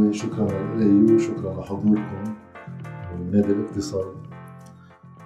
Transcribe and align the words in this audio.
النووي 0.00 0.14
شكرا 0.14 0.76
لإلي 0.76 1.14
وشكرا 1.14 1.60
لحضوركم 1.60 2.36
ونادي 3.12 3.52
الاقتصاد 3.52 4.14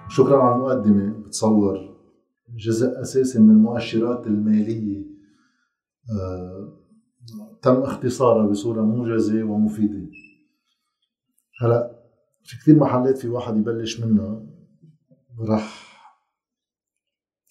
شكرا 0.09 0.43
على 0.43 0.55
المقدمة. 0.55 1.23
بتصور 1.23 1.95
جزء 2.49 3.01
أساسي 3.01 3.39
من 3.39 3.49
المؤشرات 3.49 4.27
المالية. 4.27 5.05
آه 6.11 6.81
تم 7.61 7.81
اختصارها 7.81 8.47
بصورة 8.47 8.81
موجزة 8.81 9.43
ومفيدة. 9.43 10.11
هلا 11.61 11.99
في 12.43 12.57
كثير 12.57 12.75
محلات 12.75 13.17
في 13.17 13.27
واحد 13.27 13.57
يبلش 13.57 13.99
منها. 13.99 14.45
رح 15.39 15.85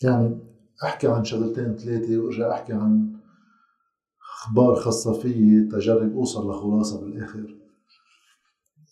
يعني 0.04 0.38
أحكي 0.84 1.08
عن 1.08 1.24
شغلتين 1.24 1.76
ثلاثة 1.76 2.18
وأرجع 2.18 2.52
أحكي 2.52 2.72
عن 2.72 3.13
أخبار 4.44 4.74
خاصة 4.74 5.12
فيي 5.12 5.68
تجرب 5.72 6.12
أوصل 6.16 6.50
لخلاصة 6.50 7.00
بالآخر. 7.00 7.56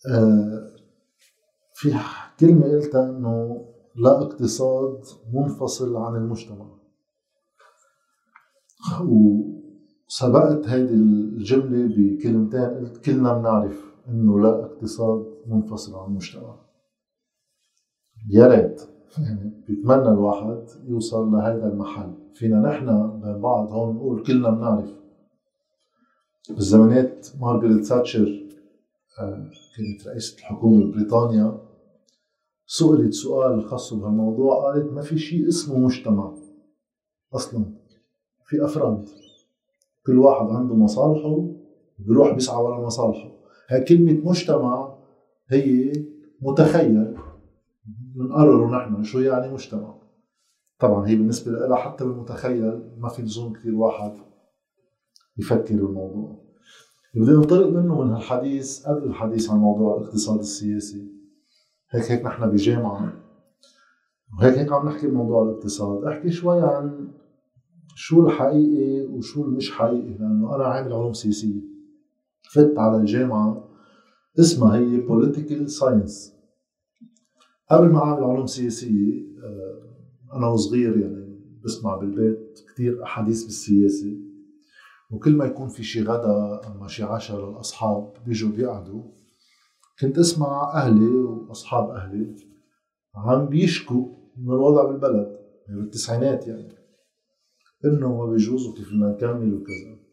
آه 0.09 0.67
في 1.73 1.93
كلمة 2.39 2.67
قلتها 2.67 3.09
إنه 3.09 3.65
لا 3.95 4.21
اقتصاد 4.21 5.03
منفصل 5.33 5.95
عن 5.95 6.15
المجتمع. 6.15 6.65
وسبقت 9.01 10.67
هيدي 10.67 10.93
الجملة 10.93 11.95
بكلمتين 11.97 12.61
قلت 12.61 12.97
كلنا 12.97 13.33
بنعرف 13.33 13.93
إنه 14.09 14.39
لا 14.39 14.65
اقتصاد 14.65 15.25
منفصل 15.47 15.95
عن 15.95 16.05
المجتمع. 16.09 16.55
يا 18.29 18.47
ريت. 18.47 18.81
يعني 19.17 19.63
بيتمنى 19.67 20.09
الواحد 20.09 20.63
يوصل 20.87 21.31
لهذا 21.31 21.67
المحل. 21.67 22.13
فينا 22.33 22.59
نحن 22.59 23.19
بين 23.19 23.41
بعض 23.41 23.71
هون 23.71 23.95
نقول 23.95 24.23
كلنا 24.23 24.49
بنعرف 24.49 25.02
بالزمانات 26.49 27.27
مارغريت 27.39 27.87
تاتشر 27.87 28.43
آه، 29.19 29.49
كانت 29.77 30.07
رئيسة 30.07 30.37
الحكومة 30.37 30.85
ببريطانيا 30.85 31.57
سئلت 32.67 33.13
سؤال 33.13 33.63
خاص 33.63 33.93
بهالموضوع 33.93 34.63
قالت 34.63 34.93
ما 34.93 35.01
في 35.01 35.17
شيء 35.17 35.47
اسمه 35.47 35.79
مجتمع 35.79 36.33
أصلا 37.33 37.65
في 38.45 38.65
أفراد 38.65 39.09
كل 40.05 40.17
واحد 40.17 40.45
عنده 40.45 40.75
مصالحه 40.75 41.47
بيروح 41.99 42.33
بيسعى 42.33 42.63
ورا 42.63 42.85
مصالحه. 42.85 43.31
هاي 43.69 43.83
كلمة 43.83 44.29
مجتمع 44.29 44.95
هي 45.47 45.93
متخيل 46.41 47.17
بنقرره 48.15 48.77
نحن 48.77 49.03
شو 49.03 49.19
يعني 49.19 49.53
مجتمع. 49.53 49.95
طبعا 50.79 51.07
هي 51.07 51.15
بالنسبة 51.15 51.51
لها 51.51 51.77
حتى 51.77 52.05
بالمتخيل 52.05 52.81
ما 52.97 53.09
في 53.09 53.21
لزوم 53.21 53.53
كثير 53.53 53.75
واحد 53.75 54.11
يفكر 55.37 55.75
بالموضوع 55.75 56.43
اللي 57.15 57.25
بدنا 57.25 57.37
ننطلق 57.37 57.67
منه 57.67 58.01
من 58.01 58.11
هالحديث 58.11 58.85
قبل 58.85 59.03
الحديث 59.03 59.49
عن 59.49 59.57
موضوع 59.57 59.97
الاقتصاد 59.97 60.39
السياسي 60.39 61.13
هيك 61.93 62.11
هيك 62.11 62.25
نحن 62.25 62.49
بجامعة. 62.49 63.13
وهيك 64.39 64.57
هيك 64.57 64.71
عم 64.71 64.87
نحكي 64.87 65.07
بموضوع 65.07 65.43
الاقتصاد. 65.43 66.03
احكي 66.03 66.31
شوي 66.31 66.61
عن 66.61 67.07
شو 67.95 68.27
الحقيقي 68.27 69.05
وشو 69.05 69.45
المش 69.45 69.71
حقيقي 69.71 70.17
لأنه 70.17 70.55
أنا 70.55 70.63
عامل 70.63 70.93
علوم 70.93 71.13
سياسية. 71.13 71.61
فت 72.53 72.73
على 72.77 72.97
الجامعة 72.97 73.69
اسمها 74.39 74.77
هي 74.77 74.97
political 74.97 75.71
science 75.71 76.33
قبل 77.71 77.89
ما 77.89 77.99
أعمل 77.99 78.23
علوم 78.23 78.45
سياسية 78.45 79.23
آه، 79.43 80.37
أنا 80.37 80.47
وصغير 80.47 80.97
يعني 80.97 81.39
بسمع 81.63 81.97
بالبيت 81.97 82.59
كثير 82.73 83.03
أحاديث 83.03 83.43
بالسياسة. 83.43 84.32
وكل 85.13 85.35
ما 85.35 85.45
يكون 85.45 85.67
في 85.67 85.83
شي 85.83 86.03
غدا 86.03 86.61
أما 86.67 86.87
شي 86.87 87.03
عشاء 87.03 87.49
للأصحاب 87.49 88.13
بيجوا 88.25 88.51
بيقعدوا 88.51 89.03
كنت 89.99 90.17
أسمع 90.17 90.73
أهلي 90.73 91.15
وأصحاب 91.15 91.89
أهلي 91.89 92.35
عم 93.15 93.45
بيشكوا 93.45 94.05
من 94.37 94.53
الوضع 94.53 94.83
بالبلد 94.83 95.37
يعني 95.67 95.81
بالتسعينات 95.81 96.47
يعني 96.47 96.75
إنه 97.85 98.17
ما 98.17 98.25
بيجوز 98.25 98.67
وكيف 98.67 98.87
بدنا 98.87 99.11
نكمل 99.11 99.53
وكذا. 99.53 100.03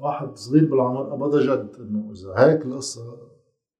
واحد 0.00 0.36
صغير 0.36 0.70
بالعمر 0.70 1.10
قبض 1.12 1.38
جد 1.38 1.76
إنه 1.80 2.12
إذا 2.12 2.44
هيك 2.44 2.66
القصة 2.66 3.02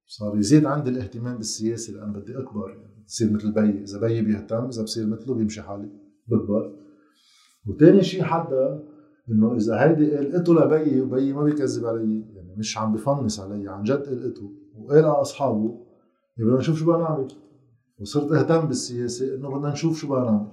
صار 0.06 0.39
يزيد 0.39 0.65
عندي 0.67 0.91
الاهتمام 0.91 1.37
بالسياسة 1.37 1.93
لأن 1.93 2.12
بدي 2.12 2.39
أكبر 2.39 2.71
يعني 2.71 3.05
بصير 3.06 3.33
مثل 3.33 3.53
بيي 3.53 3.83
إذا 3.83 4.01
بيي 4.01 4.22
بيهتم 4.22 4.65
إذا 4.65 4.83
بصير 4.83 5.06
مثله 5.06 5.34
بيمشي 5.34 5.62
حالي 5.62 5.91
بكبر. 6.27 6.72
وثاني 7.67 8.03
شيء 8.03 8.22
حدا 8.22 8.86
إنه 9.31 9.57
إذا 9.57 9.85
هيدي 9.85 10.17
قلقته 10.17 10.55
لبيي 10.55 11.01
وبيي 11.01 11.33
ما 11.33 11.43
بيكذب 11.43 11.87
علي 11.87 12.25
يعني 12.35 12.55
مش 12.57 12.79
عم 12.79 12.93
بفنس 12.93 13.41
علي 13.41 13.69
عن 13.69 13.83
جد 13.83 14.07
قلقته 14.07 14.53
وقال 14.79 15.05
على 15.05 15.21
أصحابه 15.21 15.87
بدنا 16.39 16.57
نشوف 16.57 16.79
شو 16.79 16.85
بدنا 16.85 17.03
نعمل 17.03 17.29
وصرت 17.99 18.33
أهتم 18.33 18.67
بالسياسة 18.67 19.35
إنه 19.35 19.57
بدنا 19.57 19.73
نشوف 19.73 19.99
شو 19.99 20.09
بدنا 20.09 20.25
نعمل 20.25 20.49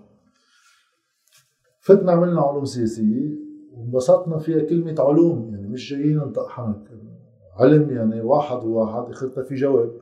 فتنا 1.79 2.11
عملنا 2.11 2.41
علوم 2.41 2.65
سياسية 2.65 3.35
وانبسطنا 3.71 4.37
فيها 4.37 4.63
كلمة 4.63 4.95
علوم 4.99 5.49
يعني 5.53 5.67
مش 5.67 5.89
جايين 5.89 6.17
ننطق 6.17 6.47
حنك 6.47 6.91
علم 7.59 7.89
يعني 7.89 8.21
واحد 8.21 8.63
وواحد 8.63 9.11
اخرتها 9.11 9.43
في 9.43 9.55
جواب. 9.55 10.01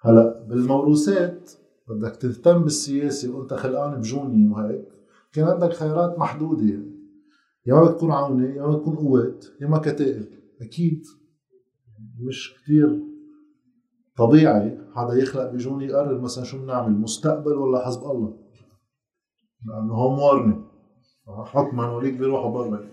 هلا 0.00 0.44
بالموروثات 0.48 1.50
بدك 1.88 2.16
تهتم 2.16 2.62
بالسياسة 2.62 3.36
وأنت 3.36 3.54
خلقان 3.54 4.00
بجوني 4.00 4.48
وهيك 4.48 4.88
كان 5.32 5.44
عندك 5.44 5.72
خيارات 5.72 6.18
محدودة. 6.18 6.62
يعني 6.62 6.95
يا 7.66 7.74
ما 7.74 7.90
بتكون 7.90 8.10
عونة 8.10 8.56
يا 8.56 8.62
ما 8.62 8.76
بتكون 8.76 8.96
قوات 8.96 9.44
يا 9.60 9.66
ما 9.66 9.78
كتائب. 9.78 10.26
أكيد. 10.62 11.02
مش 12.28 12.54
كتير 12.54 13.02
طبيعي 14.16 14.78
حدا 14.94 15.14
يخلق 15.14 15.52
بجوني 15.52 15.84
يقرر 15.84 16.20
مثلا 16.20 16.44
شو 16.44 16.62
بنعمل 16.62 16.92
مستقبل 16.92 17.52
ولا 17.52 17.86
حزب 17.86 18.02
الله؟ 18.02 18.38
لأنه 19.66 19.94
هو 19.94 20.16
موارنه 20.16 20.66
حكما 21.44 21.92
وليك 21.96 22.14
بيروحوا 22.14 22.50
برا. 22.50 22.90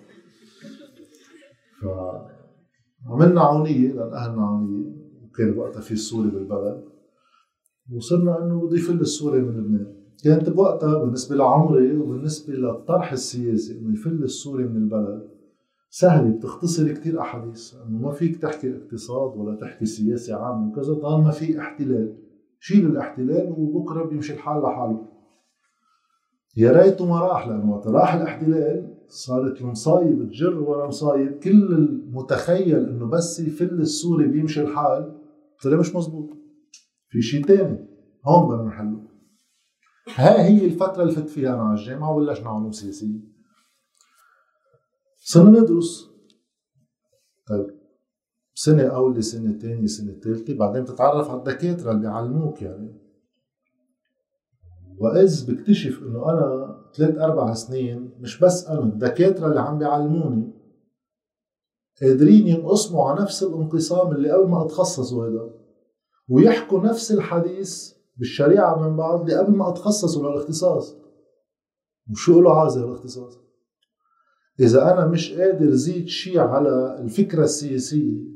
فعملنا 1.81 3.41
عونية 3.41 3.94
لأن 3.94 4.13
أهلنا 4.13 4.45
عونية. 4.47 4.94
وكان 5.23 5.57
وقتها 5.57 5.81
في 5.81 5.91
السوري 5.91 6.29
بالبلد. 6.29 6.84
وصرنا 7.95 8.44
إنه 8.44 8.67
بده 8.67 8.78
يفل 8.78 9.01
السوري 9.01 9.41
من 9.41 9.57
لبنان. 9.57 9.93
كانت 10.24 10.50
بوقتها 10.50 10.97
بالنسبة 10.97 11.35
لعمري 11.35 11.97
وبالنسبة 11.97 12.53
للطرح 12.53 13.12
السياسي 13.12 13.79
إنه 13.79 13.94
يفل 13.94 14.24
السوري 14.24 14.63
من 14.63 14.78
البلد. 14.78 15.29
سهلة 15.90 16.29
بتختصر 16.29 16.91
كثير 16.91 17.22
أحاديث. 17.22 17.74
إنه 17.88 17.97
ما 17.97 18.12
فيك 18.12 18.38
تحكي 18.38 18.75
اقتصاد 18.75 19.38
ولا 19.38 19.56
تحكي 19.56 19.85
سياسة 19.85 20.35
عامة 20.35 20.72
وكذا 20.72 20.94
طالما 20.94 21.31
في 21.31 21.59
احتلال. 21.59 22.16
شيل 22.59 22.85
الاحتلال 22.85 23.56
وبكرة 23.57 24.03
بيمشي 24.03 24.34
الحال 24.34 24.62
لحاله. 24.62 25.06
يا 26.57 26.72
ريته 26.72 27.06
ما 27.06 27.19
راح 27.19 27.47
لأنه 27.47 27.72
وقت 27.72 27.88
راح 27.88 28.13
الاحتلال 28.13 28.96
صارت 29.07 29.62
المصايب 29.62 30.29
تجر 30.29 30.59
ورا 30.59 30.88
مصايب. 30.88 31.40
كل 31.40 31.73
المتخيل 31.73 32.90
إنه 32.90 33.06
بس 33.06 33.40
يفل 33.40 33.81
السوري 33.81 34.28
بيمشي 34.28 34.62
الحال 34.62 35.16
طلع 35.63 35.78
مش 35.78 35.96
مزبوط. 35.96 36.29
في 37.09 37.22
شيء 37.22 37.46
ثاني 37.46 37.85
هون 38.25 38.47
بدنا 38.47 38.68
نحله. 38.68 39.03
هاي 40.08 40.41
هي 40.41 40.66
الفترة 40.66 41.02
اللي 41.03 41.14
فت 41.14 41.30
فيها 41.30 41.53
أنا 41.53 41.64
على 41.64 41.80
الجامعة 41.80 42.16
وبلشنا 42.16 42.50
علوم 42.50 42.72
سياسية. 42.72 43.19
صرنا 45.18 45.59
ندرس. 45.59 46.09
طيب 47.47 47.68
سنة 48.56 48.84
أولى 48.84 49.22
سنة 49.22 49.59
ثانية 49.59 49.86
سنة 49.86 50.14
ثالثة 50.14 50.53
بعدين 50.58 50.84
بتتعرف 50.84 51.30
على 51.30 51.40
الدكاترة 51.40 51.91
اللي 51.91 52.02
بيعلموك 52.02 52.62
يعني. 52.62 53.00
وإذ 54.97 55.52
بكتشف 55.52 56.02
إنه 56.02 56.30
أنا 56.30 56.75
ثلاث 56.96 57.18
أربع 57.18 57.53
سنين 57.53 58.11
مش 58.20 58.40
بس 58.40 58.67
أنا 58.67 58.79
الدكاترة 58.79 59.47
اللي 59.47 59.59
عم 59.59 59.78
بيعلموني 59.78 60.53
قادرين 62.02 62.47
ينقسموا 62.47 63.09
على 63.09 63.22
نفس 63.22 63.44
الانقسام 63.44 64.11
اللي 64.11 64.32
قبل 64.32 64.50
ما 64.50 64.66
أتخصصوا 64.66 65.28
هذا 65.28 65.50
ويحكوا 66.29 66.84
نفس 66.84 67.11
الحديث 67.11 67.92
بالشريعة 68.18 68.90
من 68.90 68.98
بعض 68.98 69.32
قبل 69.32 69.52
ما 69.56 69.70
اتخصصوا 69.70 70.30
للاختصاص 70.30 70.96
وشو 72.12 72.42
له 72.42 72.60
عازة 72.60 72.86
الاختصاص؟ 72.86 73.40
إذا 74.60 74.94
أنا 74.94 75.08
مش 75.08 75.34
قادر 75.34 75.72
زيد 75.72 76.08
شيء 76.08 76.40
على 76.40 76.98
الفكرة 77.02 77.44
السياسية 77.44 78.34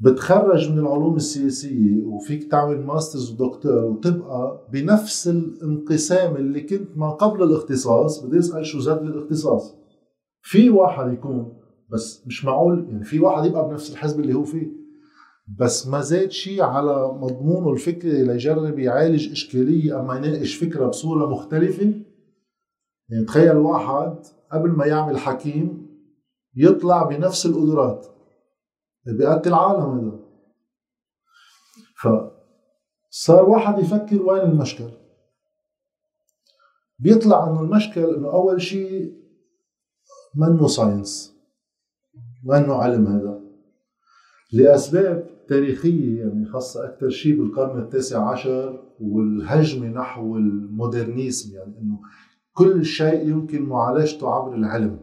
بتخرج 0.00 0.72
من 0.72 0.78
العلوم 0.78 1.16
السياسية 1.16 2.04
وفيك 2.04 2.50
تعمل 2.50 2.86
ماسترز 2.86 3.30
ودكتور 3.32 3.84
وتبقى 3.84 4.68
بنفس 4.72 5.28
الانقسام 5.28 6.36
اللي 6.36 6.60
كنت 6.60 6.96
ما 6.96 7.10
قبل 7.10 7.42
الاختصاص 7.42 8.24
بدي 8.24 8.38
أسأل 8.38 8.66
شو 8.66 8.78
زاد 8.78 9.02
الاختصاص. 9.02 9.74
في 10.42 10.70
واحد 10.70 11.12
يكون 11.12 11.58
بس 11.92 12.26
مش 12.26 12.44
معقول 12.44 12.86
يعني 12.90 13.04
في 13.04 13.20
واحد 13.20 13.44
يبقى 13.44 13.68
بنفس 13.68 13.90
الحزب 13.92 14.20
اللي 14.20 14.34
هو 14.34 14.44
فيه. 14.44 14.66
بس 15.56 15.86
ما 15.86 16.00
زاد 16.00 16.30
شيء 16.30 16.62
على 16.62 17.08
مضمونه 17.12 17.72
الفكري 17.72 18.24
ليجرب 18.24 18.78
يعالج 18.78 19.30
إشكالية 19.30 20.00
أما 20.00 20.16
يناقش 20.16 20.54
فكرة 20.54 20.86
بصورة 20.86 21.26
مختلفة. 21.26 22.02
يعني 23.08 23.24
تخيل 23.24 23.56
واحد 23.56 24.16
قبل 24.52 24.70
ما 24.70 24.86
يعمل 24.86 25.18
حكيم 25.18 25.88
يطلع 26.54 27.02
بنفس 27.02 27.46
القدرات 27.46 28.06
بيقتل 29.06 29.48
العالم 29.48 29.98
هذا. 29.98 30.18
فصار 33.10 33.48
واحد 33.48 33.78
يفكر 33.78 34.22
وين 34.22 34.42
المشكل؟ 34.42 34.90
بيطلع 36.98 37.50
إنه 37.50 37.60
المشكل 37.60 38.14
إنه 38.14 38.32
أول 38.32 38.62
شيء 38.62 39.14
منه 40.34 40.66
science 40.66 41.34
منه 42.44 42.74
علم 42.74 43.06
هذا. 43.06 43.40
لأسباب 44.52 45.37
تاريخية 45.48 46.20
يعني 46.20 46.44
خاصة 46.46 46.84
أكثر 46.84 47.08
شيء 47.08 47.38
بالقرن 47.38 47.80
التاسع 47.80 48.30
عشر 48.30 48.84
والهجمة 49.00 49.88
نحو 49.88 50.36
ال 50.36 50.48
modernism 50.48 51.56
يعني 51.56 51.78
إنه 51.80 52.00
كل 52.52 52.84
شيء 52.84 53.28
يمكن 53.28 53.62
معالجته 53.62 54.34
عبر 54.34 54.54
العلم. 54.54 55.00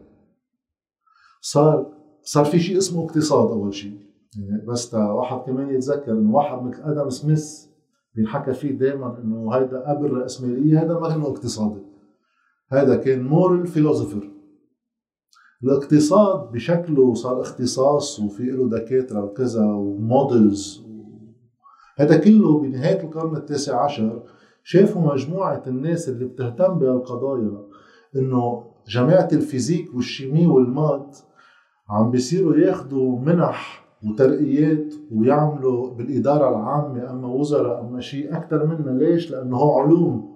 صار 1.42 1.94
صار 2.24 2.46
في 2.46 2.60
شيء 2.60 2.78
اسمه 2.78 3.06
اقتصاد 3.06 3.50
أول 3.52 3.74
شيء. 3.74 4.00
يعني 4.40 4.66
بس 4.66 4.94
واحد 4.94 5.38
كمان 5.38 5.70
يتذكر 5.70 6.12
إنه 6.12 6.36
واحد 6.36 6.64
مثل 6.64 6.82
آدم 6.84 7.10
سميث 7.10 7.66
بينحكى 8.16 8.54
فيه 8.54 8.72
دائما 8.72 9.20
إنه 9.24 9.54
هيدا 9.54 9.90
قبل 9.90 10.06
الراسماليه 10.06 10.82
هذا 10.84 11.00
ما 11.00 11.10
كان 11.10 11.22
اقتصادي. 11.22 11.82
هذا 12.72 12.96
كان 12.96 13.24
moral 13.24 13.68
philosopher 13.68 14.35
الاقتصاد 15.66 16.52
بشكله 16.52 17.14
صار 17.14 17.42
اختصاص 17.42 18.20
وفي 18.20 18.44
له 18.44 18.70
دكاترة 18.70 19.24
وكذا 19.24 19.66
و 19.66 19.81
models. 19.81 20.86
هذا 21.98 22.18
كله 22.18 22.60
بنهاية 22.60 23.04
القرن 23.04 23.36
التاسع 23.36 23.84
عشر 23.84 24.24
شافوا 24.64 25.14
مجموعة 25.14 25.64
الناس 25.68 26.10
اللي 26.10 26.26
بتهتم 26.26 26.80
بهالقضايا 26.80 27.62
إنه 28.16 28.64
جماعة 28.88 29.28
ال 29.34 29.40
physique 29.40 29.96
وال 29.96 30.09
chimie 30.09 30.48
وال 30.48 30.68
maths 30.68 31.18
عم 31.90 32.12
بيصيروا 32.12 32.56
ياخذوا 32.56 33.20
منح 33.20 33.86
وترقيات 34.04 34.94
ويعملوا 35.12 35.94
بالإدارة 35.94 36.50
العامة 36.50 37.12
أما 37.12 37.28
وزراء 37.28 37.82
أما 37.82 38.00
شيء 38.02 38.38
أكثر 38.38 38.66
منا. 38.66 38.92
ليش؟ 39.04 39.32
لأنه 39.32 39.58
هو 39.58 39.80
علوم. 39.80 40.36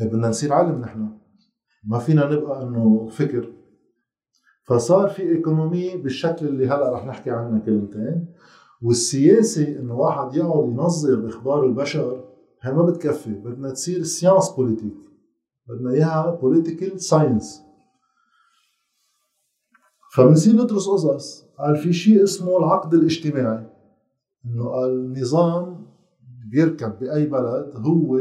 إيه، 0.00 0.08
بدنا 0.08 0.28
نصير 0.28 0.52
علم 0.52 0.80
نحن. 0.80 1.08
ما 1.84 1.98
فينا 1.98 2.32
نبقى 2.32 2.62
إنه 2.62 3.08
فكر. 3.10 3.52
فصار 4.64 5.08
في 5.08 5.22
économie 5.22 5.96
بالشكل 5.96 6.46
اللي 6.46 6.66
هلأ 6.66 6.92
رح 6.92 7.06
نحكي 7.06 7.30
عنه 7.30 7.60
كلمتين. 7.66 8.26
والسياسي 8.82 9.78
انه 9.78 9.94
واحد 9.94 10.34
يقعد 10.34 10.68
ينظر 10.68 11.28
أخبار 11.28 11.66
البشر 11.66 12.24
هي 12.62 12.72
ما 12.72 12.82
بتكفي. 12.82 13.34
بدنا 13.34 13.70
تصير 13.70 14.02
science 14.02 14.50
politique 14.50 14.94
بدنا 15.68 15.90
إياها 15.90 16.30
political 16.30 17.00
science 17.00 17.62
فبنصير 20.14 20.54
ندرس 20.54 20.88
قصص 20.88 21.44
قال 21.58 21.76
في 21.76 21.92
شيء 21.92 22.22
اسمه 22.22 22.58
العقد 22.58 22.94
الاجتماعي. 22.94 23.66
إنه 24.46 24.84
النظام 24.84 25.86
بيركب 26.50 26.98
بأي 26.98 27.26
بلد 27.26 27.72
هو 27.76 28.20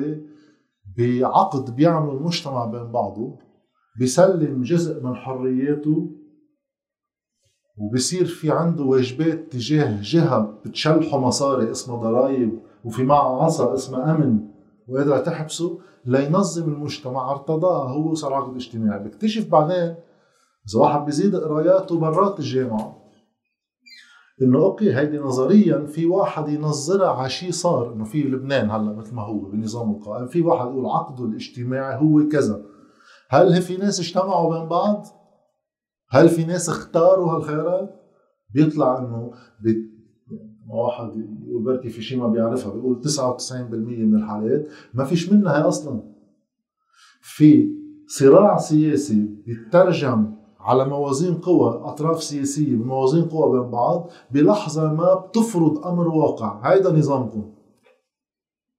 بعقد 0.97 1.75
بيعمل 1.75 2.15
المجتمع 2.15 2.65
بين 2.65 2.91
بعضه 2.91 3.39
بيسلم 3.99 4.61
جزء 4.63 5.03
من 5.03 5.15
حرياته 5.15 6.11
وبصير 7.81 8.25
في 8.25 8.51
عنده 8.51 8.83
واجبات 8.83 9.51
تجاه 9.51 9.99
جهة 10.01 10.53
بتشلحه 10.65 11.19
مصاري 11.19 11.71
اسمها 11.71 11.97
ضرائب 11.97 12.59
وفي 12.85 13.03
معه 13.03 13.43
عصا 13.43 13.73
اسمها 13.73 14.15
أمن. 14.15 14.39
وقادره 14.87 15.17
تحبسه 15.17 15.79
لينظم 16.05 16.63
المجتمع 16.73 17.31
ارتضاها 17.31 17.91
هو 17.91 18.13
صار 18.13 18.33
عقد 18.33 18.55
اجتماعي. 18.55 19.03
بكتشف 19.03 19.47
بعدين 19.47 19.95
إذا 20.69 20.79
واحد 20.79 21.05
بيزيد 21.05 21.35
قراياته 21.35 21.99
برات 21.99 22.39
الجامعة 22.39 22.97
إنه 24.41 24.59
أوكي 24.59 24.95
هيدي 24.95 25.17
نظريا 25.17 25.85
في 25.85 26.05
واحد 26.05 26.49
ينظرها 26.49 27.09
على 27.09 27.29
شيء 27.29 27.51
صار. 27.51 27.93
إنه 27.93 28.03
في 28.03 28.23
لبنان 28.23 28.71
هلأ 28.71 28.93
مثل 28.93 29.15
ما 29.15 29.21
هو 29.21 29.39
بالنظام 29.39 29.91
القائم 29.91 30.27
في 30.27 30.41
واحد 30.41 30.67
يقول 30.67 30.85
عقده 30.85 31.25
الاجتماعي 31.25 32.01
هو 32.01 32.27
كذا. 32.27 32.61
هل 33.29 33.61
في 33.61 33.77
ناس 33.77 33.99
اجتمعوا 33.99 34.59
بين 34.59 34.69
بعض؟ 34.69 35.20
هل 36.11 36.29
في 36.29 36.45
ناس 36.45 36.69
اختاروا 36.69 37.31
هالخيارات؟ 37.31 37.95
بيطلع 38.49 38.99
إنه 38.99 39.31
بي... 39.63 39.91
واحد 40.69 41.11
يقول 41.47 41.63
بركي 41.63 41.89
في 41.89 42.01
شيء 42.01 42.19
ما 42.19 42.27
بيعرفها 42.27 42.73
بيقول 42.73 43.01
99% 43.03 43.53
من 43.73 44.15
الحالات 44.15 44.67
ما 44.93 45.03
فيش 45.03 45.33
منها 45.33 45.57
هي 45.57 45.61
أصلا. 45.61 46.01
في 47.21 47.69
صراع 48.07 48.57
سياسي 48.57 49.25
بيترجم 49.45 50.31
على 50.59 50.85
موازين 50.85 51.33
قوى 51.33 51.81
أطراف 51.83 52.23
سياسية 52.23 52.75
بموازين 52.75 53.25
قوى 53.25 53.59
بين 53.59 53.71
بعض 53.71 54.09
بلحظة 54.31 54.93
ما 54.93 55.13
بتفرض 55.15 55.87
أمر 55.87 56.07
واقع. 56.07 56.71
هيدا 56.71 56.91
نظامكم. 56.91 57.53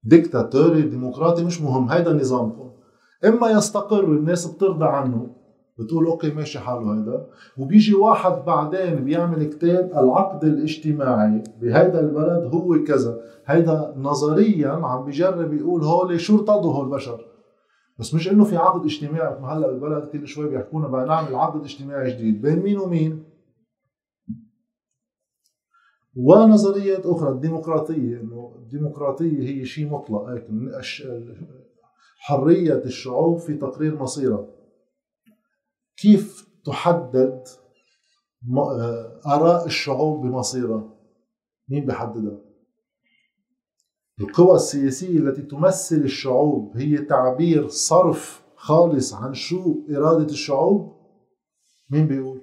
ديكتاتوري 0.03 0.83
ديمقراطي 0.83 1.45
مش 1.45 1.63
مهم 1.63 1.89
هيدا 1.89 2.13
نظامكم. 2.13 2.71
إما 3.25 3.51
يستقر 3.51 4.05
الناس 4.05 4.47
بترضى 4.47 4.85
عنه. 4.85 5.42
بتقول 5.83 6.07
أوكي 6.07 6.31
ماشي 6.31 6.59
حاله 6.59 6.95
هيدا. 6.95 7.27
وبيجي 7.59 7.95
واحد 7.95 8.45
بعدين 8.45 9.05
بيعمل 9.05 9.45
كتاب 9.45 9.91
العقد 9.93 10.45
الاجتماعي 10.45 11.43
بهيدا 11.61 12.01
البلد 12.01 12.55
هو 12.55 12.85
كذا. 12.85 13.21
هيدا 13.47 13.95
نظريا 13.97 14.69
عم 14.71 15.05
بيجرب 15.05 15.55
يقول 15.55 15.85
هول 15.85 16.21
شو 16.21 16.39
ارتضوا 16.39 16.73
هول 16.73 16.85
البشر 16.85 17.25
بس 17.99 18.15
مش 18.15 18.29
إنه 18.31 18.45
في 18.45 18.57
عقد 18.57 18.85
اجتماعي 18.85 19.39
هلا 19.45 19.67
بالبلد 19.67 20.09
كل 20.09 20.27
شوي 20.27 20.51
بيحكونا 20.51 20.89
بدنا 20.89 21.05
نعمل 21.05 21.35
عقد 21.35 21.63
اجتماعي 21.63 22.11
جديد. 22.11 22.43
بين 22.43 22.63
مين 22.63 22.79
ومين؟ 22.79 23.25
ونظريات 26.17 27.07
أخرى 27.07 27.31
الديمقراطية 27.31 28.21
إنه 28.21 28.55
الديمقراطية 28.59 29.49
هي 29.49 29.65
شيء 29.65 29.89
مطلق. 29.89 30.25
حرية 32.19 32.85
الشعوب 32.85 33.39
في 33.39 33.55
تقرير 33.55 34.03
مصيرها. 34.03 34.47
كيف 35.97 36.49
تحدد 36.65 37.45
آه، 38.59 39.21
آراء 39.27 39.67
الشعوب 39.67 40.27
بمصيرها؟ 40.27 40.89
مين 41.69 41.87
بحددها 41.87 42.39
القوى 44.21 44.55
السياسية 44.55 45.19
التي 45.19 45.43
تمثل 45.43 45.97
الشعوب 45.97 46.77
هي 46.77 46.99
تعبير 46.99 47.69
صرف 47.69 48.43
خالص 48.57 49.15
عن 49.15 49.35
شو 49.35 49.75
إرادة 49.91 50.25
الشعوب؟ 50.25 50.97
مين 51.91 52.07
بيقول؟ 52.07 52.41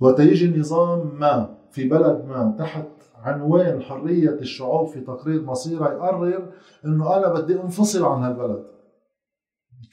وتيجي 0.00 0.58
نظام 0.58 1.18
ما 1.18 1.58
في 1.70 1.88
بلد 1.88 2.24
ما 2.24 2.56
تحت 2.58 2.88
عنوان 3.14 3.82
حرية 3.82 4.30
الشعوب 4.30 4.88
في 4.88 5.00
تقرير 5.00 5.42
مصيرها 5.42 5.92
يقرر 5.92 6.52
إنه 6.84 7.16
أنا 7.16 7.32
بدي 7.32 7.60
أنفصل 7.62 8.04
عن 8.04 8.22
هالبلد. 8.22 8.77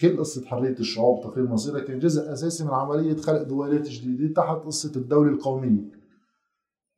كل 0.01 0.17
قصة 0.17 0.45
حرية 0.45 0.75
الشعوب 0.79 1.23
تقرير 1.23 1.47
مصيرها 1.47 1.79
كان 1.79 1.99
جزء 1.99 2.33
أساسي 2.33 2.63
من 2.63 2.69
عملية 2.69 3.15
خلق 3.15 3.41
دوالات 3.41 3.87
جديدة 3.87 4.33
تحت 4.33 4.57
قصة 4.57 4.91
الدولة 4.95 5.31
القومية. 5.31 5.91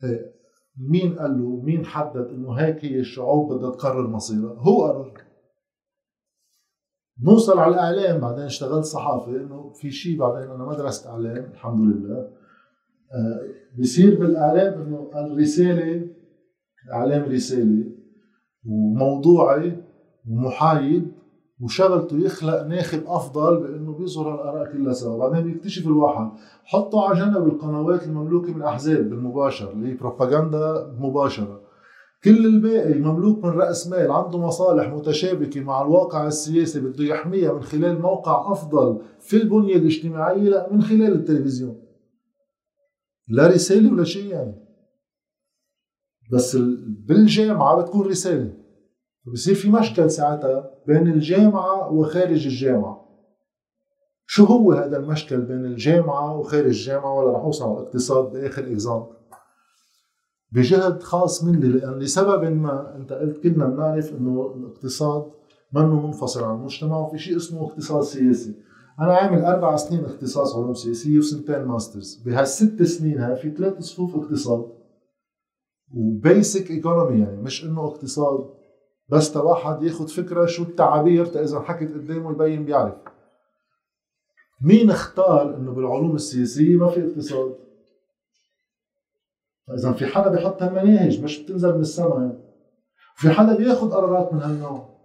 إيه، 0.03 0.33
مين 0.77 1.19
قال 1.19 1.37
له 1.41 1.61
مين 1.63 1.85
حدد 1.85 2.27
إنه 2.27 2.53
هيك 2.53 2.85
هي 2.85 2.99
الشعوب 2.99 3.53
بدها 3.53 3.71
تقرر 3.71 4.07
مصيرها؟ 4.07 4.53
هو 4.53 4.83
قرر. 4.83 5.23
نوصل 7.23 7.59
على 7.59 7.73
الإعلام 7.73 8.21
بعدين 8.21 8.45
اشتغلت 8.45 8.85
صحافة 8.85 9.31
إنه 9.31 9.69
في 9.69 9.91
شيء 9.91 10.19
بعدين 10.19 10.51
أنا 10.51 10.65
ما 10.65 10.77
درست 10.77 11.07
إعلام 11.07 11.51
الحمد 11.51 11.79
لله. 11.79 12.17
آه، 13.13 13.41
بصير 13.79 14.19
بالإعلام 14.19 14.81
إنه 14.81 15.11
الرسالة 15.15 16.07
إعلام 16.93 17.23
رسالة 17.31 17.91
وموضوعي 18.65 19.83
ومحايد 20.29 21.16
وشغلته 21.61 22.17
يخلق 22.17 22.63
ناخب 22.63 23.03
أفضل 23.07 23.57
بأنه 23.57 23.97
بيظهر 23.97 24.35
الآراء 24.35 24.71
كلها 24.71 24.93
سوا. 24.93 25.17
بعدين 25.17 25.53
بيكتشف 25.53 25.87
الواحد 25.87 26.31
حطوا 26.63 27.01
على 27.01 27.19
جنب 27.19 27.47
القنوات 27.47 28.03
المملوكة 28.03 28.53
من 28.53 28.61
أحزاب 28.61 29.09
بالمباشر 29.09 29.71
اللي 29.71 29.89
هي 29.89 29.93
بروباغندا 29.93 30.95
مباشرة. 30.99 31.61
كل 32.23 32.45
الباقي 32.45 32.99
مملوك 32.99 33.45
من 33.45 33.49
رأس 33.49 33.87
مال 33.87 34.11
عنده 34.11 34.37
مصالح 34.37 34.87
متشابكة 34.87 35.61
مع 35.61 35.81
الواقع 35.81 36.27
السياسي 36.27 36.79
بده 36.79 37.03
يحميها 37.03 37.53
من 37.53 37.61
خلال 37.61 38.01
موقع 38.01 38.51
أفضل 38.51 39.01
في 39.19 39.37
البنية 39.37 39.75
الاجتماعية 39.75 40.49
لا 40.49 40.73
من 40.73 40.81
خلال 40.81 41.13
التلفزيون. 41.13 41.81
لا 43.27 43.47
رسالة 43.47 43.91
ولا 43.91 44.03
شيء 44.03 44.25
يعني. 44.25 44.55
بس 46.31 46.55
بالجامعة 47.07 47.81
بتكون 47.81 48.07
رسالة. 48.07 48.66
بصير 49.33 49.55
في 49.55 49.69
مشكل 49.69 50.11
ساعتها 50.11 50.71
بين 50.87 51.07
الجامعة 51.07 51.91
وخارج 51.91 52.45
الجامعة. 52.47 53.07
شو 54.25 54.45
هو 54.45 54.71
هذا 54.71 54.97
المشكل 54.97 55.41
بين 55.41 55.65
الجامعة 55.65 56.37
وخارج 56.37 56.65
الجامعة؟ 56.65 57.13
ولا 57.13 57.37
رح 57.37 57.43
أوصل 57.43 57.65
على 57.65 57.79
الاقتصاد 57.79 58.31
بآخر 58.31 58.71
example 58.71 59.17
بجهد 60.51 61.03
خاص 61.03 61.43
مني 61.43 61.67
لأن 61.67 61.99
لسبب 61.99 62.43
ما 62.43 62.95
أنت 62.95 63.13
قلت 63.13 63.43
كلنا 63.43 63.65
بنعرف 63.65 64.11
إنه 64.13 64.53
الاقتصاد 64.55 65.31
منه 65.73 66.07
منفصل 66.07 66.43
عن 66.43 66.55
المجتمع 66.55 66.97
وفي 66.97 67.17
شيء 67.17 67.37
اسمه 67.37 67.65
اقتصاد 67.65 68.03
سياسي. 68.03 68.55
أنا 68.99 69.15
عامل 69.15 69.41
أربع 69.41 69.75
سنين 69.75 70.05
اختصاص 70.05 70.55
علوم 70.55 70.73
سياسية 70.73 71.17
وسنتين 71.17 71.65
masters 71.65 72.15
بهالست 72.25 72.83
سنين 72.83 73.17
هاي 73.17 73.35
في 73.35 73.51
ثلاث 73.51 73.79
صفوف 73.79 74.15
اقتصاد. 74.15 74.65
و 75.95 76.08
basic 76.08 76.71
economy 76.71 77.19
يعني 77.19 77.41
مش 77.41 77.65
إنه 77.65 77.85
اقتصاد 77.85 78.56
بس 79.09 79.31
تا 79.31 79.39
واحد 79.39 79.83
ياخذ 79.83 80.07
فكرة 80.07 80.45
شو 80.45 80.63
التعابير 80.63 81.43
إذا 81.43 81.59
حكت 81.59 81.93
قدامه 81.93 82.31
يبين 82.31 82.65
بيعرف. 82.65 82.95
مين 84.61 84.89
اختار 84.89 85.55
إنه 85.55 85.71
بالعلوم 85.71 86.15
السياسية 86.15 86.75
ما 86.75 86.89
في 86.89 87.07
اقتصاد؟ 87.07 87.55
إذا 89.73 89.91
في 89.91 90.05
حدا 90.05 90.29
بيحط 90.29 90.63
هالمناهج 90.63 91.23
مش 91.23 91.39
بتنزل 91.39 91.75
من 91.75 91.81
السماء. 91.81 92.19
يعني. 92.19 92.39
وفي 93.17 93.29
حدا 93.29 93.55
بياخذ 93.55 93.89
قرارات 93.91 94.33
من 94.33 94.41
هالنوع. 94.41 94.97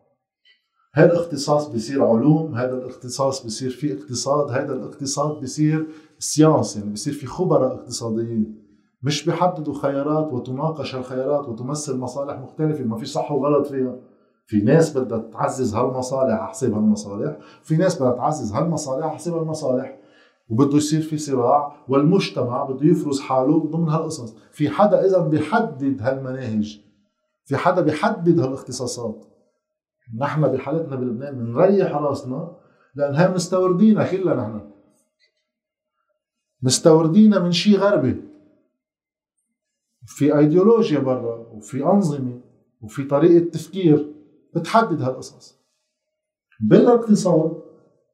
هذا 0.94 1.12
الاختصاص 1.12 1.68
بصير 1.68 2.04
علوم 2.04 2.54
هذا 2.54 2.74
الاختصاص 2.74 3.46
بصير 3.46 3.70
في 3.70 3.92
اقتصاد 3.92 4.50
هذا 4.50 4.72
الاقتصاد 4.72 5.42
بصير 5.42 5.86
سيانس 6.18 6.76
يعني 6.76 6.92
بصير 6.92 7.12
في 7.12 7.26
خبراء 7.26 7.74
اقتصاديين. 7.74 8.61
مش 9.02 9.26
بيحددوا 9.26 9.74
خيارات 9.74 10.32
وتناقش 10.32 10.94
هالخيارات 10.94 11.48
وتمثل 11.48 11.98
مصالح 11.98 12.38
مختلفة. 12.38 12.84
ما 12.84 12.96
في 12.96 13.06
صح 13.06 13.32
وغلط 13.32 13.66
فيها. 13.66 13.96
في 14.46 14.60
ناس 14.60 14.98
بدها 14.98 15.18
تعزز 15.18 15.74
هالمصالح 15.74 16.34
على 16.34 16.48
حساب 16.48 16.72
هالمصالح. 16.74 17.36
في 17.62 17.76
ناس 17.76 17.96
بدها 18.02 18.12
تعزز 18.12 18.52
هالمصالح 18.52 19.06
على 19.06 19.14
حساب 19.14 19.34
هالمصالح. 19.34 19.98
وبده 20.48 20.76
يصير 20.76 21.00
في 21.00 21.18
صراع 21.18 21.76
والمجتمع 21.88 22.64
بده 22.64 22.86
يفرز 22.86 23.20
حاله 23.20 23.70
ضمن 23.70 23.88
هالقصص. 23.88 24.36
في 24.52 24.70
حدا 24.70 25.06
إذا 25.06 25.18
بيحدد 25.18 26.02
هالمناهج 26.02 26.80
في 27.44 27.56
حدا 27.56 27.80
بيحدد 27.80 28.40
هالاختصاصات. 28.40 29.24
نحن 30.18 30.48
بحالتنا 30.48 30.96
بلبنان 30.96 31.38
بنريح 31.38 31.96
راسنا 31.96 32.56
لأن 32.94 33.14
هي 33.14 33.28
مستوردينها 33.28 34.10
كلها 34.10 34.34
نحن. 34.34 34.60
مستوردينها 36.62 37.38
من 37.38 37.52
شيء 37.52 37.78
غربي. 37.78 38.31
في 40.06 40.38
ايديولوجيا 40.38 40.98
برا 40.98 41.46
وفي 41.52 41.84
أنظمة 41.84 42.40
وفي 42.82 43.04
طريقة 43.04 43.50
تفكير 43.50 44.12
بتحدد 44.54 45.02
هالقصص. 45.02 45.62
بالاقتصاد 46.60 47.52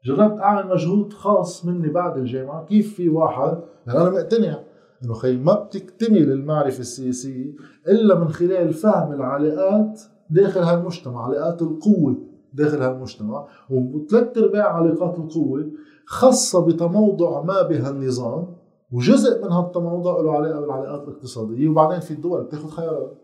جربت 0.04 0.40
أعمل 0.40 0.70
مجهود 0.70 1.12
خاص 1.12 1.64
مني 1.64 1.88
بعد 1.88 2.18
الجامعة. 2.18 2.64
كيف 2.64 2.94
في 2.94 3.08
واحد؟ 3.08 3.62
يعني 3.86 3.98
أنا 3.98 4.10
مقتنع 4.10 4.60
إنه 5.04 5.14
خي 5.14 5.36
ما 5.36 5.54
بتكتمل 5.54 6.32
المعرفة 6.32 6.80
السياسية 6.80 7.52
إلا 7.88 8.18
من 8.18 8.28
خلال 8.28 8.72
فهم 8.72 9.12
العلاقات 9.12 10.00
داخل 10.30 10.60
هالمجتمع 10.60 11.24
علاقات 11.24 11.62
القوة 11.62 12.16
داخل 12.52 12.82
هالمجتمع. 12.82 13.48
وثلاث 13.70 14.38
أرباع 14.38 14.76
علاقات 14.76 15.18
القوة 15.18 15.70
خاصة 16.06 16.66
بتموضع 16.66 17.42
ما 17.42 17.62
بهالنظام. 17.62 18.57
وجزء 18.92 19.44
من 19.44 19.52
هالتموضع 19.52 20.20
له 20.20 20.32
علاقه 20.32 20.60
بالعلاقات 20.60 21.08
الاقتصادية. 21.08 21.68
وبعدين 21.68 22.00
في 22.00 22.10
الدول 22.10 22.44
بتاخذ 22.44 22.68
خيارات 22.68 23.18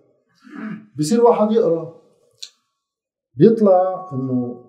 بصير 0.98 1.24
واحد 1.24 1.52
يقرأ. 1.52 2.00
بيطلع 3.34 4.08
إنه 4.12 4.64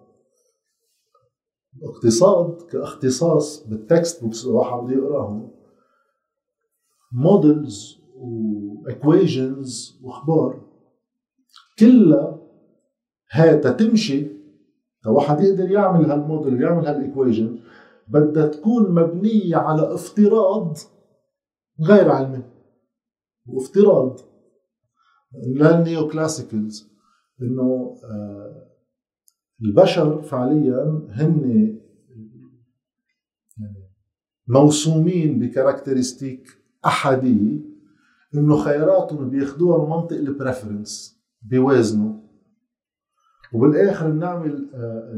الاقتصاد 1.77 2.61
كاختصاص 2.61 3.67
بال 3.67 3.86
text 3.86 4.23
books 4.23 4.45
واحد 4.45 4.79
بده 4.79 4.93
يقراهم 4.93 5.51
models 7.11 7.97
و 8.15 8.33
equations 8.33 9.99
وأخبار 10.03 10.61
كلها 11.79 12.37
هاي 13.31 13.57
تمشي 13.57 14.27
واحد 15.07 15.43
يقدر 15.43 15.71
يعمل 15.71 16.11
هالموديل 16.11 16.61
يعمل 16.61 16.87
هال 16.87 17.01
equation 17.01 17.59
بدها 18.07 18.47
تكون 18.47 18.91
مبنية 18.91 19.55
على 19.55 19.93
افتراض 19.93 20.77
غير 21.81 22.11
علمي. 22.11 22.43
وافتراض. 23.45 24.19
لل 25.47 25.71
neo 25.71 26.07
classicals 26.07 26.89
إنه 27.41 27.97
آه، 28.03 28.67
البشر 29.61 30.21
فعليا 30.21 31.07
هن 31.09 31.51
يعني 33.57 33.89
موسومين 34.47 35.39
ب 35.39 35.46
characteristic 35.46 36.47
احاديه 36.85 37.59
إنه 38.35 38.57
خياراتهم 38.57 39.29
بياخذوها 39.29 39.83
من 39.85 39.89
منطق 39.89 40.17
ال 40.17 40.27
preference 40.27 41.21
بيوازنوا 41.41 42.13
وبالآخر 43.53 44.09
بنعمل 44.09 44.69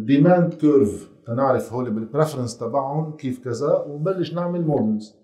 demand 0.06 0.54
curve 0.54 1.17
تنعرف 1.28 1.74
هول 1.74 1.92
بال 1.92 2.03
preference 2.03 2.58
تبعهم 2.58 3.16
كيف 3.18 3.44
كذا 3.44 3.84
ونبلش 3.88 4.34
نعمل 4.34 4.62
models 4.62 5.16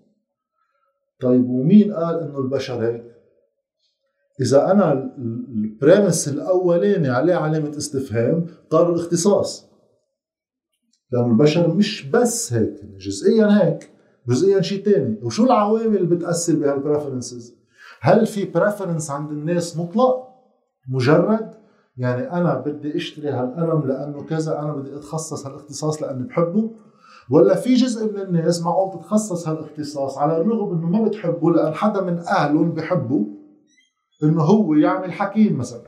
طيب 1.20 1.48
ومين 1.50 1.92
قال 1.94 2.20
إنه 2.20 2.38
البشر 2.38 2.86
هيك؟ 2.86 3.04
إذا 4.40 4.70
أنا 4.70 4.92
ال 5.48 5.58
premise 5.58 6.28
الأولاني 6.28 7.08
عليه 7.08 7.34
علامة 7.34 7.76
استفهام 7.76 8.46
طار 8.70 8.92
الاختصاص. 8.92 9.66
لأنه 11.12 11.26
البشر 11.26 11.74
مش 11.74 12.06
بس 12.06 12.52
هيك 12.52 12.84
جزئيا 12.84 13.62
هيك 13.62 13.90
جزئيا 14.28 14.60
شيء 14.60 14.84
ثاني 14.84 15.18
وشو 15.22 15.44
العوامل 15.44 15.96
اللي 15.96 16.16
بتأثر 16.16 16.56
بهال 16.56 16.77
preferences 16.77 17.54
هل 18.00 18.26
في 18.26 18.44
preference 18.44 19.10
عند 19.10 19.30
الناس 19.30 19.76
مطلق؟ 19.76 20.28
مجرد؟ 20.88 21.54
يعني 21.96 22.32
أنا 22.32 22.60
بدي 22.60 22.96
أشتري 22.96 23.28
هالقلم 23.30 23.86
لأنه 23.86 24.24
كذا 24.24 24.60
أنا 24.60 24.72
بدي 24.72 24.96
أتخصص 24.96 25.46
هالاختصاص 25.46 26.02
لأني 26.02 26.26
بحبه. 26.26 26.70
ولا 27.30 27.54
في 27.54 27.74
جزء 27.74 28.12
من 28.12 28.20
الناس 28.20 28.62
معقول 28.62 29.00
تتخصص 29.00 29.48
هالاختصاص 29.48 30.18
على 30.18 30.36
الرغم 30.36 30.78
إنه 30.78 30.86
ما 30.86 31.08
بتحبه 31.08 31.52
لأن 31.52 31.74
حدا 31.74 32.00
من 32.00 32.18
أهلهم 32.18 32.72
بحبه 32.72 33.26
إنه 34.22 34.42
هو 34.42 34.74
يعمل 34.74 35.12
حكيم 35.12 35.58
مثلا. 35.58 35.82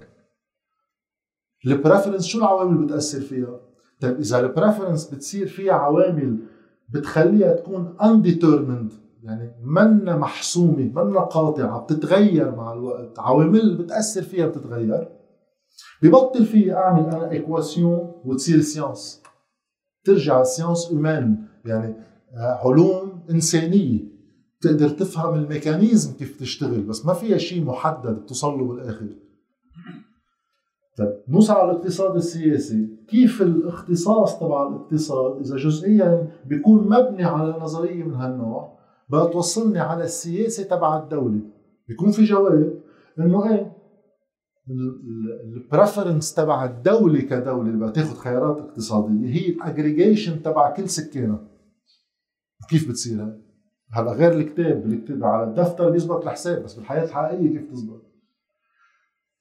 ال 1.66 1.71
preference 1.71 2.24
شو 2.24 2.38
العوامل 2.38 2.76
اللي 2.76 2.86
بتأثر 2.86 3.20
فيها؟ 3.20 3.60
طيب 4.00 4.18
إذا 4.18 4.40
ال 4.40 4.47
preference 4.47 5.14
بتصير 5.14 5.46
فيها 5.46 5.72
عوامل 5.72 6.38
بتخليها 6.88 7.52
تكون 7.52 7.96
undetermined 8.00 8.92
يعني 9.22 9.52
منا 9.64 10.16
محسومة 10.16 10.92
منا 10.94 11.20
قاطعة 11.20 11.80
بتتغير 11.80 12.56
مع 12.56 12.72
الوقت 12.72 13.18
عوامل 13.18 13.76
بتأثر 13.76 14.22
فيها 14.22 14.46
بتتغير. 14.46 15.15
ببطل 16.02 16.44
في 16.44 16.72
أعمل 16.72 17.04
أنا 17.04 17.30
équation 17.30 18.12
وتصير 18.24 18.60
science 18.60 19.22
ترجع 20.04 20.42
سيانس 20.42 20.90
اومان 20.90 21.44
يعني 21.64 21.94
آه، 22.36 22.60
علوم 22.64 23.22
إنسانية. 23.30 24.16
تقدر 24.60 24.88
تفهم 24.88 25.34
الميكانيزم 25.34 26.12
كيف 26.16 26.40
تشتغل 26.40 26.80
بس 26.80 27.06
ما 27.06 27.14
فيها 27.14 27.38
شيء 27.38 27.64
محدد 27.64 28.10
بتوصل 28.10 28.58
له 28.58 28.64
بالآخر. 28.64 29.06
طيب 30.98 31.22
نوصل 31.28 31.52
على 31.52 31.70
الاقتصاد 31.70 32.16
السياسي. 32.16 32.88
كيف 33.08 33.42
الاختصاص 33.42 34.40
تبع 34.40 34.68
الاقتصاد؟ 34.68 35.40
إذا 35.40 35.56
جزئيا 35.56 36.28
بيكون 36.46 36.88
مبني 36.88 37.24
على 37.24 37.56
نظرية 37.60 38.04
من 38.04 38.14
هالنوع 38.14 38.78
بقى 39.08 39.28
توصلني 39.28 39.78
على 39.78 40.04
السياسة 40.04 40.64
تبع 40.64 41.02
الدولة. 41.02 41.40
بيكون 41.88 42.10
في 42.10 42.24
جواب 42.24 42.82
إنه 43.18 43.50
إيه؟ 43.50 43.75
ال 45.56 45.63
preference 45.63 46.34
تبع 46.34 46.64
الدولة 46.64 47.20
كدولة 47.20 47.70
اللي 47.70 47.92
تاخذ 47.92 48.16
خيارات 48.16 48.58
اقتصادية 48.58 49.28
هي 49.28 49.48
الاجريجيشن 49.48 50.42
تبع 50.42 50.70
كل 50.70 50.88
سكانها. 50.88 51.48
كيف 52.68 52.88
بتصير 52.88 53.22
هاي؟ 53.22 53.42
هلا 53.92 54.12
غير 54.12 54.32
الكتاب 54.32 54.86
الكتاب 54.86 55.24
على 55.24 55.44
الدفتر 55.44 55.90
بيزبط 55.90 56.22
الحساب 56.22 56.62
بس 56.62 56.74
بالحياة 56.74 57.04
الحقيقية 57.04 57.58
كيف 57.58 57.70
تزبط؟ 57.70 58.02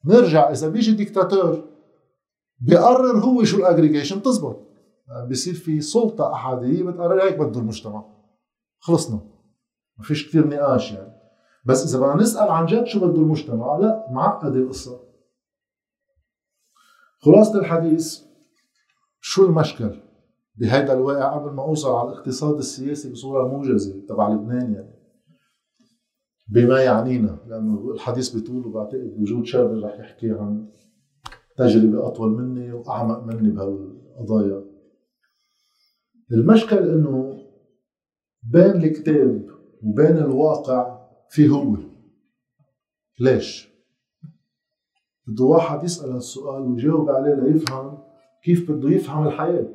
نرجع 0.06 0.52
إذا 0.52 0.70
بيجي 0.70 0.92
ديكتاتور 0.92 1.64
بيقرر 2.60 3.20
هو 3.20 3.44
شو 3.44 3.58
الاجريجيشن 3.58 4.22
تزبط 4.22 4.66
يعني 5.08 5.30
بصير 5.30 5.54
في 5.54 5.82
سلطة 5.82 6.34
أحادية 6.34 6.84
بتقرر 6.84 7.24
هيك 7.24 7.40
بده 7.40 7.60
المجتمع 7.60 8.06
خلصنا. 8.80 9.20
ما 9.98 10.04
فيش 10.04 10.30
كثير 10.30 10.48
نقاش 10.48 10.92
يعني. 10.92 11.16
بس 11.66 11.84
إذا 11.96 12.00
بدنا 12.00 12.22
نسأل 12.22 12.50
عن 12.50 12.66
جد 12.66 12.86
شو 12.86 13.00
بده 13.00 13.22
المجتمع 13.22 13.78
لا 13.78 14.08
معقدة 14.12 14.56
القصة. 14.60 15.05
خلاصة 17.20 17.60
الحديث 17.60 18.22
شو 19.22 19.46
المشكل 19.46 20.02
بهذا 20.56 20.94
الواقع 20.94 21.38
قبل 21.38 21.52
ما 21.52 21.64
أوصل 21.64 21.96
على 21.96 22.10
الاقتصاد 22.10 22.58
السياسي 22.58 23.12
بصورة 23.12 23.48
موجزة 23.48 24.06
تبع 24.10 24.30
لبنان 24.30 24.74
يعني؟ 24.74 24.96
بما 26.48 26.84
يعنينا 26.84 27.40
لأنه 27.48 27.92
الحديث 27.92 28.30
بيطول 28.30 28.68
وبعتقد 28.68 29.16
وجود 29.18 29.46
شاب 29.46 29.84
رح 29.84 30.00
يحكي 30.00 30.32
عن 30.32 30.68
تجربة 31.58 32.08
أطول 32.08 32.32
مني 32.32 32.72
وأعمق 32.72 33.24
مني 33.24 33.50
بهالقضايا. 33.50 34.66
المشكل 36.32 36.78
إنه 36.78 37.38
بين 38.44 38.72
الكتاب 38.72 39.46
وبين 39.84 40.18
الواقع 40.18 41.08
في 41.30 41.50
هو 41.50 41.78
ليش؟ 43.20 43.75
بده 45.28 45.46
واحد 45.46 45.84
يسأل 45.84 46.12
هالسؤال 46.12 46.62
ويجاوب 46.62 47.10
عليه 47.10 47.34
ليفهم 47.34 47.98
كيف 48.44 48.72
بده 48.72 48.90
يفهم 48.90 49.28
الحياة. 49.28 49.68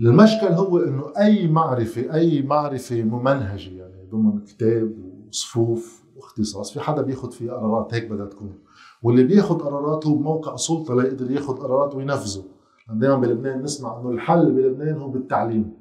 المشكل 0.00 0.46
هو 0.46 0.78
إنه 0.78 1.12
أي 1.18 1.48
معرفة 1.48 2.14
أي 2.14 2.42
معرفة 2.42 3.02
ممنهجة 3.02 3.70
يعني 3.70 4.08
ضمن 4.10 4.44
كتاب 4.44 4.92
وصفوف 5.28 6.02
واختصاص 6.16 6.72
في 6.72 6.80
حدا 6.80 7.02
بياخد 7.02 7.32
فيه 7.32 7.50
قرارات؟ 7.50 7.94
هيك 7.94 8.10
بدها 8.10 8.26
تكون. 8.26 8.58
واللي 9.02 9.24
بياخد 9.24 9.62
قرارات 9.62 10.06
هو 10.06 10.14
بموقع 10.14 10.56
سلطه 10.56 10.94
ليقدر 10.94 11.30
ياخد 11.30 11.58
قرارات 11.58 11.94
وينفذه. 11.94 12.44
دائما 12.88 13.16
بلبنان 13.16 13.62
نسمع 13.62 14.00
إنه 14.00 14.10
الحل 14.10 14.52
بلبنان 14.52 14.96
هو 14.96 15.08
بالتعليم. 15.08 15.76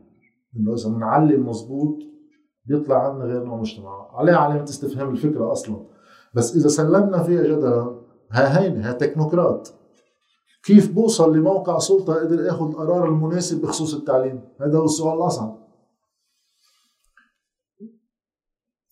إنه 0.57 0.73
إذا 0.73 0.89
بنعلم 0.89 1.49
مزبوط 1.49 1.99
بيطلع 2.65 3.09
عنا 3.09 3.23
غير 3.23 3.43
نوع 3.43 3.57
مجتمع. 3.57 4.17
عليه 4.17 4.33
علامة 4.33 4.63
استفهام 4.63 5.09
الفكرة 5.09 5.51
أصلا. 5.51 5.90
بس 6.33 6.55
إذا 6.55 6.67
سلمنا 6.67 7.23
فيها 7.23 7.43
جدلا 7.43 8.01
ها 8.31 8.59
هينه 8.59 8.89
ها 8.89 8.93
تكنوقراط. 8.93 9.73
كيف 10.63 10.91
بوصل 10.91 11.37
لموقع 11.37 11.79
سلطة 11.79 12.13
قدر 12.13 12.49
اخذ 12.49 12.67
القرار 12.67 13.09
المناسب 13.09 13.61
بخصوص 13.61 13.93
التعليم؟ 13.93 14.41
هذا 14.61 14.77
هو 14.77 14.85
السؤال 14.85 15.17
الأصعب. 15.17 15.61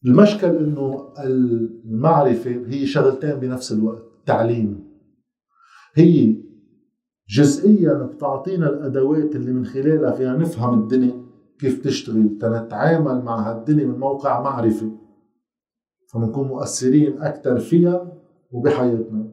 المشكل 0.05 0.47
إنه 0.47 1.13
المعرفة 1.19 2.49
هي 2.49 2.85
شغلتين 2.85 3.35
بنفس 3.35 3.71
الوقت 3.71 4.03
تعليم. 4.25 4.89
هي 5.93 6.35
جزئيا 7.29 7.93
بتعطينا 7.93 8.69
الأدوات 8.69 9.35
اللي 9.35 9.51
من 9.51 9.65
خلالها 9.65 10.11
فينا 10.11 10.37
نفهم 10.37 10.79
الدنيا 10.79 11.25
كيف 11.59 11.83
تشتغل 11.83 12.37
تنتعامل 12.41 13.23
مع 13.23 13.51
هالدنيا 13.51 13.85
من 13.85 13.99
موقع 13.99 14.41
معرفة. 14.41 14.98
فبنكون 16.13 16.47
مؤثرين 16.47 17.21
أكثر 17.21 17.59
فيها 17.59 18.17
وبحياتنا. 18.51 19.31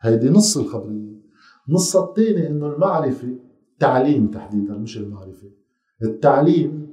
هيدي 0.00 0.30
نص 0.30 0.56
الخبرية. 0.56 1.20
النص 1.68 1.96
الثاني 1.96 2.46
إنه 2.46 2.66
المعرفة 2.66 3.38
تعليم 3.78 4.30
تحديدا 4.30 4.74
مش 4.74 4.98
المعرفة. 4.98 5.50
التعليم 6.02 6.90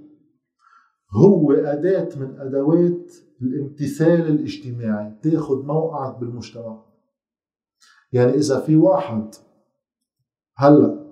هو 1.12 1.52
أداة 1.52 2.10
من 2.20 2.40
أدوات 2.40 3.12
الامتثال 3.42 4.28
الاجتماعي 4.28 5.14
تاخذ 5.24 5.66
موقعك 5.66 6.20
بالمجتمع. 6.20 6.86
يعني 8.12 8.34
إذا 8.34 8.60
في 8.60 8.76
واحد 8.76 9.36
هلأ 10.56 11.08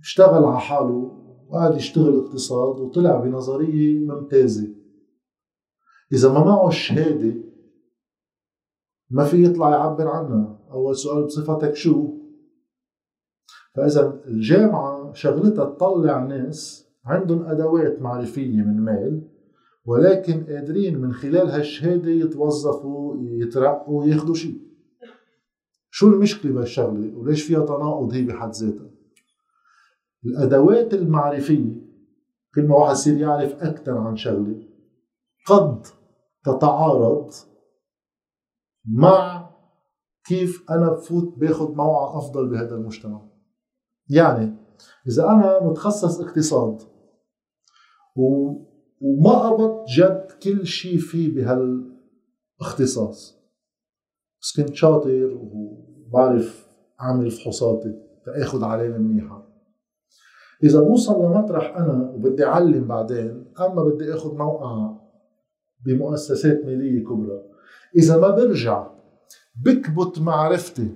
اشتغل 0.00 0.44
على 0.44 0.60
حاله 0.60 1.20
وقعد 1.48 1.74
يشتغل 1.76 2.18
اقتصاد 2.18 2.80
وطلع 2.80 3.20
بنظرية 3.20 3.98
ممتازة 3.98 4.83
إذا 6.12 6.32
ما 6.32 6.44
معه 6.44 6.68
الشهادة 6.68 7.34
ما 9.10 9.24
في 9.24 9.44
يطلع 9.44 9.70
يعبر 9.70 10.08
عنها. 10.08 10.58
أول 10.70 10.96
سؤال 10.96 11.24
بصفتك 11.24 11.74
شو؟ 11.74 12.24
فإذا 13.74 14.20
الجامعة 14.26 15.12
شغلتها 15.12 15.64
تطلع 15.64 16.24
ناس 16.24 16.88
عندهم 17.04 17.42
أدوات 17.42 18.02
معرفية 18.02 18.62
من 18.62 18.80
مال 18.80 19.28
ولكن 19.86 20.44
قادرين 20.44 20.98
من 20.98 21.12
خلال 21.12 21.50
هالشهادة 21.50 22.10
يتوظفوا 22.10 23.16
يترقوا 23.20 24.04
ياخذوا 24.04 24.34
شيء 24.34 24.60
شو 25.90 26.06
المشكلة 26.06 26.52
بهالشغلة؟ 26.52 27.16
وليش 27.16 27.42
فيها 27.42 27.66
تناقض 27.66 28.12
هي 28.12 28.22
بحد 28.22 28.50
ذاتها؟ 28.50 28.90
الأدوات 30.24 30.94
المعرفية 30.94 31.84
كل 32.54 32.62
ما 32.62 32.76
واحد 32.76 32.92
يصير 32.92 33.16
يعرف 33.16 33.62
أكثر 33.62 33.98
عن 33.98 34.16
شغلة 34.16 34.73
قد 35.46 35.86
تتعارض 36.44 37.30
مع 38.84 39.50
كيف 40.24 40.70
أنا 40.70 40.90
بفوت 40.90 41.38
باخذ 41.38 41.74
موعى 41.74 42.18
أفضل 42.18 42.48
بهذا 42.48 42.74
المجتمع. 42.74 43.20
يعني 44.08 44.56
إذا 45.08 45.24
أنا 45.24 45.64
متخصص 45.64 46.20
اقتصاد 46.20 46.82
وما 48.16 49.32
قبض 49.32 49.84
جد 49.84 50.26
كل 50.42 50.66
شيء 50.66 50.98
فيه 50.98 51.34
بهالاختصاص. 51.34 53.44
بس 54.40 54.60
كنت 54.60 54.74
شاطر 54.74 55.34
وبعرف 55.34 56.68
اعمل 57.00 57.30
فحوصاتي 57.30 57.94
تأخذ 58.24 58.64
علامه 58.64 58.98
منيحه 58.98 59.44
إذا 60.64 60.80
بوصل 60.80 61.24
لمطرح 61.24 61.76
أنا 61.76 62.10
وبدي 62.10 62.44
أعلم 62.44 62.86
بعدين 62.86 63.52
أما 63.60 63.84
بدي 63.84 64.14
أخذ 64.14 64.34
موقع 64.34 65.03
بمؤسسات 65.86 66.64
مالية 66.64 67.04
كبرى. 67.04 67.42
إذا 67.96 68.16
ما 68.16 68.30
برجع 68.30 68.86
بكبت 69.64 70.18
معرفتي 70.18 70.88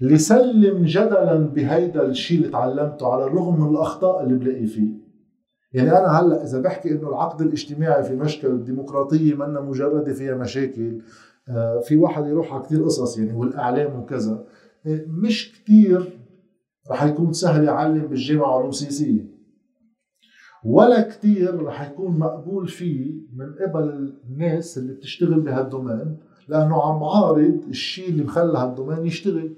لسلم 0.00 0.84
جدلا 0.84 1.34
بهيدا 1.34 2.06
الشيء 2.06 2.38
اللي 2.38 2.48
تعلمته 2.48 3.12
على 3.12 3.24
الرغم 3.24 3.60
من 3.60 3.70
الأخطاء 3.70 4.22
اللي 4.22 4.34
بلاقي 4.34 4.66
فيه. 4.66 5.06
يعني 5.72 5.90
أنا 5.90 6.20
هلأ 6.20 6.44
إذا 6.44 6.60
بحكي 6.60 6.92
إنه 6.92 7.08
العقد 7.08 7.40
الاجتماعي 7.40 8.04
في 8.04 8.14
مشكل 8.14 8.48
الديمقراطية 8.48 9.34
منا 9.34 9.60
مجردة 9.60 10.12
فيها 10.12 10.34
مشاكل 10.34 11.00
آه، 11.48 11.80
في 11.80 11.96
واحد 11.96 12.26
يروح 12.26 12.54
على 12.54 12.62
كثير 12.62 12.84
قصص 12.84 13.18
يعني 13.18 13.32
والإعلام 13.32 14.00
وكذا 14.00 14.46
مش 15.06 15.52
كثير 15.52 16.18
رح 16.90 17.02
يكون 17.02 17.32
سهل 17.32 17.64
يعلم 17.64 18.06
بالجامعة 18.06 18.58
علوم 18.58 18.70
سياسيه 18.70 19.35
ولا 20.64 21.00
كثير 21.00 21.62
رح 21.62 21.90
يكون 21.90 22.18
مقبول 22.18 22.68
فيه 22.68 23.14
من 23.32 23.54
قبل 23.54 24.14
الناس 24.24 24.78
اللي 24.78 24.92
بتشتغل 24.92 25.40
بهالدومين 25.40 26.18
لأنه 26.48 26.82
عم 26.82 27.04
عارض 27.04 27.64
الشيء 27.68 28.08
اللي 28.08 28.24
مخلى 28.24 28.58
هالدومين 28.58 29.06
يشتغل. 29.06 29.56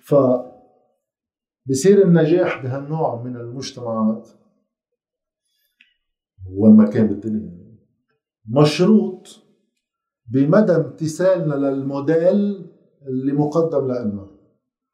ف 0.00 0.14
بصير 1.66 2.04
النجاح 2.04 2.62
بهالنوع 2.62 3.22
من 3.22 3.36
المجتمعات 3.36 4.28
وين 6.52 6.76
ما 6.76 6.90
كان 6.90 7.06
بالدنيا 7.06 7.60
مشروط 8.48 9.28
بمدى 10.26 10.72
امتثالنا 10.72 11.54
للموديل 11.54 12.66
اللي 13.06 13.32
مقدم 13.32 13.84
لنا. 13.84 14.30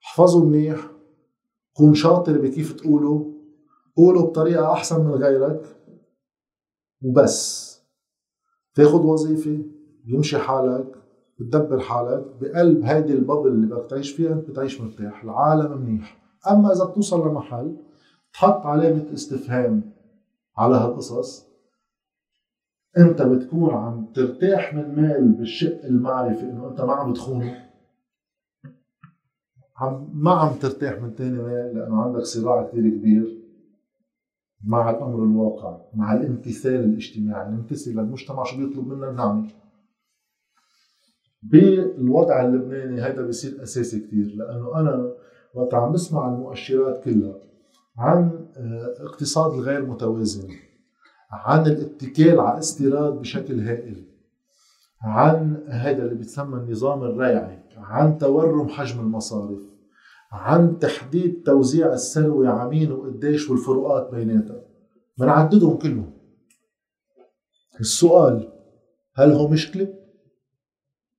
احفظوا 0.05 0.47
منيح 0.47 0.91
كون 1.73 1.95
شاطر 1.95 2.41
بكيف 2.41 2.73
تقوله 2.73 3.36
قوله 3.97 4.27
بطريقة 4.27 4.73
أحسن 4.73 5.05
من 5.05 5.15
غيرك 5.15 5.63
وبس. 7.03 7.67
تاخد 8.75 9.05
وظيفة 9.05 9.59
يمشي 10.07 10.39
حالك 10.39 10.87
بتدبر 11.39 11.81
حالك 11.81 12.25
بقلب 12.41 12.83
هيدي 12.85 13.13
البابل 13.13 13.49
اللي 13.49 13.67
بدك 13.67 13.91
تعيش 13.91 14.13
فيها 14.13 14.33
أنت 14.33 14.51
بتعيش 14.51 14.81
مرتاح 14.81 15.23
العالم 15.25 15.81
منيح. 15.81 16.19
أما 16.51 16.73
إذا 16.73 16.85
بتوصل 16.85 17.29
لمحل 17.29 17.77
تحط 18.33 18.67
علامة 18.67 19.15
استفهام 19.15 19.93
على 20.59 20.77
هالقصص 20.77 21.47
أنت 22.99 23.23
بتكون 23.23 23.75
عم 23.75 24.13
ترتاح 24.15 24.75
من 24.75 25.03
مال 25.03 25.33
بالشق 25.33 25.85
المعرفي 25.85 26.43
إنه 26.43 26.69
أنت 26.69 26.81
ما 26.81 26.93
عم 26.93 27.13
بتخونه 27.13 27.67
عم 29.77 30.11
ما 30.15 30.31
عم 30.31 30.55
ترتاح 30.55 31.03
من 31.03 31.15
تاني 31.15 31.39
مال 31.43 31.75
لأنه 31.75 32.03
عندك 32.03 32.23
صراع 32.23 32.63
كثير 32.67 32.89
كبير. 32.89 33.46
مع 34.64 34.90
الأمر 34.90 35.25
الواقع 35.25 35.81
مع 35.95 36.14
الامتثال 36.14 36.85
الاجتماعي 36.85 37.51
نمتثل 37.51 37.90
للمجتمع 37.90 38.45
شو 38.45 38.57
بيطلب 38.57 38.88
منا 38.88 39.11
بنعمل 39.11 39.53
بالوضع 41.42 42.45
اللبناني 42.45 43.01
هذا 43.01 43.23
بيصير 43.23 43.62
أساسي 43.62 44.01
كثير 44.01 44.35
لأنه 44.37 44.81
أنا 44.81 45.12
وقت 45.55 45.75
عم 45.75 45.92
بسمع 45.92 46.29
المؤشرات 46.29 47.05
كلها 47.05 47.35
عن 47.99 48.47
آه، 48.57 48.95
اقتصاد 49.01 49.53
الغير 49.53 49.87
متوازن 49.87 50.49
عن 51.31 51.66
الاتكال 51.66 52.40
على 52.40 52.59
استيراد 52.59 53.12
بشكل 53.12 53.61
هائل 53.61 54.07
عن 55.03 55.62
هذا 55.69 56.03
اللي 56.05 56.14
بيتسمى 56.14 56.57
النظام 56.57 57.03
الريعي 57.03 57.59
عن 57.77 58.19
تورم 58.19 58.69
حجم 58.69 59.01
المصارف. 59.01 59.61
عن 60.33 60.79
تحديد 60.79 61.43
توزيع 61.43 61.93
الثروة 61.93 62.49
عمين 62.49 62.93
وقديش 62.93 63.51
والفروقات 63.51 64.11
بيناتها 64.15 64.62
بنعددهم 65.19 65.77
كلهم 65.77 66.12
السؤال 67.81 68.53
هل 69.15 69.33
هو 69.33 69.49
مشكلة؟ 69.49 69.95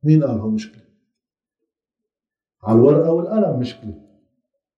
مين 0.04 0.24
قال 0.24 0.40
هو 0.40 0.50
مشكلة؟ 0.50 0.84
على 2.64 2.80
الورقة 2.80 3.12
والقلم 3.12 3.60
مشكلة 3.60 4.08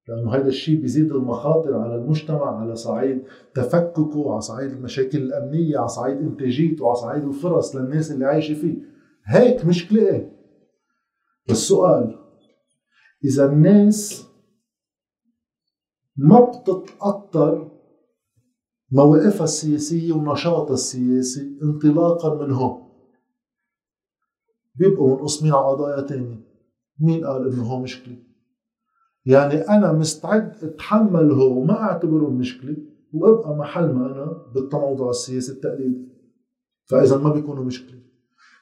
لأنه 0.08 0.36
هذا 0.36 0.48
الشيء 0.48 0.82
بيزيد 0.82 1.12
المخاطر 1.12 1.78
على 1.78 1.96
المجتمع 1.96 2.60
على 2.62 2.76
صعيد 2.76 3.24
تفككه 3.56 4.32
على 4.32 4.42
صعيد 4.42 4.72
المشاكل 4.72 5.18
الأمنية 5.18 5.78
على 5.78 5.88
صعيد 5.88 6.18
إنتاجيته 6.18 6.88
على 6.88 6.96
صعيد 6.96 7.24
الفرص 7.24 7.76
للناس 7.76 8.12
اللي 8.12 8.26
عايشة 8.26 8.54
فيه 8.54 8.76
هيك 9.26 9.65
مشكلة 9.65 10.02
إيه 10.02 10.32
السؤال 11.50 12.18
إذا 13.23 13.45
الناس 13.45 14.25
ما 16.17 16.39
بتتأطر 16.39 17.71
مواقفها 18.91 19.43
السياسية 19.43 20.13
ونشاطها 20.13 20.73
السياسي 20.73 21.60
انطلاقا 21.63 22.36
من 22.36 22.51
هون. 22.51 22.89
بيبقوا 24.75 25.15
منقسمين 25.15 25.53
على 25.53 25.67
قضايا 25.67 26.01
تانية. 26.01 26.49
مين 26.99 27.25
قال 27.25 27.53
إنه 27.53 27.63
هو 27.63 27.79
مشكلة؟ 27.79 28.15
يعني 29.25 29.53
أنا 29.55 29.93
مستعد 29.93 30.63
اتحمله 30.63 31.43
وما 31.43 31.82
أعتبره 31.82 32.29
مشكلة 32.29 32.77
وأبقى 33.13 33.55
محل 33.55 33.93
ما 33.93 34.05
أنا 34.05 34.51
بالتموضع 34.53 35.10
السياسي 35.10 35.51
التقليدي. 35.51 36.10
فإذا 36.89 37.17
ما 37.17 37.29
بيكونوا 37.34 37.63
مشكلة. 37.63 37.99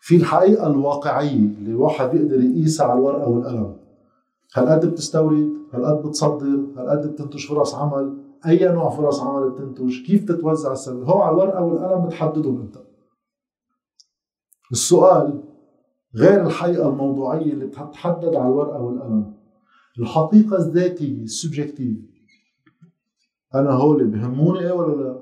في 0.01 0.15
الحقيقة 0.15 0.67
الواقعية 0.67 1.35
اللي 1.35 1.69
الواحد 1.71 2.09
بيقدر 2.09 2.39
يقيسها 2.43 2.85
على 2.85 2.99
الورقة 2.99 3.29
والقلم. 3.29 3.76
هل 4.53 4.69
قد 4.69 4.85
بتستورد 4.85 5.53
هل 5.73 5.85
قد 5.85 6.07
بتصدر 6.07 6.65
هل 6.77 6.89
قد 6.89 7.11
بتنتج 7.11 7.47
فرص 7.47 7.75
عمل. 7.75 8.17
أي 8.45 8.67
نوع 8.73 8.89
فرص 8.89 9.19
عمل 9.19 9.49
بتنتج؟ 9.49 10.05
كيف 10.05 10.23
تتوزع 10.25 10.71
السبب 10.71 11.03
هو 11.03 11.21
على 11.21 11.31
الورقة 11.31 11.61
والقلم 11.61 12.05
بتحددهم 12.05 12.61
انت 12.61 12.77
السؤال 14.71 15.43
غير 16.15 16.45
الحقيقة 16.45 16.89
الموضوعية 16.89 17.53
اللي 17.53 17.65
بتتحدد 17.65 18.35
على 18.35 18.47
الورقة 18.47 18.81
والقلم. 18.81 19.33
الحقيقة 19.99 20.57
الذاتية 20.57 21.23
السبجكتيف 21.23 21.97
أنا 23.55 23.71
هولي 23.71 24.03
بهموني 24.03 24.59
إيه 24.59 24.71
ولا 24.71 25.03
لا؟ 25.03 25.21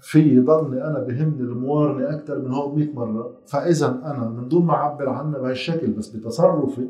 في 0.00 0.36
يضلني 0.36 0.84
أنا 0.84 0.98
بهمني 0.98 1.40
الموارنة 1.40 2.14
أكثر 2.16 2.38
من 2.38 2.52
هون 2.52 2.78
100 2.78 2.92
مرة. 2.94 3.40
فإذا 3.46 3.86
أنا 4.04 4.28
من 4.28 4.48
دون 4.48 4.66
ما 4.66 4.72
أعبر 4.74 5.08
عنها 5.08 5.38
بهالشكل 5.38 5.86
بس 5.86 6.08
بتصرفي 6.08 6.88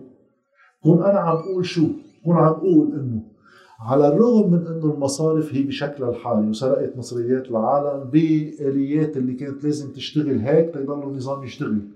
كون 0.85 1.03
أنا 1.03 1.19
عم 1.19 1.37
بقول 1.37 1.67
شو؟ 1.67 1.87
كون 2.25 2.37
عم 2.37 2.53
بقول 2.53 2.93
إنه 2.93 3.23
على 3.81 4.09
الرغم 4.09 4.51
من 4.51 4.67
إنه 4.67 4.95
المصارف 4.95 5.55
هي 5.55 5.63
بشكلها 5.63 6.11
الحالي 6.11 6.49
وسرقت 6.49 6.97
مصريات 6.97 7.51
العالم 7.51 8.11
بآليات 8.11 9.17
اللي 9.17 9.35
كانت 9.35 9.65
لازم 9.65 9.93
تشتغل 9.93 10.39
هيك 10.39 10.77
ليضل 10.77 11.03
النظام 11.03 11.45
يشتغل. 11.45 11.89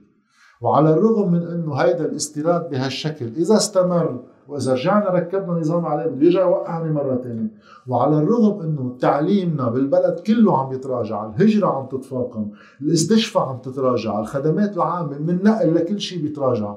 وعلى 0.61 0.91
الرغم 0.91 1.33
من 1.33 1.43
إنه 1.43 1.75
هيدا 1.75 2.05
الاستيراد 2.05 2.71
بهالشكل 2.71 3.27
إذا 3.27 3.57
استمر 3.57 4.25
وإذا 4.49 4.73
رجعنا 4.73 5.11
ركبنا 5.11 5.59
نظام 5.59 5.87
عليه 5.87 6.07
بده 6.11 6.27
يرجع 6.27 6.41
يوقعني 6.41 6.93
مرة 6.93 7.17
ثانية 7.17 7.51
وعلى 7.89 8.19
الرغم 8.19 8.61
إنه 8.61 8.97
تعليمنا 9.01 9.71
بالبلد 9.71 10.21
كله 10.27 10.59
عم 10.59 10.73
يتراجع 10.73 11.27
الهجرة 11.27 11.67
عم 11.67 11.87
تتفاقم 11.87 12.51
الاستشفاء 12.83 13.43
عم 13.43 13.59
تتراجع 13.59 14.21
الخدمات 14.21 14.77
العامة 14.77 15.19
من 15.19 15.43
نقل 15.43 15.75
لكل 15.75 16.01
شيء 16.01 16.23
بيتراجع. 16.23 16.75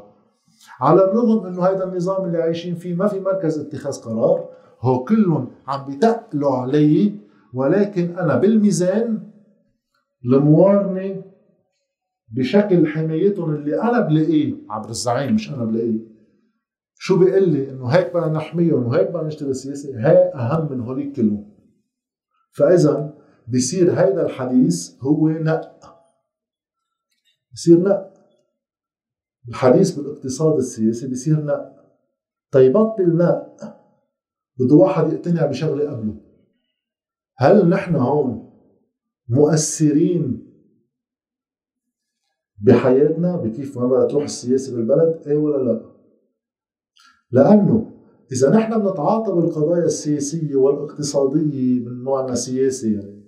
على 0.80 1.04
الرغم 1.04 1.46
انه 1.46 1.64
هذا 1.66 1.84
النظام 1.84 2.26
اللي 2.26 2.38
عايشين 2.38 2.76
فيه 2.76 2.96
ما 2.96 3.08
في 3.08 3.20
مركز 3.20 3.60
اتخاذ 3.60 4.02
قرار 4.02 4.50
هو 4.82 5.04
كلهم 5.04 5.48
عم 5.68 5.86
بيتقلوا 5.86 6.56
علي 6.56 7.16
ولكن 7.54 8.18
أنا 8.18 8.36
بالميزان 8.36 9.32
الموارنه 10.26 11.24
بشكل 12.32 12.88
حمايتهم 12.88 13.56
اللي 13.56 13.82
أنا 13.82 14.00
بلاقيه 14.00 14.56
عبر 14.70 14.90
الزعيم 14.90 15.34
مش 15.34 15.50
أنا 15.54 15.66
بلاقيه. 15.66 16.00
شو 16.96 17.20
بيقول 17.20 17.50
لي؟ 17.50 17.70
إنه 17.70 17.88
هيك 17.88 18.14
بدنا 18.14 18.28
نحميهم 18.28 18.86
وهيك 18.88 19.08
بدنا 19.10 19.24
نشتغل 19.24 19.56
سياسي 19.56 19.96
هي 19.96 20.32
أهم 20.36 20.72
من 20.72 20.80
هوليك 20.82 21.16
كلهم. 21.16 21.52
فإذا 22.58 23.14
بصير 23.48 23.92
هيدا 23.92 24.26
الحديث 24.26 24.96
هو 25.02 25.30
نق 25.30 25.96
بصير 27.54 27.80
نق 27.80 28.14
الحديث 29.50 29.92
بالاقتصاد 30.00 30.58
السياسي 30.58 31.08
بصير 31.12 31.46
نق 31.46 31.72
طيبطل 32.52 33.18
نق 33.18 33.48
بده 34.60 34.76
واحد 34.76 35.14
يقتنع 35.14 35.46
بشغلة 35.46 35.90
قبله. 35.92 36.16
هل 37.38 37.70
نحن 37.70 37.96
هون 37.96 38.52
مؤثرين 39.30 40.48
بحياتنا 42.62 43.36
بكيف 43.36 43.78
ما 43.78 43.88
بقى 43.88 44.08
تروح 44.08 44.24
السياسة 44.24 44.76
بالبلد؟ 44.76 45.28
إيه 45.28 45.38
ولا 45.38 45.64
لا؟ 45.64 45.92
لأنه 47.32 47.92
إذا 48.32 48.50
نحن 48.50 48.80
بنتعاطى 48.80 49.32
بالقضايا 49.32 49.86
السياسية 49.86 50.56
والاقتصادية 50.56 51.86
من 51.86 52.04
نوعنا 52.04 52.36
سياسي 52.36 52.94
يعني 52.94 53.22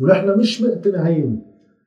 ونحن 0.00 0.38
مش 0.38 0.62
مقتنعين 0.62 1.42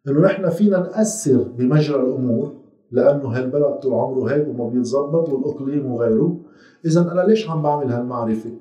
إنه 0.07 0.21
نحن 0.21 0.49
فينا 0.49 0.77
نأثر 0.79 1.43
بمجرى 1.43 2.01
الأمور 2.01 2.60
لأنه 2.91 3.29
هالبلد 3.29 3.79
طول 3.79 3.93
عمره 3.93 4.31
هيك 4.31 4.47
وما 4.47 4.69
بيتظبط 4.69 5.29
والإقليم 5.29 5.91
وغيره؟ 5.91 6.43
اذا 6.85 7.11
أنا 7.11 7.21
ليش 7.21 7.49
عم 7.49 7.61
بعمل 7.61 7.91
هالمعرفة؟ 7.91 8.59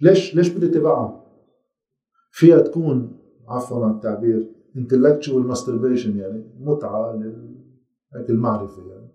ليش 0.00 0.34
ليش 0.34 0.48
بدي 0.48 0.66
اتبعها؟ 0.66 1.24
فيها 2.30 2.60
تكون 2.60 3.18
عفوا 3.48 3.84
عن 3.84 3.90
التعبير 3.90 4.58
intellectual 4.76 5.52
masturbation 5.52 6.16
يعني 6.16 6.44
متعة 6.60 7.20
للمعرفه 8.28 8.82
يعني. 8.88 9.08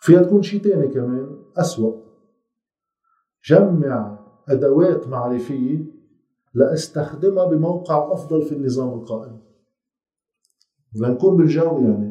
فيها 0.00 0.22
تكون 0.22 0.42
شيء 0.42 0.60
تاني 0.60 0.88
كمان 0.88 1.36
أسوأ. 1.56 1.92
جمع 3.44 4.18
أدوات 4.48 5.08
معرفية 5.08 5.84
لأستخدمها 6.54 7.44
بموقع 7.44 8.12
أفضل 8.12 8.42
في 8.42 8.54
النظام 8.54 8.98
القائم. 8.98 9.40
لنكون 10.94 11.36
بالجو 11.36 11.80
يعني. 11.80 12.09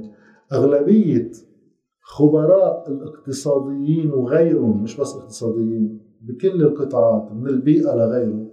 أغلبية 0.53 1.31
خبراء 2.01 2.91
الاقتصاديين 2.91 4.11
وغيرهم 4.11 4.83
مش 4.83 4.97
بس 4.97 5.15
اقتصاديين 5.15 6.01
بكل 6.21 6.61
القطاعات 6.61 7.31
من 7.31 7.47
البيئة 7.47 7.95
لغيره 7.95 8.51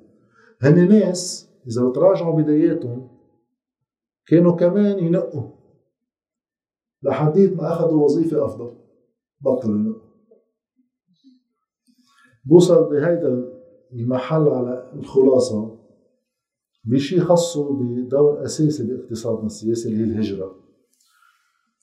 هن 0.60 0.88
ناس 0.88 1.50
إذا 1.66 1.88
بتراجعوا 1.88 2.42
بداياتهم 2.42 3.08
كانوا 4.26 4.56
كمان 4.56 4.98
ينقوا. 4.98 5.50
لحديت 7.02 7.56
ما 7.56 7.72
أخذوا 7.72 8.04
وظيفة 8.04 8.44
أفضل 8.44 8.76
بطل 9.40 9.96
بوصل 12.44 12.90
بهيدا 12.90 13.52
المحل 13.92 14.48
على 14.48 14.92
الخلاصة 14.94 15.78
بشي 16.84 17.20
خاصه 17.20 17.72
بدور 17.72 18.44
أساسي 18.44 18.86
باقتصادنا 18.86 19.46
السياسي 19.46 19.88
اللي 19.88 20.00
هي 20.00 20.04
الهجرة. 20.04 20.65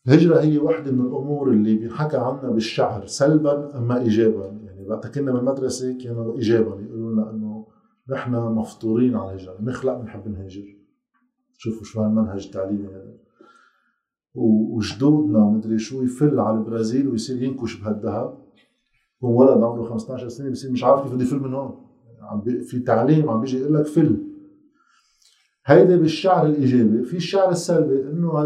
الهجرة 0.07 0.41
هي 0.41 0.57
واحدة 0.57 0.91
من 0.91 1.01
الأمور 1.01 1.51
اللي 1.51 1.75
بينحكى 1.77 2.17
عنها 2.17 2.49
بالشعر 2.49 3.05
سلبا 3.05 3.77
أما 3.77 4.01
إيجابا؟ 4.01 4.45
يعني 4.45 4.87
وقت 4.87 5.07
كنا 5.07 5.31
بالمدرسة 5.31 5.97
كانوا 5.97 6.35
إيجابا 6.35 6.81
يقولوا 6.81 7.13
لنا 7.13 7.29
إنه 7.29 7.67
نحن 8.09 8.31
مفطورين 8.31 9.15
على 9.15 9.33
الهجرة 9.33 9.57
نخلق 9.61 9.97
بنحب 9.97 10.27
نهاجر. 10.27 10.77
شوفوا 11.57 11.83
شو 11.83 12.01
هالمنهج 12.01 12.45
التعليمي 12.45 12.87
هذا. 12.87 13.13
وجدودنا 14.35 15.39
ومدري 15.39 15.79
شو 15.79 16.03
يفل 16.03 16.39
على 16.39 16.57
البرازيل 16.57 17.07
ويصير 17.07 17.43
ينكش 17.43 17.81
بهالذهب. 17.81 18.43
هو 19.23 19.41
ولد 19.41 19.63
عمره 19.63 19.83
15 19.83 20.29
سنة 20.29 20.49
بصير 20.49 20.71
مش 20.71 20.83
عارف 20.83 21.03
كيف 21.03 21.13
بده 21.13 21.23
يفل 21.23 21.39
من 21.39 21.53
هون. 21.53 21.85
عم 22.21 22.41
في 22.41 22.79
تعليم 22.79 23.29
عم 23.29 23.41
بيجي 23.41 23.59
يقول 23.59 23.73
لك 23.73 23.85
فل. 23.85 24.17
هيدا 25.65 25.97
بالشعر 25.97 26.45
الإيجابي 26.45 27.03
في 27.03 27.17
الشعر 27.17 27.51
السلبي 27.51 28.01
إنه 28.01 28.39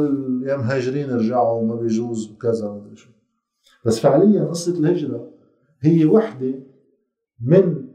يا 0.48 0.58
مهاجرين 0.58 1.10
رجعوا 1.10 1.60
وما 1.62 1.76
بيجوز 1.76 2.32
وكذا 2.32 2.68
ومدري 2.68 2.96
شو. 2.96 3.10
بس 3.86 4.00
فعليا 4.00 4.44
قصة 4.44 4.80
الهجرة 4.80 5.30
هي 5.82 6.06
وحدة 6.06 6.54
من 7.42 7.88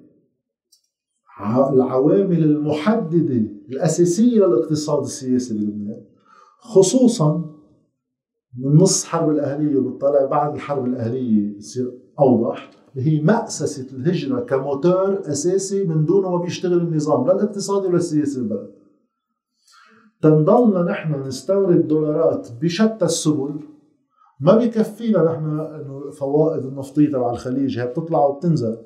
العوامل 1.72 2.44
المحددة 2.44 3.42
الأساسية 3.68 4.46
للاقتصاد 4.46 5.02
السياسي 5.02 5.54
بلبنان 5.54 6.04
خصوصا 6.58 7.52
من 8.58 8.76
نص 8.76 9.04
حرب 9.04 9.30
الأهلية 9.30 9.76
وبتطلع 9.76 10.24
بعد 10.24 10.54
الحرب 10.54 10.84
الأهلية 10.86 11.56
بصير 11.58 11.92
أوضح 12.20 12.70
اللي 12.96 13.10
هي 13.10 13.22
مأسسة 13.22 13.96
الهجرة 13.96 14.40
كموتور 14.40 15.20
أساسي 15.20 15.84
من 15.84 16.04
دونه 16.04 16.30
ما 16.30 16.36
بيشتغل 16.36 16.78
النظام 16.78 17.26
لا 17.26 17.34
الاقتصادي 17.34 17.86
ولا 17.86 17.96
السياسي 17.96 18.40
بالبلد. 18.40 18.70
تنضلنا 20.22 20.82
نحن 20.82 21.22
نستورد 21.22 21.88
دولارات 21.88 22.48
بشتى 22.60 23.04
السبل. 23.04 23.60
ما 24.40 24.56
بيكفينا 24.56 25.22
نحن 25.22 25.44
إنه 25.60 26.10
فوائد 26.10 26.64
النفطية 26.64 27.08
تبع 27.08 27.30
الخليج 27.30 27.78
هي 27.78 27.86
بتطلع 27.86 28.26
وبتنزل. 28.26 28.76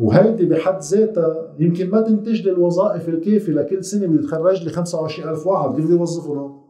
وهيدي 0.00 0.46
بحد 0.46 0.80
ذاتها 0.80 1.54
يمكن 1.58 1.90
ما 1.90 2.00
تنتج 2.00 2.42
لي 2.42 2.50
الوظائف 2.50 3.08
الكافية 3.08 3.52
لكل 3.52 3.84
سنة 3.84 4.06
بدي 4.06 4.26
تخرج 4.26 4.64
لي 4.64 4.70
25000 4.70 5.46
واحد 5.46 5.74
كيف 5.74 5.84
بدي 5.84 5.94
يوظفهم 5.94 6.62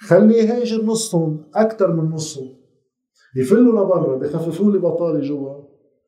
خلي 0.00 0.34
يهاجر 0.34 0.84
نصهم 0.84 1.44
أكثر 1.54 1.92
من 1.92 2.10
نصهم. 2.10 2.48
يفلوا 3.36 3.84
لبرا 3.84 4.16
بخففوا 4.16 4.72
لي 4.72 4.78
بطالي 4.78 5.20
جوا 5.20 5.54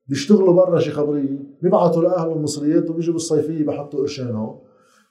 بيشتغلوا 0.09 0.55
برا 0.55 0.79
شي 0.79 0.91
خبرية 0.91 1.39
بيبعتوا 1.63 2.03
لأهلهم 2.03 2.43
مصريات 2.43 2.91
وبيجوا 2.91 3.13
بالصيفية 3.13 3.67
بحطوا 3.67 4.01
قرشين 4.01 4.31
هون. 4.31 4.66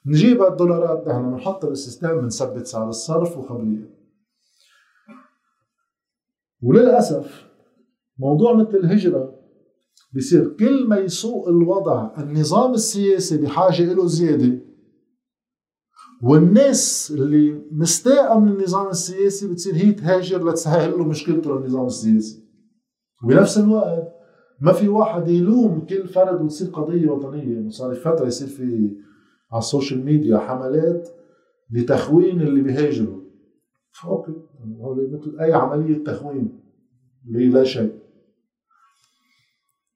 نجيب 0.07 0.41
هالدولارات 0.41 1.07
نحن 1.07 1.31
بنحطها 1.31 1.67
بالسيستم 1.67 2.21
بنثبت 2.21 2.65
سعر 2.65 2.89
الصرف 2.89 3.37
وخبرية. 3.37 3.95
وللأسف 6.61 7.45
موضوع 8.19 8.53
مثل 8.53 8.77
الهجرة 8.77 9.39
بصير 10.15 10.55
كل 10.59 10.87
ما 10.87 10.97
يسوء 10.97 11.49
الوضع 11.49 12.13
النظام 12.17 12.73
السياسي 12.73 13.37
بحاجة 13.37 13.93
له 13.93 14.07
زيادة 14.07 14.61
والناس 16.23 17.11
اللي 17.15 17.61
مستاءة 17.71 18.39
من 18.39 18.51
النظام 18.51 18.87
السياسي 18.87 19.47
بتصير 19.47 19.75
هي 19.75 19.91
تهاجر 19.91 20.49
لتسهل 20.49 20.91
له 20.91 21.03
مشكلته 21.03 21.59
للنظام 21.59 21.85
السياسي. 21.85 22.45
وبنفس 23.23 23.57
الوقت 23.57 24.13
ما 24.61 24.73
في 24.73 24.87
واحد 24.87 25.27
يلوم 25.27 25.85
كل 25.85 26.07
فرد 26.07 26.41
وتصير 26.41 26.67
قضية 26.67 27.09
وطنية. 27.09 27.53
يعني 27.53 27.69
صار 27.69 27.95
فترة 27.95 28.27
يصير 28.27 28.47
في 28.47 28.95
على 29.51 29.59
السوشيال 29.59 30.05
ميديا 30.05 30.37
حملات 30.37 31.09
لتخوين 31.69 32.41
اللي 32.41 32.61
بيهاجروا. 32.61 33.21
أوكي. 34.05 34.31
هو 34.81 34.95
مثل 34.95 35.39
أي 35.39 35.53
عملية 35.53 36.03
تخوين 36.03 36.59
لا 37.25 37.63
شيء 37.63 37.99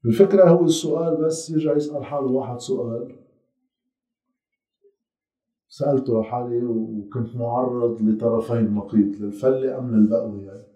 الفكرة 0.05 0.49
هو 0.49 0.65
السؤال 0.65 1.25
بس 1.25 1.49
يرجع 1.49 1.75
يسأل 1.75 2.05
حاله 2.05 2.27
واحد 2.27 2.59
سؤال. 2.59 3.15
سألته 5.67 6.21
لحالي 6.21 6.63
وكنت 6.63 7.35
معرض 7.35 8.01
لطرفين 8.01 8.57
النقيض 8.57 9.15
للفلة 9.21 9.77
أم 9.77 9.95
للبقوة 9.95 10.41
يعني. 10.41 10.67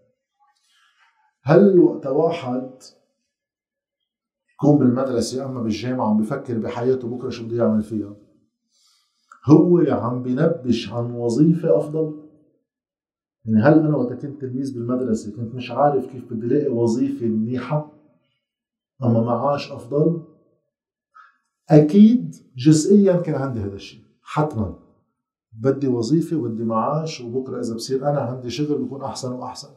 هل 1.43 1.79
وقت 1.79 2.07
واحد 2.07 2.71
يكون 4.53 4.77
بالمدرسة 4.77 5.45
أما 5.45 5.61
بالجامعة 5.61 6.09
عم 6.09 6.21
بفكر 6.21 6.57
بحياته 6.57 7.07
بكرة 7.07 7.29
شو 7.29 7.45
بده 7.45 7.57
يعمل 7.57 7.83
فيها؟ 7.83 8.15
هو 9.45 9.79
عم 9.79 10.23
بنبش 10.23 10.89
عن 10.89 11.11
وظيفة 11.11 11.77
أفضل؟ 11.77 12.23
يعني 13.45 13.61
هل 13.61 13.79
أنا 13.79 13.97
وقت 13.97 14.13
كنت 14.13 14.41
تلميذ 14.41 14.73
بالمدرسة 14.73 15.35
كنت 15.35 15.55
مش 15.55 15.71
عارف 15.71 16.05
كيف 16.05 16.33
بدي 16.33 16.47
لاقي 16.47 16.69
وظيفة 16.69 17.25
منيحة 17.25 17.91
أما 19.03 19.21
معاش 19.21 19.71
أفضل؟ 19.71 20.23
أكيد 21.69 22.35
جزئيا 22.55 23.17
كان 23.17 23.35
عندي 23.35 23.59
هذا 23.59 23.75
الشيء 23.75 24.03
حتما. 24.21 24.79
بدي 25.53 25.87
وظيفة 25.87 26.37
وبدي 26.37 26.63
معاش 26.63 27.21
وبكرة 27.21 27.59
إذا 27.59 27.75
بصير 27.75 28.09
أنا 28.09 28.19
عندي 28.19 28.49
شغل 28.49 28.83
بكون 28.83 29.03
أحسن 29.03 29.31
وأحسن. 29.31 29.69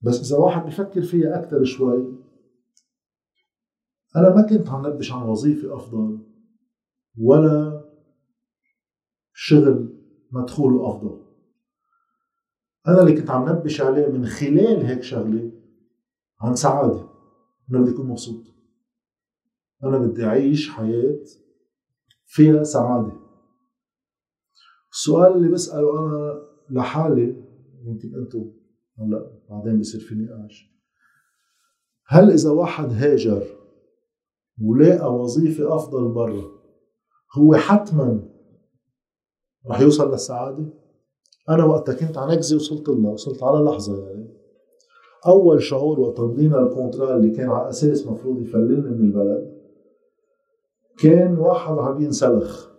بس 0.00 0.20
إذا 0.20 0.36
واحد 0.36 0.66
بفكر 0.66 1.02
فيها 1.02 1.38
أكثر 1.40 1.64
شوي 1.64 2.26
أنا 4.16 4.34
ما 4.34 4.42
كنت 4.42 4.68
عم 4.68 4.86
نبش 4.86 5.12
عن 5.12 5.22
وظيفة 5.22 5.74
أفضل 5.76 6.18
ولا 7.18 7.85
شغل 9.48 9.88
مدخوله 10.30 10.90
أفضل 10.90 11.26
أنا 12.88 13.00
اللي 13.02 13.12
كنت 13.20 13.30
عم 13.30 13.48
نبش 13.48 13.80
عليه 13.80 14.06
من 14.06 14.26
خلال 14.26 14.86
هيك 14.86 15.02
شغلة 15.02 15.52
عن 16.40 16.54
سعادة 16.54 17.08
أنا 17.70 17.80
بدي 17.80 17.90
أكون 17.90 18.06
مبسوط. 18.06 18.44
أنا 19.84 19.98
بدي 19.98 20.24
أعيش 20.24 20.70
حياة 20.70 21.24
فيها 22.26 22.62
سعادة. 22.62 23.12
السؤال 24.92 25.32
اللي 25.32 25.48
بسأله 25.48 25.98
أنا 25.98 26.42
لحالي 26.70 27.44
يمكن 27.84 28.14
أنتم 28.14 28.52
هلأ 28.98 29.40
بعدين 29.50 29.80
بصير 29.80 30.00
في 30.00 30.14
نقاش 30.14 30.70
هل 32.06 32.30
إذا 32.30 32.50
واحد 32.50 32.92
هاجر 32.92 33.42
ولقى 34.62 35.14
وظيفة 35.14 35.76
أفضل 35.76 36.12
برا 36.12 36.44
هو 37.38 37.54
حتما 37.54 38.25
رح 39.68 39.80
يوصل 39.80 40.10
للسعادة. 40.12 40.64
أنا 41.48 41.64
وقتها 41.64 41.94
كنت 41.94 42.18
عن 42.18 42.30
أجزي 42.30 42.56
وصلت 42.56 42.88
لها 42.88 43.10
وصلت 43.10 43.42
على 43.42 43.64
لحظة 43.64 44.06
يعني. 44.06 44.36
أول 45.26 45.62
شعور 45.62 46.00
وقت 46.00 46.20
مضينا 46.20 46.62
الكونترا 46.62 47.16
اللي 47.16 47.30
كان 47.30 47.48
على 47.50 47.68
أساس 47.68 48.06
مفروض 48.06 48.42
يفللني 48.42 48.90
من 48.90 49.06
البلد 49.06 49.56
كان 50.98 51.38
واحد 51.38 51.78
عم 51.78 52.00
ينسلخ. 52.00 52.70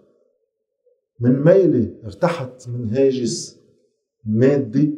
من 1.20 1.44
ميلي 1.44 2.02
ارتحت 2.06 2.70
من 2.70 2.90
هاجس 2.90 3.60
مادي 4.26 4.96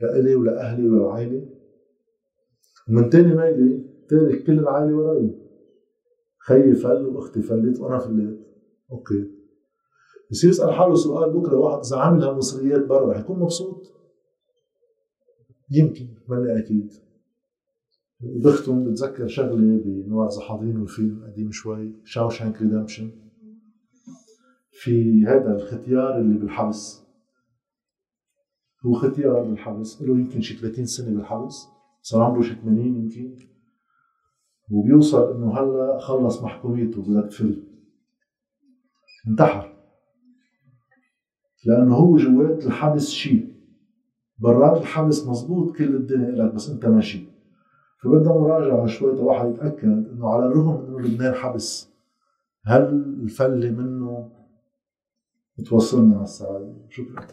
لإلي 0.00 0.34
ولأهلي 0.34 0.88
ولعائلي 0.88 1.48
ومن 2.88 3.10
تاني 3.10 3.34
ميلي 3.34 3.84
تارك 4.08 4.44
كل 4.44 4.58
العائلة 4.58 4.96
وراي. 4.96 5.30
خيي 6.38 6.74
فل 6.74 7.06
وأختي 7.06 7.42
فلت 7.42 7.80
وأنا 7.80 7.98
فليت 7.98 8.38
أوكي. 8.92 9.37
بصير 10.30 10.50
يسأل 10.50 10.72
حاله 10.72 10.94
سؤال 10.94 11.30
بكرة 11.30 11.56
واحد 11.56 11.84
إذا 11.86 11.96
عمل 11.96 12.24
هالمصريات 12.24 12.86
برا 12.86 13.12
رح 13.12 13.20
يكون 13.20 13.38
مبسوط؟ 13.38 13.92
يمكن 15.70 16.08
ماني 16.28 16.58
أكيد. 16.58 16.92
بختم 18.20 18.84
بتذكر 18.84 19.26
شغلة 19.26 19.82
بنوع 19.84 20.28
إذا 20.28 20.40
حاضرين 20.40 20.82
الفيلم 20.82 21.24
قديم 21.24 21.50
شوي 21.50 21.92
Shawshank 22.04 22.62
Redemption. 22.62 23.10
في 24.72 25.24
هذا 25.26 25.56
الختيار 25.56 26.20
اللي 26.20 26.38
بالحبس. 26.38 27.02
هو 28.86 28.92
ختيار 28.92 29.42
بالحبس 29.42 30.02
له 30.02 30.18
يمكن 30.18 30.40
شي 30.40 30.56
30 30.56 30.86
سنة 30.86 31.16
بالحبس. 31.16 31.66
صار 32.02 32.22
عمره 32.22 32.42
شي 32.42 32.54
80 32.54 32.86
يمكن. 32.86 33.48
وبيوصل 34.70 35.36
إنه 35.36 35.58
هلأ 35.58 35.98
خلص 35.98 36.42
محكوميته 36.42 37.02
بدك 37.02 37.30
تفل 37.30 37.62
انتحر. 39.28 39.77
لأنه 41.68 41.94
هو 41.94 42.16
جوات 42.16 42.66
الحبس 42.66 43.08
شيء. 43.10 43.54
برات 44.38 44.80
الحبس 44.80 45.26
مزبوط 45.26 45.76
كل 45.76 45.96
الدنيا 45.96 46.30
لك 46.30 46.54
بس 46.54 46.70
أنت 46.70 46.86
ماشي. 46.86 47.28
فبدها 48.02 48.32
مراجعه 48.38 48.86
شوي 48.86 49.20
واحد 49.20 49.48
يتأكد 49.50 49.84
إنه 49.84 50.28
على 50.28 50.46
الرغم 50.46 50.84
إنه 50.86 51.00
لبنان 51.00 51.34
حبس 51.34 51.90
هل 52.64 52.82
الفلة 53.22 53.70
منه 53.70 54.30
بتوصلنا 55.58 56.14
على 56.14 56.24
السعاده 56.24 56.74
شكرا. 56.90 57.26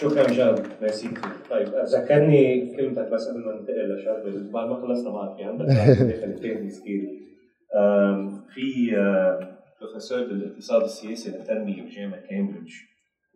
شكرا 0.00 0.26
جاد 0.26 0.66
ميرسي 0.82 1.08
طيب 1.50 1.68
ذكرني 1.68 2.76
كلمتك 2.76 3.08
بس 3.08 3.28
قبل 3.28 3.38
ما 3.38 3.52
ننتقل 3.52 3.94
لشرب 3.94 4.52
بعد 4.52 4.68
ما 4.68 4.80
خلصنا 4.80 5.10
معك 5.10 5.36
في 5.36 5.44
عندك 5.44 5.66
كثير. 6.36 6.68
سكيل 6.68 7.28
في 8.54 8.90
بروفيسور 9.80 10.24
بالاقتصاد 10.24 10.82
السياسي 10.82 11.30
للتنمية 11.30 11.82
بجامعه 11.82 12.20
كامبريدج. 12.20 12.72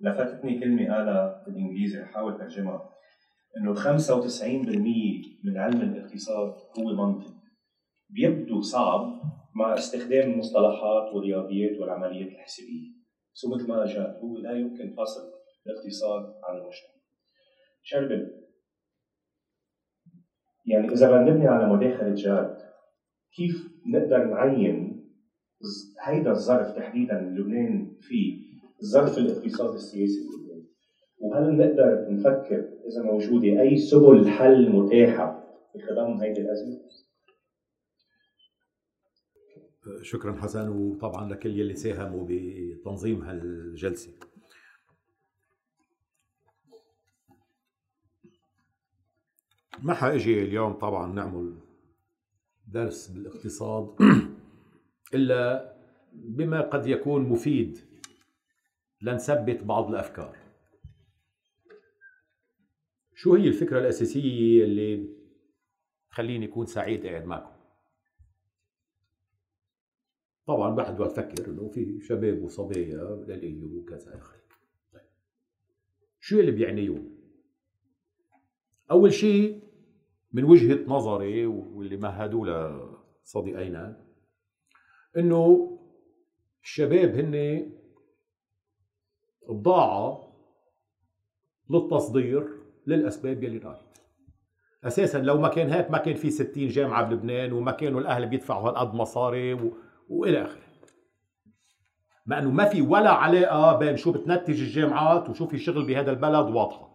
لفتتني 0.01 0.61
كلمة 0.61 0.95
قالها 0.95 1.45
بالإنجليزي 1.47 2.03
أحاول 2.03 2.39
ترجمها 2.39 2.91
إنه 3.57 3.75
95% 3.75 3.85
من 5.45 5.57
علم 5.57 5.81
الاقتصاد 5.81 6.55
هو 6.79 7.07
منطق. 7.07 7.35
بيبدو 8.11 8.61
صعب 8.61 9.21
مع 9.57 9.75
استخدام 9.75 10.31
المصطلحات 10.31 11.15
والرياضيات 11.15 11.79
والعمليات 11.81 12.29
الحسابية. 12.29 12.89
سو 13.35 13.55
مثل 13.55 13.69
ما 13.69 13.85
جاء 13.85 14.21
هو 14.23 14.39
لا 14.39 14.53
يمكن 14.53 14.95
فصل 14.99 15.32
الاقتصاد 15.67 16.35
عن 16.45 16.57
المجتمع. 16.57 16.93
شربل 17.83 18.43
يعني 20.67 20.93
إذا 20.93 21.07
بدنا 21.11 21.31
نبني 21.31 21.49
على 21.49 21.75
مداخله 21.75 22.15
جاد 22.15 22.57
كيف 23.37 23.69
نقدر 23.87 24.25
نعين 24.25 25.03
هيدا 26.03 26.31
الظرف 26.31 26.77
تحديدا 26.77 27.21
لبنان 27.21 27.97
فيه 28.01 28.43
الظرف 28.83 29.19
الاقتصادي 29.19 29.77
السياسي 29.77 30.29
بلبنان 30.29 30.67
وهل 31.19 31.57
نقدر 31.57 32.11
نفكر 32.11 32.69
إذا 32.87 33.03
موجودة 33.03 33.61
أي 33.61 33.77
سبل 33.77 34.29
حل 34.29 34.71
متاحة 34.73 35.43
بخدم 35.75 36.21
هيدي 36.21 36.41
الأزمة؟ 36.41 36.83
شكرا 40.03 40.33
حسن 40.33 40.69
وطبعا 40.69 41.33
لكل 41.33 41.61
يلي 41.61 41.75
ساهموا 41.75 42.27
بتنظيم 42.29 43.23
هالجلسة. 43.23 44.13
ما 49.83 49.95
حأجي 49.95 50.43
اليوم 50.43 50.73
طبعا 50.73 51.13
نعمل 51.13 51.59
درس 52.67 53.09
بالاقتصاد 53.09 53.97
إلا 55.15 55.73
بما 56.13 56.61
قد 56.61 56.87
يكون 56.87 57.23
مفيد 57.23 57.79
لنثبت 59.03 59.65
بعض 59.65 59.89
الأفكار. 59.89 60.37
شو 63.15 63.35
هي 63.35 63.49
الفكرة 63.49 63.79
الأساسية 63.79 64.65
اللي 64.65 65.09
تخليني 66.11 66.47
أكون 66.47 66.67
سعيد 66.67 67.07
قاعد 67.07 67.25
معكم؟ 67.25 67.53
طبعا 70.47 70.75
بعد 70.75 70.97
بفكر 70.97 71.51
إنه 71.51 71.69
في 71.69 72.01
شباب 72.01 72.43
وصبايا 72.43 73.25
للي 73.29 73.65
وكذا 73.65 74.17
اخره 74.19 74.43
طيب. 74.93 75.03
شو 76.21 76.41
اللي 76.41 76.53
بيعنيهم 76.53 77.17
أول 78.91 79.13
شيء 79.13 79.72
من 80.33 80.45
وجهة 80.45 80.79
نظري 80.87 81.47
واللي 81.47 81.97
مهدوا 81.97 82.47
لصديقينا 83.25 84.05
إنه 85.17 85.69
الشباب 86.63 87.15
هن 87.17 87.67
بضاعه 89.49 90.33
للتصدير 91.71 92.49
للأسباب 92.87 93.43
يلي 93.43 93.59
راحت 93.59 93.93
أساسا 94.85 95.19
لو 95.19 95.39
ما 95.39 95.49
كان 95.49 95.71
هيك 95.71 95.91
ما 95.91 95.99
كان 95.99 96.15
في 96.15 96.31
60 96.31 96.69
جامعة 96.69 97.03
بلبنان 97.03 97.53
وما 97.53 97.73
كانوا 97.73 98.01
الأهل 98.01 98.27
بيدفعوا 98.27 98.69
هالقد 98.69 98.95
مصاري 98.95 99.55
و... 99.55 99.73
وإلى 100.09 100.45
آخره. 100.45 100.63
مع 102.27 102.39
إنه 102.39 102.51
ما 102.51 102.65
في 102.65 102.83
ولا 102.83 103.11
علاقة 103.11 103.79
بين 103.79 103.97
شو 103.97 104.13
بتنتج 104.13 104.61
الجامعات 104.61 105.31
وشو 105.31 105.47
في 105.47 105.59
شغل 105.59 105.87
بهذا 105.87 106.11
البلد 106.11 106.47
واضحة. 106.47 106.92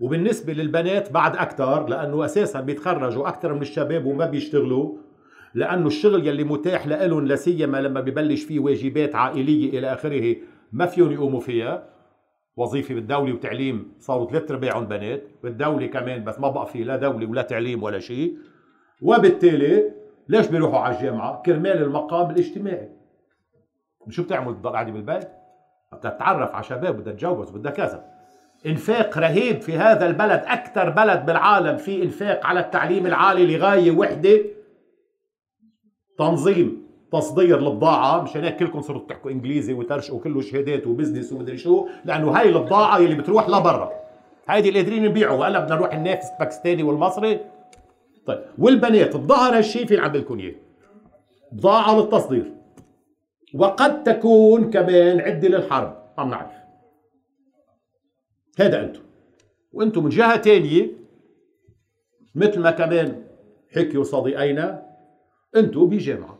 وبالنسبة 0.00 0.52
للبنات 0.52 1.12
بعد 1.12 1.36
أكثر 1.36 1.88
لأنه 1.88 2.24
أساسا 2.24 2.60
بيتخرجوا 2.60 3.28
أكثر 3.28 3.54
من 3.54 3.62
الشباب 3.62 4.06
وما 4.06 4.26
بيشتغلوا 4.26 4.96
لأنه 5.54 5.86
الشغل 5.86 6.26
يلي 6.26 6.44
متاح 6.44 6.86
لهم 6.86 7.26
لسيما 7.26 7.80
لما 7.80 8.00
ببلش 8.00 8.44
فيه 8.44 8.58
واجبات 8.60 9.14
عائلية 9.14 9.78
إلى 9.78 9.92
آخره 9.92 10.36
ما 10.72 10.86
فيهم 10.86 11.12
يقوموا 11.12 11.40
فيها. 11.40 11.88
وظيفة 12.56 12.94
بالدولة 12.94 13.32
وتعليم 13.32 13.92
صاروا 13.98 14.30
ثلاث 14.30 14.50
أرباعهم 14.50 14.86
بنات 14.86 15.22
بالدولة 15.42 15.86
كمان 15.86 16.24
بس 16.24 16.40
ما 16.40 16.48
بقى 16.48 16.66
في 16.66 16.84
لا 16.84 16.96
دولة 16.96 17.26
ولا 17.30 17.42
تعليم 17.42 17.82
ولا 17.82 17.98
شيء. 17.98 18.38
وبالتالي 19.02 19.92
ليش 20.28 20.46
بيروحوا 20.46 20.78
على 20.78 20.96
الجامعة؟ 20.96 21.42
كرمال 21.42 21.82
المقام 21.82 22.30
الاجتماعي. 22.30 22.88
شو 24.08 24.22
بتعمل؟ 24.22 24.54
قاعدة 24.62 24.92
بالبيت؟ 24.92 25.28
بدها 25.92 26.10
تتعرف 26.10 26.54
على 26.54 26.64
شباب 26.64 26.96
بدها 26.96 27.12
تتجوز 27.12 27.50
بدها 27.50 27.72
كذا. 27.72 28.15
إنفاق 28.66 29.18
رهيب 29.18 29.60
في 29.60 29.72
هذا 29.72 30.06
البلد 30.06 30.42
أكثر 30.46 30.90
بلد 30.90 31.26
بالعالم 31.26 31.76
في 31.76 32.02
إنفاق 32.02 32.46
على 32.46 32.60
التعليم 32.60 33.06
العالي 33.06 33.56
لغاية 33.56 33.90
وحدة. 33.90 34.40
تنظيم 36.18 36.86
تصدير 37.12 37.58
البضاعة 37.58 38.22
مشان 38.22 38.44
هيك 38.44 38.56
كلكم 38.56 38.80
صرتوا 38.80 39.08
تحكوا 39.08 39.30
إنجليزي 39.30 39.72
وترشقوا 39.72 40.20
كله 40.20 40.40
شهادات 40.40 40.86
وبزنس 40.86 41.32
ومدري 41.32 41.58
شو 41.58 41.88
لأنه 42.04 42.30
هاي 42.30 42.48
البضاعة 42.48 42.96
اللي 42.96 43.14
بتروح 43.14 43.48
لبرا. 43.48 43.92
هيدي 44.48 44.68
اللي 44.68 44.80
قادرين 44.80 45.04
نبيعوا 45.04 45.38
وهلا 45.38 45.58
بدنا 45.58 45.74
نروح 45.74 45.94
ننافس 45.94 46.30
الباكستاني 46.32 46.82
والمصري. 46.82 47.40
طيب 48.26 48.38
والبنات 48.58 49.14
الظهر 49.14 49.56
هالشيء 49.56 49.86
في 49.86 49.98
عم 49.98 50.12
لكم 50.12 50.38
إياه؟ 50.38 50.54
بضاعة 51.52 52.00
للتصدير. 52.00 52.52
وقد 53.54 54.04
تكون 54.04 54.70
كمان 54.70 55.20
عدة 55.20 55.48
للحرب 55.48 55.96
ما 56.18 56.24
بنعرف. 56.24 56.55
هذا 58.56 58.84
أنتم. 58.84 59.00
وأنتم 59.72 60.04
من 60.04 60.10
جهة 60.10 60.36
تانية 60.36 60.90
مثل 62.34 62.60
ما 62.60 62.70
كمان 62.70 63.22
حكيوا 63.76 64.04
صديقينا 64.04 64.86
أنتم 65.56 65.86
بجامعة. 65.86 66.38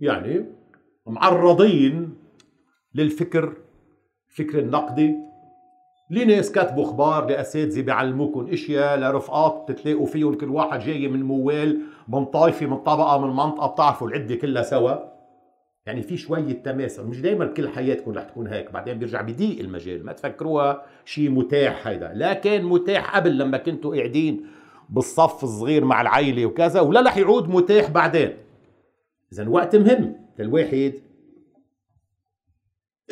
يعني 0.00 0.44
معرضين 1.06 2.14
للفكر 2.94 3.56
الفكر 4.30 4.58
النقدي 4.58 5.16
لناس 6.10 6.52
كتبوا 6.52 6.84
أخبار 6.84 7.26
لأساتذة 7.26 7.80
بيعلموكم 7.80 8.48
أشياء 8.52 8.98
لرفقات 8.98 9.70
بتتلاقوا 9.70 10.06
فيهم 10.06 10.34
كل 10.34 10.48
واحد 10.48 10.80
جاي 10.80 11.08
من 11.08 11.22
موال 11.22 11.80
من 12.08 12.24
طائفه 12.24 12.66
من 12.66 12.76
طبقة 12.76 13.18
من 13.18 13.36
منطقة 13.36 13.66
بتعرفوا 13.66 14.08
العدة 14.08 14.34
كلها 14.34 14.62
سوا. 14.62 15.11
يعني 15.86 16.02
في 16.02 16.16
شوية 16.16 16.52
تماثل 16.52 17.04
مش 17.04 17.20
دايما 17.20 17.46
كل 17.46 17.68
حياتكم 17.68 18.12
رح 18.12 18.22
تكون 18.22 18.46
هيك 18.46 18.72
بعدين 18.72 18.98
بيرجع 18.98 19.20
بضيق 19.20 19.60
المجال 19.60 20.04
ما 20.06 20.12
تفكروها 20.12 20.86
شيء 21.04 21.30
متاح 21.30 21.86
هيدا. 21.86 22.12
لا 22.14 22.32
كان 22.32 22.64
متاح 22.64 23.16
قبل 23.16 23.38
لما 23.38 23.58
كنتوا 23.58 23.96
قاعدين 23.96 24.46
بالصف 24.88 25.44
الصغير 25.44 25.84
مع 25.84 26.00
العيلة 26.00 26.46
وكذا 26.46 26.80
ولا 26.80 27.00
رح 27.00 27.16
يعود 27.16 27.48
متاح 27.48 27.90
بعدين. 27.90 28.36
إذا 29.32 29.48
وقت 29.48 29.76
مهم 29.76 30.16
للواحد 30.38 30.94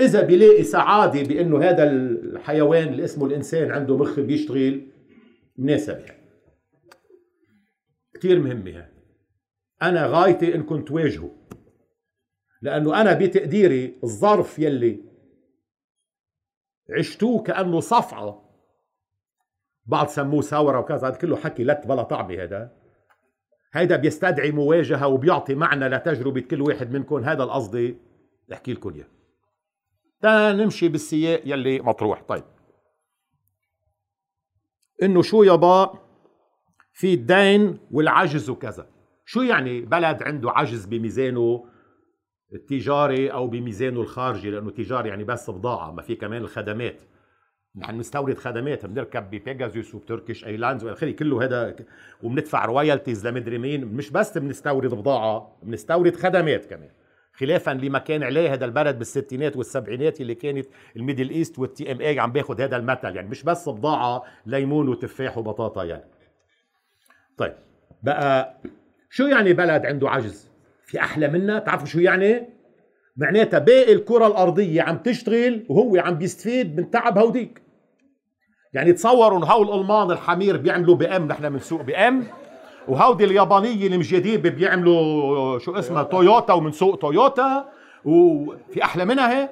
إذا 0.00 0.22
بيلاقي 0.22 0.62
سعادة 0.62 1.22
بأنه 1.22 1.58
هذا 1.58 1.90
الحيوان 1.90 2.88
اللي 2.88 3.04
اسمه 3.04 3.26
الإنسان 3.26 3.70
عنده 3.70 3.96
مخ 3.96 4.20
بيشتغل 4.20 4.86
مناسب 5.58 5.98
يعني. 5.98 6.20
كثير 8.14 8.40
مهمة 8.40 8.70
هاي. 8.70 8.88
أنا 9.82 10.06
غايتي 10.06 10.54
إنكم 10.54 10.84
تواجهوا 10.84 11.30
لأنه 12.62 13.00
أنا 13.00 13.12
بتقديري 13.14 13.98
الظرف 14.04 14.58
يلي 14.58 15.04
عشتوه 16.98 17.42
كأنه 17.42 17.80
صفعة. 17.80 18.50
بعض 19.86 20.06
سموه 20.06 20.42
ثورة 20.42 20.78
وكذا 20.78 21.08
هذا 21.08 21.16
كله 21.16 21.36
حكي 21.36 21.64
لت 21.64 21.86
بلا 21.86 22.02
طعمة 22.02 22.42
هذا 22.42 22.76
هيدا 23.72 23.96
بيستدعي 23.96 24.50
مواجهة 24.50 25.06
وبيعطي 25.08 25.54
معنى 25.54 25.88
لتجربة 25.88 26.40
كل 26.40 26.62
واحد 26.62 26.92
منكم. 26.92 27.24
هذا 27.24 27.42
القصدي 27.42 27.96
أحكي 28.52 28.72
لكم 28.72 28.94
إياه. 28.94 29.08
تا 30.20 30.52
نمشي 30.52 30.88
بالسياق 30.88 31.42
يلي 31.44 31.80
مطروح. 31.80 32.22
طيب. 32.22 32.44
إنه 35.02 35.22
شو 35.22 35.42
يابا 35.42 35.98
في 36.92 37.14
الدين 37.14 37.78
والعجز 37.90 38.50
وكذا. 38.50 38.86
شو 39.24 39.42
يعني 39.42 39.80
بلد 39.80 40.22
عنده 40.22 40.50
عجز 40.50 40.86
بميزانه؟ 40.86 41.70
التجاري 42.52 43.32
أو 43.32 43.46
بميزانه 43.46 44.00
الخارجي 44.00 44.50
لأنه 44.50 44.70
تجاري 44.70 45.08
يعني 45.08 45.24
بس 45.24 45.50
بضاعة 45.50 45.90
ما 45.92 46.02
في 46.02 46.14
كمان 46.14 46.42
الخدمات. 46.42 47.02
نحن 47.76 47.92
بنستورد 47.92 48.38
خدمات 48.38 48.86
بنركب 48.86 49.30
ب 49.30 49.38
Pegasus 49.38 49.94
وب 49.94 50.05
Turkish 50.05 50.44
Airlines 50.44 50.84
وإلى 50.84 50.92
آخره 50.94 51.10
كله 51.10 51.44
هذا 51.44 51.76
وبندفع 52.22 52.64
royalties 52.64 53.26
لمدري 53.26 53.58
مين. 53.58 53.84
مش 53.84 54.10
بس 54.10 54.38
بنستورد 54.38 54.94
بضاعة 54.94 55.56
بنستورد 55.62 56.16
خدمات 56.16 56.64
كمان. 56.66 56.90
خلافا 57.32 57.70
لما 57.70 57.98
كان 57.98 58.22
عليه 58.22 58.52
هذا 58.52 58.64
البلد 58.64 58.98
بالستينات 58.98 59.56
والسبعينات 59.56 60.20
اللي 60.20 60.34
كانت 60.34 60.66
ال 60.96 61.30
Middle 61.30 61.58
East 61.58 61.92
وال 61.92 62.00
TMA 62.00 62.18
عم 62.18 62.32
باخذ 62.32 62.60
هذا 62.60 62.76
المثل 62.76 63.16
يعني 63.16 63.28
مش 63.28 63.42
بس 63.42 63.68
بضاعة 63.68 64.22
ليمون 64.46 64.88
وتفاح 64.88 65.38
وبطاطا 65.38 65.84
يعني. 65.84 66.04
طيب 67.36 67.54
بقى 68.02 68.60
شو 69.10 69.26
يعني 69.26 69.52
بلد 69.52 69.86
عنده 69.86 70.10
عجز؟ 70.10 70.49
في 70.90 71.00
أحلى 71.00 71.28
منها 71.28 71.58
بتعرفوا 71.58 71.86
شو 71.86 71.98
يعني؟ 71.98 72.48
معناتها 73.16 73.58
باقي 73.58 73.92
الكرة 73.92 74.26
الأرضية 74.26 74.82
عم 74.82 74.98
تشتغل 74.98 75.66
وهو 75.68 75.96
عم 75.96 76.14
بيستفيد 76.14 76.76
من 76.76 76.90
تعب 76.90 77.18
هوديك. 77.18 77.62
يعني 78.72 78.92
تصوروا 78.92 79.44
هول 79.46 79.68
الألمان 79.68 80.10
الحمير 80.10 80.56
بيعملوا 80.56 80.94
BM 80.96 81.28
نحن 81.28 81.50
بنسوق 81.50 81.82
BM. 81.82 82.24
وهودي 82.88 83.24
اليابانية 83.24 83.86
المجيدين 83.86 84.40
بيعملوا 84.40 85.58
شو 85.58 85.78
اسمها 85.78 86.02
تويوتا 86.02 86.52
ومنسوق 86.52 86.98
تويوتا. 86.98 87.68
وفي 88.04 88.84
أحلى 88.84 89.04
منها 89.04 89.32
هي؟ 89.32 89.48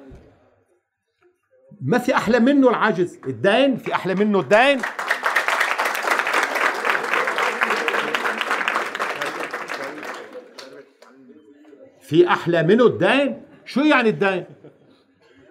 ما 1.81 1.97
في 1.97 2.15
أحلى 2.15 2.39
منه 2.39 2.69
العجز 2.69 3.19
الدين 3.27 3.77
في 3.77 3.93
أحلى 3.95 4.15
منه 4.15 4.39
الدين. 4.39 4.81
في 12.09 12.27
أحلى 12.27 12.63
منه 12.63 12.85
الدين 12.85 13.41
شو 13.65 13.81
يعني 13.81 14.09
الدين 14.09 14.43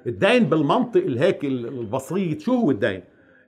الدين 0.06 0.44
بالمنطق 0.44 1.00
الهيك 1.00 1.44
البسيط 1.44 2.40
شو 2.40 2.54
هو 2.54 2.70
الدين 2.70 3.02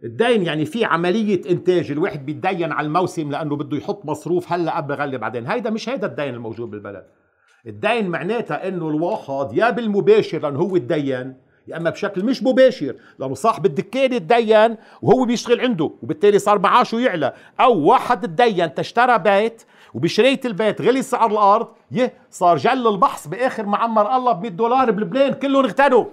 الدين 0.04 0.42
يعني 0.42 0.64
في 0.64 0.84
عملية 0.84 1.40
إنتاج 1.50 1.90
الواحد 1.90 2.26
بيتدين 2.26 2.72
على 2.72 2.86
الموسم 2.86 3.30
لأنه 3.30 3.56
بده 3.56 3.76
يحط 3.76 4.06
مصروف 4.06 4.52
هلأ 4.52 4.76
قبل 4.76 4.94
غلي 4.94 5.18
بعدين. 5.18 5.46
هيدا 5.46 5.70
مش 5.70 5.88
هيدا 5.88 6.06
الدين 6.06 6.34
الموجود 6.34 6.70
بالبلد. 6.70 7.04
الدين 7.66 8.08
معناتها 8.08 8.68
إنه 8.68 8.88
الواحد 8.88 9.52
يا 9.52 9.70
بالمباشر 9.70 10.38
لأنه 10.42 10.58
هو 10.58 10.76
الدين 10.76 11.34
يا 11.68 11.76
أما 11.76 11.90
بشكل 11.90 12.24
مش 12.24 12.42
مباشر 12.42 12.94
لأنه 13.18 13.34
صاحب 13.34 13.66
الدكان 13.66 14.10
تدين 14.10 14.76
وهو 15.02 15.24
بيشتغل 15.24 15.60
عنده 15.60 15.90
وبالتالي 16.02 16.38
صار 16.38 16.58
معاشه 16.58 17.00
يعلى. 17.00 17.32
أو 17.60 17.78
واحد 17.78 18.20
تدين 18.20 18.74
تشترى 18.74 19.18
بيت 19.18 19.62
وبشرية 19.94 20.40
البيت 20.44 20.80
غلي 20.80 21.02
سعر 21.02 21.30
الأرض 21.30 21.68
يه 21.90 22.12
صار 22.30 22.56
جل 22.56 22.86
البحث 22.86 23.26
بآخر 23.26 23.66
معمر 23.66 24.16
الله 24.16 24.32
ب 24.32 24.42
100 24.42 24.50
دولار 24.50 24.90
بلبنان 24.90 25.34
كلهم 25.34 25.64
اغتنوا 25.64 26.04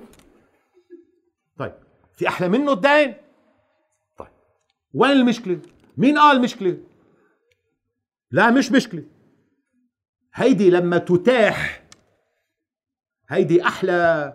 طيب 1.58 1.74
في 2.14 2.28
أحلى 2.28 2.50
منه 2.50 2.72
الدين؟ 2.72 3.14
طيب 4.18 4.28
وين 4.94 5.12
المشكلة؟ 5.12 5.60
مين 5.98 6.20
قال 6.20 6.42
مشكلة؟ 6.42 6.78
لا 8.32 8.50
مش 8.50 8.72
مشكلة. 8.72 9.04
هيدي 10.34 10.70
لما 10.70 10.98
تتاح 10.98 11.84
هيدي 13.30 13.64
أحلى 13.64 14.34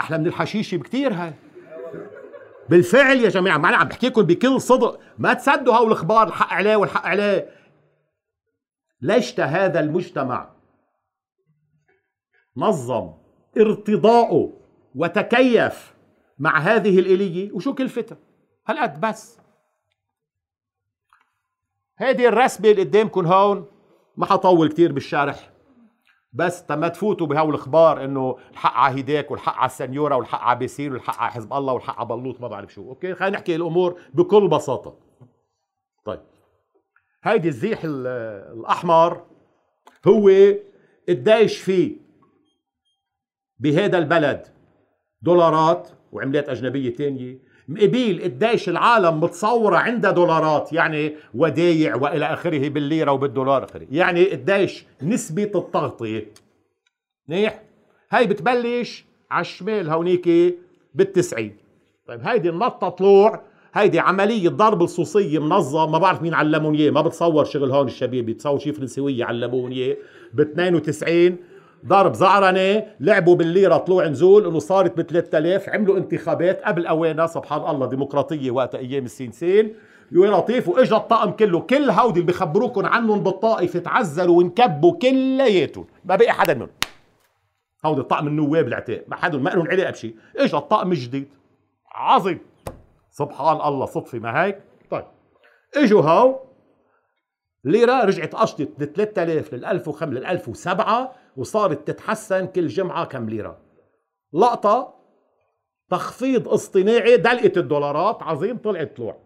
أحلى 0.00 0.18
من 0.18 0.26
الحشيشة 0.26 0.76
بكثير 0.76 1.12
هاي. 1.12 1.32
بالفعل 2.68 3.16
يا 3.16 3.28
جماعة 3.28 3.58
ما 3.58 3.68
أنا 3.68 3.76
عم 3.76 3.88
بحكي 3.88 4.06
لكم 4.06 4.22
بكل 4.22 4.60
صدق. 4.60 5.00
ما 5.18 5.34
تصدقوا 5.34 5.76
هول 5.76 5.86
الاخبار 5.86 6.28
الحق 6.28 6.52
عليه 6.52 6.76
والحق 6.76 7.06
عليه. 7.06 7.48
ليش 9.00 9.40
هذا 9.40 9.80
المجتمع. 9.80 10.50
نظم 12.56 13.12
ارتضاؤه 13.58 14.52
وتكيف 14.94 15.94
مع 16.38 16.58
هذه 16.58 16.98
الإلية. 16.98 17.52
وشو 17.52 17.74
كلفتها 17.74 18.18
هالقد 18.66 19.00
بس. 19.00 19.38
هذه 21.96 22.28
الرسمة 22.28 22.70
اللي 22.70 22.82
قدامكم 22.82 23.26
هون 23.26 23.66
ما 24.16 24.26
حطول 24.26 24.68
كتير 24.68 24.92
بالشرح 24.92 25.50
بس 26.32 26.66
تما 26.66 26.88
تفوتوا 26.88 27.26
بهول 27.26 27.48
الاخبار 27.48 28.04
إنه 28.04 28.38
الحق 28.50 28.72
على 28.72 28.94
هيداك 28.94 29.30
والحق 29.30 29.56
على 29.56 29.66
السنيورة 29.66 30.16
والحق 30.16 30.40
على 30.40 30.58
بيسير 30.58 30.92
والحق 30.92 31.18
على 31.18 31.32
حزب 31.32 31.52
الله 31.52 31.72
والحق 31.72 31.98
على 31.98 32.08
بلوط 32.08 32.40
ما 32.40 32.48
بعرف 32.48 32.72
شو. 32.72 32.88
أوكي؟ 32.88 33.14
خلينا 33.14 33.36
نحكي 33.36 33.56
الأمور 33.56 34.00
بكل 34.14 34.48
بساطة. 34.48 34.96
طيب. 36.04 36.20
هيدي 37.24 37.48
الزيح 37.48 37.80
الأحمر 37.84 39.22
هو 40.06 40.30
قديش 41.08 41.58
فيه 41.58 41.96
بهذا 43.58 43.98
البلد. 43.98 44.46
دولارات 45.22 45.88
وعملات 46.12 46.48
أجنبية 46.48 46.94
تانية. 46.94 47.38
مقبيل 47.68 48.22
قديش 48.22 48.68
العالم 48.68 49.20
متصورة 49.20 49.76
عندها 49.76 50.10
دولارات 50.10 50.72
يعني 50.72 51.16
ودايع 51.34 51.94
وإلى 51.96 52.24
آخره 52.24 52.68
بالليرة 52.68 53.12
وبالدولار 53.12 53.64
آخره. 53.64 53.86
يعني 53.90 54.24
قديش 54.24 54.84
نسبة 55.02 55.50
التغطية. 55.54 56.26
منيح؟ 57.28 57.62
هاي 58.10 58.26
بتبلش 58.26 59.04
على 59.30 59.40
الشمال 59.40 59.90
هونيك 59.90 60.28
بالتسعين. 60.94 61.56
طيب 62.06 62.20
هيدي 62.20 62.48
النطة 62.48 62.88
طلوع 62.88 63.42
هيدي 63.74 63.98
عملية 63.98 64.48
ضرب 64.48 64.82
لصوصية 64.82 65.38
منظم 65.38 65.92
ما 65.92 65.98
بعرف 65.98 66.22
مين 66.22 66.34
علمون 66.34 66.74
إياه 66.74 66.90
ما 66.90 67.02
بتصور 67.02 67.44
شغل 67.44 67.70
هون 67.70 67.86
الشباب 67.86 68.26
بتصور 68.26 68.58
شي 68.58 68.72
فرنسوية 68.72 69.24
علمون 69.24 69.72
إياه 69.72 69.96
ب 70.34 70.40
92 70.40 71.36
ضرب 71.86 72.14
زعرنة 72.14 72.86
لعبوا 73.00 73.36
بالليرة 73.36 73.76
طلوع 73.76 74.06
نزول 74.06 74.46
إنه 74.46 74.58
صارت 74.58 74.96
ب 74.96 75.02
3000 75.02 75.68
عملوا 75.68 75.96
انتخابات 75.96 76.62
قبل 76.62 76.86
أوانها 76.86 77.26
سبحان 77.26 77.74
الله 77.74 77.86
ديمقراطية 77.86 78.50
وقت 78.50 78.74
أيام 78.74 79.04
السينسين 79.04 79.74
يا 80.12 80.30
لطيف 80.30 80.68
وإجا 80.68 80.96
الطقم 80.96 81.30
كله 81.30 81.60
كل 81.60 81.90
هودي 81.90 82.20
اللي 82.20 82.32
بخبروكم 82.32 82.86
عنهم 82.86 83.20
بالطائف 83.22 83.76
تعزلوا 83.76 84.38
وانكبوا 84.38 84.98
كلياتهم 84.98 85.84
ما 86.04 86.16
بقي 86.16 86.32
حدا 86.32 86.54
منهم. 86.54 86.68
هودي 87.86 88.00
الطقم 88.00 88.26
النواب 88.26 88.68
العتاق 88.68 89.04
ما 89.08 89.16
حدا 89.16 89.38
ما 89.38 89.50
لهم 89.50 89.68
علاقة 89.68 89.90
بشيء 89.90 90.14
إجا 90.36 90.58
الطقم 90.58 90.92
الجديد 90.92 91.28
عظيم. 91.94 92.38
سبحان 93.18 93.68
الله 93.68 93.86
صدفة 93.86 94.18
ما 94.18 94.44
هيك؟ 94.44 94.62
طيب. 94.90 95.04
إجوا 95.76 96.02
هاو. 96.02 96.40
ليرة 97.64 98.04
رجعت 98.04 98.34
قشطت 98.34 98.82
ل 98.82 98.92
3000 98.92 99.54
لل 99.54 99.64
1005 99.64 100.06
لل 100.06 100.26
1007 100.26 101.14
وصارت 101.36 101.88
تتحسن 101.88 102.46
كل 102.46 102.66
جمعة 102.66 103.04
كم 103.04 103.28
ليرة. 103.28 103.58
لقطة 104.32 104.94
تخفيض 105.90 106.48
اصطناعي 106.48 107.16
دلقت 107.16 107.58
الدولارات 107.58 108.22
عظيم 108.22 108.58
طلعت 108.58 108.96
طلوع. 108.96 109.18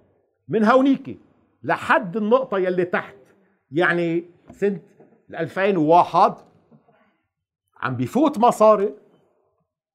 من 0.48 0.64
هونيكي 0.64 1.18
لحد 1.62 2.16
النقطة 2.16 2.58
يلي 2.58 2.84
تحت 2.84 3.16
يعني 3.70 4.30
سنة 4.50 4.80
2001 5.30 6.34
عم 7.80 7.96
بيفوت 7.96 8.38
مصاري 8.38 8.94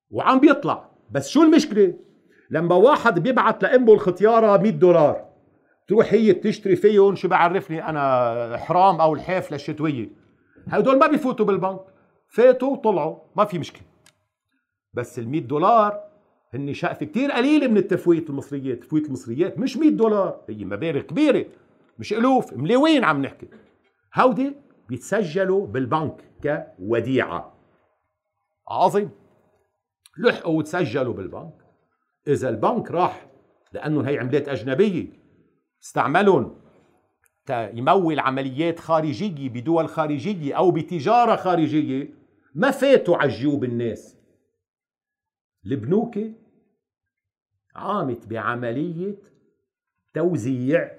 وعم 0.09 0.39
بيطلع. 0.39 0.89
بس 1.11 1.29
شو 1.29 1.41
المشكلة؟ 1.41 1.93
لما 2.53 2.75
واحد 2.75 3.19
بيبعت 3.19 3.63
لأمه 3.63 3.93
الختيارة 3.93 4.57
100 4.57 4.71
دولار 4.71 5.25
تروح 5.87 6.13
هي 6.13 6.33
بتشتري 6.33 6.75
فيهم 6.75 7.15
شو 7.15 7.27
بعرفني 7.27 7.89
أنا 7.89 8.57
حرام 8.57 9.01
أو 9.01 9.13
الحاف 9.13 9.51
للشتوية. 9.51 10.09
هدول 10.67 10.99
ما 10.99 11.07
بيفوتوا 11.07 11.45
بالبنك. 11.45 11.79
فاتوا 12.27 12.69
وطلعوا 12.69 13.15
ما 13.35 13.45
في 13.45 13.59
مشكلة. 13.59 13.83
بس 14.93 15.19
ال 15.19 15.29
100 15.29 15.41
دولار 15.41 16.03
هن 16.53 16.73
شقفه 16.73 17.05
كثير 17.05 17.31
قليله 17.31 17.67
من 17.67 17.77
التفويت 17.77 18.29
المصريات. 18.29 18.83
تفويت 18.83 19.05
المصريات 19.05 19.59
مش 19.59 19.77
100 19.77 19.89
دولار 19.89 20.41
هي 20.49 20.65
مبالغ 20.65 21.01
كبيرة. 21.01 21.45
مش 21.99 22.13
ألوف 22.13 22.53
مليوين 22.53 23.03
عم 23.03 23.21
نحكي. 23.21 23.47
هودي 24.15 24.55
بيتسجلوا 24.89 25.67
بالبنك 25.67 26.23
كوديعة. 26.43 27.53
عظيم. 28.69 29.09
لحقوا 30.17 30.57
وتسجلوا 30.57 31.13
بالبنك. 31.13 31.62
إذا 32.27 32.49
البنك 32.49 32.91
راح 32.91 33.29
لأنه 33.73 34.01
هي 34.01 34.19
عملات 34.19 34.47
أجنبية. 34.47 35.07
استعملهم 35.83 36.55
يمول 37.49 38.19
عمليات 38.19 38.79
خارجية 38.79 39.49
بدول 39.49 39.89
خارجية 39.89 40.53
أو 40.53 40.71
بتجارة 40.71 41.35
خارجية. 41.35 42.13
ما 42.55 42.71
فاتوا 42.71 43.17
على 43.17 43.29
جيوب 43.29 43.63
الناس. 43.63 44.17
البنوك 45.65 46.19
عامت 47.75 48.27
بعملية 48.27 49.15
توزيع 50.13 50.97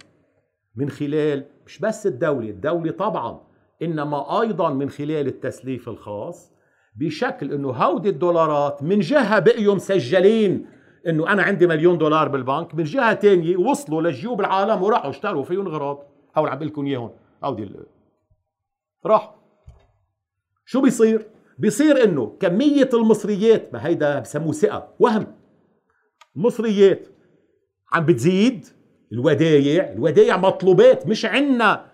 من 0.77 0.91
خلال 0.91 1.47
مش 1.67 1.79
بس 1.79 2.07
الدولة 2.07 2.51
الدولة 2.51 2.93
طبعا 2.93 3.41
إنما 3.83 4.41
أيضا 4.41 4.71
من 4.71 4.91
خلال 4.91 5.27
التسليف 5.27 5.89
الخاص 5.89 6.53
بشكل 6.97 7.53
إنه 7.53 7.71
هودي 7.71 8.09
الدولارات 8.09 8.83
من 8.83 9.01
جهة 9.01 9.39
بقيوا 9.39 9.75
مسجلين 9.75 10.67
إنه 11.09 11.33
أنا 11.33 11.43
عندي 11.43 11.67
مليون 11.67 11.99
دولار 11.99 12.29
بالبنك 12.29 12.75
من 12.75 12.85
جهة 12.85 13.13
تانية 13.13 13.57
وصلوا 13.57 14.03
لجيوب 14.03 14.41
العالم 14.41 14.83
وراحوا 14.83 15.11
اشتروا 15.11 15.45
فيهم 15.45 15.67
اغراض 15.67 16.07
هول 16.37 16.49
عم 16.49 16.63
لكم 16.63 16.87
إياهم. 16.87 17.11
هودي 17.45 17.71
راح. 19.07 19.35
شو 20.67 20.81
بيصير؟ 20.81 21.27
بيصير 21.59 22.05
إنه 22.05 22.37
كمية 22.41 22.89
المصريات 22.95 23.73
ما 23.73 23.87
هيدا 23.87 24.21
بسموه 24.21 24.53
ثقة 24.53 24.95
وهم. 24.99 25.27
المصريات 26.37 27.09
عم 27.93 28.07
بتزيد 28.07 28.67
الودايع 29.13 29.93
الودايع 29.93 30.37
مطلوبات 30.37 31.07
مش 31.07 31.25
عنا. 31.25 31.87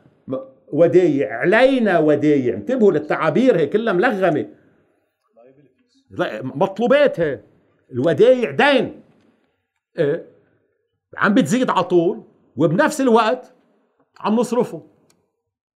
ودايع 0.72 1.38
علينا 1.38 1.98
ودايع. 1.98 2.54
انتبهوا 2.54 2.92
للتعابير 2.92 3.56
هي 3.56 3.66
كلها 3.66 3.92
ملغمة. 3.92 4.46
مطلوبات 6.42 7.20
هي. 7.20 7.40
الودايع 7.93 8.51
دين 8.51 9.03
إيه؟ 9.99 10.26
عم 11.16 11.34
بتزيد 11.34 11.70
على 11.70 11.84
طول 11.84 12.22
وبنفس 12.57 13.01
الوقت 13.01 13.53
عم 14.20 14.36
نصرفه. 14.36 14.82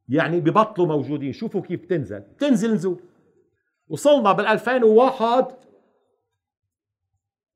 يعني 0.08 0.40
ببطلوا 0.40 0.86
موجودين. 0.86 1.32
شوفوا 1.32 1.60
كيف 1.60 1.84
تنزل 1.84 2.22
تنزل 2.38 2.74
نزول. 2.74 3.00
وصلنا 3.88 4.32
بال 4.32 4.46
2001 4.46 5.52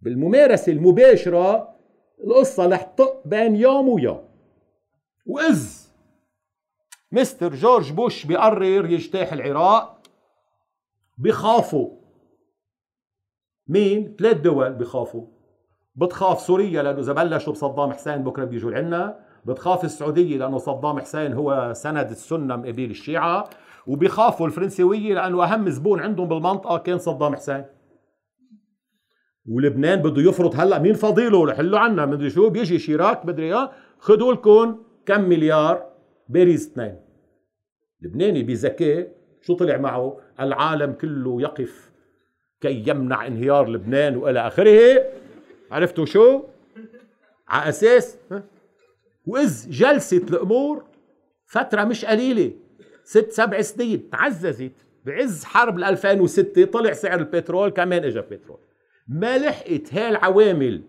بالممارسة 0.01 0.73
المباشرة 0.73 1.75
القصة 2.25 2.67
رح 2.67 2.83
تطق 2.83 3.23
بين 3.25 3.57
يوم 3.57 3.89
ويوم. 3.89 4.29
وإذ 5.27 5.89
مستر 7.13 7.55
جورج 7.55 7.93
بوش 7.93 8.27
بيقرر 8.27 8.91
يجتاح 8.91 9.33
العراق 9.33 10.03
بخافوا. 11.19 11.98
مين؟ 13.69 14.17
ثلاث 14.19 14.37
دول 14.37 14.73
بخافوا. 14.73 15.27
بتخاف 15.97 16.41
سوريا 16.41 16.83
لأنه 16.83 17.01
إذا 17.01 17.13
بلشوا 17.13 17.53
بصدام 17.53 17.93
حسين 17.93 18.25
بكرة 18.25 18.45
بيجوا 18.45 18.71
لعنا. 18.71 19.19
بتخاف 19.45 19.85
السعودية 19.85 20.39
لأنه 20.39 20.59
صدام 20.59 21.01
حسين 21.01 21.33
هو 21.33 21.73
سند 21.75 22.11
السنة 22.11 22.57
مقابل 22.57 22.91
الشيعة. 22.91 23.51
وبيخافوا 23.87 24.47
الفرنسويه 24.47 25.15
لأنه 25.15 25.45
أهم 25.45 25.69
زبون 25.69 26.01
عندهم 26.01 26.29
بالمنطقة 26.29 26.79
كان 26.79 26.99
صدام 26.99 27.35
حسين. 27.35 27.65
ولبنان 29.47 30.03
بده 30.03 30.23
يفرض 30.23 30.61
هلأ. 30.61 30.79
مين 30.79 30.95
فضيله؟ 30.95 31.47
لحلوا 31.47 31.79
عنا. 31.79 32.07
مدري 32.07 32.31
شو. 32.31 32.51
بيجي 32.51 32.79
شيراك 32.79 33.27
مدري 33.27 33.55
آه 33.55 33.71
خذوا 33.99 34.33
لكم 34.33 34.79
كم 35.07 35.21
مليار؟ 35.21 35.87
باريس 36.29 36.71
اثنين. 36.71 36.97
لبناني 38.03 38.43
بذكاء 38.43 39.13
شو 39.41 39.55
طلع 39.55 39.77
معه؟ 39.77 40.17
العالم 40.41 40.93
كله 40.93 41.43
يقف. 41.43 41.88
كي 42.61 42.85
يمنع 42.87 43.27
انهيار 43.27 43.69
لبنان 43.69 44.17
والى 44.17 44.47
آخره. 44.47 45.05
عرفتوا 45.71 46.05
شو؟ 46.05 46.43
على 47.49 47.69
أساس 47.69 48.19
وإذ 49.27 49.71
جلست 49.71 50.31
الأمور 50.31 50.85
فترة 51.47 51.85
مش 51.85 52.05
قليلة 52.05 52.53
ست 53.05 53.31
سبع 53.31 53.61
سنين 53.61 54.11
تعززت 54.11 54.73
بعز 55.05 55.45
حرب 55.45 55.79
2006 55.79 56.65
طلع 56.65 56.93
سعر 56.93 57.19
البترول 57.19 57.71
كمان 57.71 58.05
اجى 58.05 58.21
بترول. 58.21 58.59
ما 59.09 59.39
لحقت 59.39 59.95
هاي 59.95 60.09
العوامل 60.09 60.83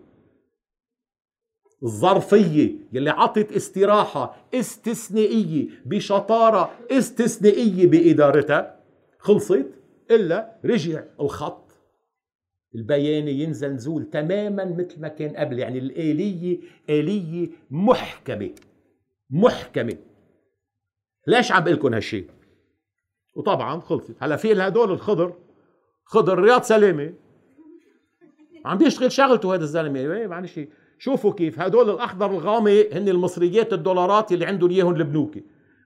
الظرفية 1.82 2.72
يلي 2.92 3.10
عطت 3.10 3.52
استراحة 3.52 4.36
استثنائية 4.54 5.68
بشطارة 5.84 6.70
استثنائية 6.90 7.86
بإدارتها. 7.86 8.80
خلصت؟ 9.18 9.66
إلا 10.10 10.60
رجع 10.64 11.02
الخط. 11.20 11.70
البياني 12.74 13.32
ينزل 13.32 13.72
نزول 13.72 14.10
تماما 14.10 14.64
مثل 14.64 15.00
ما 15.00 15.08
كان 15.08 15.36
قبل 15.36 15.58
يعني 15.58 15.78
الآلية 15.78 16.60
آلية 16.90 17.48
محكمة. 17.70 18.50
محكمة. 19.30 19.96
ليش 21.26 21.52
عم 21.52 21.64
بقول 21.64 21.74
لكم 21.74 21.94
هالشيء 21.94 22.26
وطبعا 23.36 23.80
خلصت. 23.80 24.16
هلا 24.20 24.36
في 24.36 24.52
هدول 24.52 24.90
الخضر. 24.90 25.34
خضر 26.04 26.38
رياض 26.38 26.62
سلامة. 26.62 27.12
عم 28.64 28.78
بيشتغل 28.78 29.12
شغلته 29.12 29.54
هذا 29.54 29.62
الزلمة. 29.62 30.00
إيه، 30.00 30.26
معلش. 30.26 30.60
شوفوا 30.98 31.32
كيف 31.32 31.60
هدول 31.60 31.90
الأخضر 31.90 32.30
الغامق 32.30 32.88
هن 32.92 33.08
المصريات 33.08 33.72
الدولارات 33.72 34.32
اللي 34.32 34.46
عندهم 34.46 34.70
إياهم 34.70 34.96
البنوكي 34.96 35.44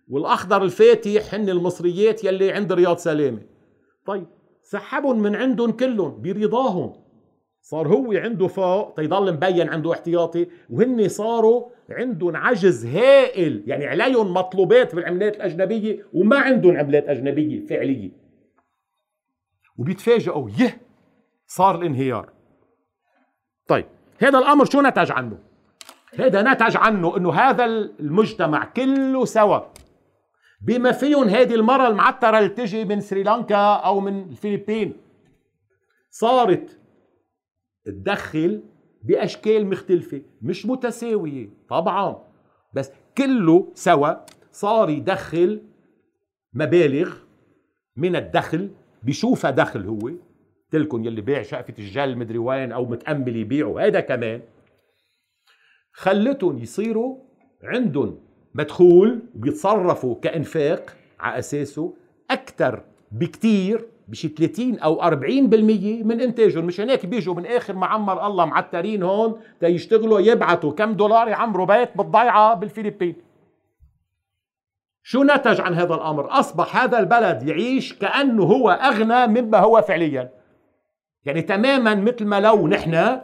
والأخضر 0.09 0.63
الفاتح 0.63 1.35
هن 1.35 1.49
المصريات 1.49 2.25
يلي 2.25 2.53
عند 2.53 2.73
رياض 2.73 2.97
سلامة. 2.97 3.54
طيب 4.07 4.27
سحبهم 4.63 5.23
من 5.23 5.37
عندهم 5.37 5.71
كلهم 5.71 6.23
برضاهم. 6.23 7.05
صار 7.63 7.89
هو 7.89 8.13
عنده 8.13 8.47
فوق 8.47 8.95
تيضل 8.95 9.33
مبين 9.33 9.69
عنده 9.69 9.93
احتياطي 9.93 10.47
وهن 10.71 11.09
صاروا 11.09 11.69
عندهم 11.91 12.37
عجز 12.37 12.87
هائل. 12.87 13.65
يعني 13.67 13.87
عليهم 13.87 14.35
مطلوبات 14.35 14.95
بالعملات 14.95 15.37
الأجنبية 15.37 16.07
وما 16.13 16.39
عندهم 16.39 16.77
عملات 16.77 17.09
أجنبية 17.09 17.67
فعلية. 17.67 18.11
وبيتفاجئوا 19.79 20.51
يه 20.51 20.81
صار 21.47 21.79
الانهيار. 21.79 22.33
طيب 23.67 23.87
هذا 24.19 24.39
الأمر 24.39 24.65
شو 24.65 24.81
نتج 24.81 25.13
عنه؟ 25.13 25.39
هذا 26.19 26.53
نتج 26.53 26.77
عنه 26.77 27.17
إنه 27.17 27.33
هذا 27.33 27.65
المجتمع 27.65 28.65
كله 28.65 29.25
سوا. 29.25 29.61
بما 30.65 30.93
فيهم 30.93 31.29
هذه 31.29 31.55
المرة 31.55 31.89
المعترة 31.89 32.39
اللي 32.39 32.49
تجي 32.49 32.85
من 32.85 33.01
سريلانكا 33.01 33.57
أو 33.57 34.01
من 34.01 34.23
الفلبين. 34.23 34.93
صارت 36.11 36.79
تدخل 37.85 38.63
بأشكال 39.03 39.67
مختلفة 39.67 40.23
مش 40.43 40.67
متساوية 40.67 41.49
طبعا. 41.69 42.25
بس 42.75 42.91
كله 43.19 43.73
سوا 43.75 44.15
صار 44.53 44.91
يدخل 44.91 45.63
مبالغ 46.53 47.15
من 47.97 48.17
الدخل 48.17 48.71
بشوفها 49.03 49.51
دخل 49.51 49.87
هو 49.87 50.11
تلكم 50.71 51.05
يلي 51.05 51.21
بيع 51.21 51.43
شقفة 51.43 51.75
الجل 51.79 52.19
مدري 52.19 52.39
وين 52.39 52.73
أو 52.73 52.85
متأمل 52.85 53.37
يبيعوا 53.37 53.81
هذا 53.81 54.01
كمان. 54.01 54.43
خلتهم 55.93 56.59
يصيروا 56.59 57.19
عندهم 57.63 58.24
مدخول 58.55 59.23
بيتصرفوا 59.35 60.15
كإنفاق 60.23 60.97
على 61.21 61.39
أساسه 61.39 61.95
أكثر 62.31 62.83
بكتير 63.13 63.87
بشي 64.09 64.29
30 64.29 64.79
أو 64.79 65.03
40% 65.03 65.15
من 66.05 66.21
إنتاجهم 66.21 66.65
مش 66.65 66.81
هناك 66.81 67.07
بيجوا 67.07 67.35
من 67.35 67.47
آخر 67.47 67.75
ما 67.75 67.87
عمر 67.87 68.27
الله 68.27 68.45
معترين 68.45 69.03
هون 69.03 69.41
تيشتغلوا 69.61 70.21
يبعتوا 70.21 70.73
كم 70.73 70.93
دولار 70.93 71.29
يعمروا 71.29 71.67
بيت 71.67 71.97
بالضيعة 71.97 72.55
بالفلبين. 72.55 73.17
شو 75.03 75.23
نتج 75.23 75.61
عن 75.61 75.75
هذا 75.75 75.95
الأمر؟ 75.95 76.39
أصبح 76.39 76.77
هذا 76.77 76.99
البلد 76.99 77.49
يعيش 77.49 77.99
كأنه 77.99 78.43
هو 78.43 78.71
أغنى 78.71 79.27
مما 79.27 79.59
هو 79.59 79.83
فعليا. 79.83 80.31
يعني 81.25 81.43
تماما 81.43 81.95
مثل 81.95 82.25
ما 82.25 82.41
لو 82.41 82.69
نحن 82.69 83.21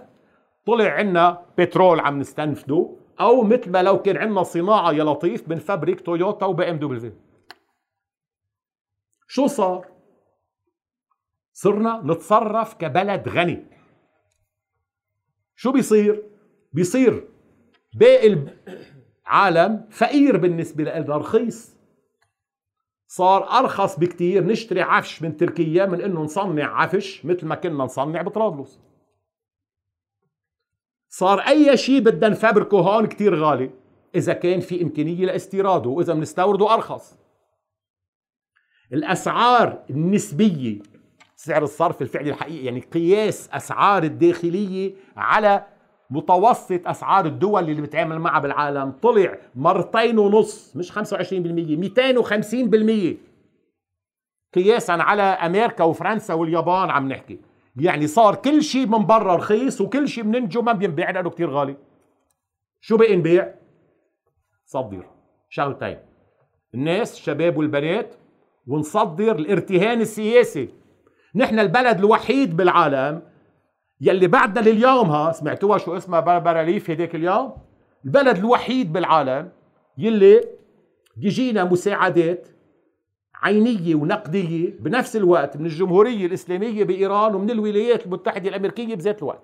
طلع 0.67 0.91
عنا 0.91 1.43
بترول 1.59 2.01
عم 2.01 2.19
نستنفده 2.19 2.91
أو 3.21 3.43
مثل 3.43 3.71
ما 3.71 3.83
لو 3.83 4.03
كان 4.03 4.17
عندنا 4.17 4.43
صناعة 4.43 4.93
يا 4.93 5.05
لطيف 5.05 5.49
بنفبرك 5.49 6.01
تويوتا 6.01 6.47
و 6.47 6.71
BMW. 6.71 7.13
شو 9.29 9.47
صار؟ 9.47 9.89
صرنا 11.53 12.03
نتصرف 12.05 12.75
كبلد 12.75 13.29
غني. 13.29 13.65
شو 15.57 15.73
بيصير؟ 15.73 16.23
بيصير 16.73 17.29
باقي 17.95 18.47
العالم 19.27 19.89
فقير 19.91 20.37
بالنسبة 20.37 20.85
لنا 20.85 21.17
رخيص. 21.17 21.77
صار 23.07 23.59
أرخص 23.59 23.99
بكتير 23.99 24.45
نشتري 24.45 24.83
عفش 24.83 25.23
من 25.23 25.37
تركيا 25.37 25.87
من 25.87 26.01
إنه 26.01 26.21
نصنع 26.21 26.83
عفش 26.83 27.25
مثل 27.25 27.47
ما 27.47 27.55
كنا 27.55 27.85
نصنع 27.85 28.23
بطرابلس. 28.23 28.81
صار 31.21 31.41
أي 31.41 31.77
شيء 31.77 32.01
بدنا 32.01 32.29
نفبركه 32.29 32.79
هون 32.79 33.07
كتير 33.07 33.35
غالي. 33.35 33.71
إذا 34.15 34.33
كان 34.33 34.61
في 34.61 34.83
إمكانية 34.83 35.27
لاستيراده 35.27 35.91
وإذا 35.91 36.15
بنستورده 36.15 36.75
أرخص. 36.75 37.19
الأسعار 38.93 39.79
النسبية 39.91 40.79
سعر 41.37 41.63
الصرف 41.63 42.03
الفعلي 42.03 42.31
الحقيقي 42.31 42.65
يعني 42.65 42.81
قياس 42.81 43.51
أسعار 43.53 44.03
الداخلية 44.03 44.95
على 45.17 45.65
متوسط 46.11 46.89
أسعار 46.89 47.27
الدول 47.27 47.71
اللي 47.71 47.83
بتعامل 47.83 48.19
معها 48.19 48.41
بالعالم 48.41 48.93
طلع 49.03 49.39
مرتين 49.55 50.19
ونص 50.19 50.77
مش 50.77 50.93
25% 50.93 50.99
250% 50.99 51.01
قياسا 54.55 54.93
على 54.93 55.23
أمريكا 55.23 55.85
وفرنسا 55.85 56.35
واليابان 56.35 56.91
عم 56.91 57.09
نحكي. 57.09 57.50
يعني 57.81 58.07
صار 58.07 58.35
كل 58.35 58.63
شيء 58.63 58.87
من 58.87 59.07
برا 59.07 59.37
رخيص 59.37 59.81
وكل 59.81 60.09
شيء 60.09 60.25
بننتجه 60.25 60.63
ما 60.63 60.73
بينباع 60.73 61.11
لأنه 61.11 61.31
كثير 61.31 61.51
غالي. 61.51 61.77
شو 62.81 62.97
بقي 62.97 63.17
نبيع؟ 63.17 63.55
صدر. 64.67 65.07
شغلتين 65.49 65.99
الناس 66.75 67.15
الشباب 67.15 67.57
والبنات 67.57 68.15
ونصدر 68.67 69.37
الارتهان 69.37 70.01
السياسي. 70.01 70.69
نحن 71.35 71.59
البلد 71.59 71.99
الوحيد 71.99 72.57
بالعالم 72.57 73.23
يلي 74.01 74.27
بعدنا 74.27 74.69
لليوم 74.69 75.11
ها 75.11 75.33
سمعتوها 75.33 75.79
شو 75.79 75.97
اسمها؟ 75.97 76.21
براليف 76.21 76.91
هديك 76.91 77.15
اليوم. 77.15 77.53
البلد 78.05 78.37
الوحيد 78.37 78.93
بالعالم 78.93 79.51
يلي 79.99 80.41
بيجينا 81.17 81.65
مساعدات 81.65 82.49
عينية 83.43 83.95
ونقدية 83.95 84.71
بنفس 84.81 85.17
الوقت 85.17 85.57
من 85.57 85.67
الجمهورية 85.67 86.27
الإسلامية 86.27 86.85
بإيران 86.85 87.35
ومن 87.35 87.51
الولايات 87.51 88.07
المتحدة 88.07 88.49
الأمريكية 88.49 88.95
بذات 88.95 89.19
الوقت. 89.19 89.43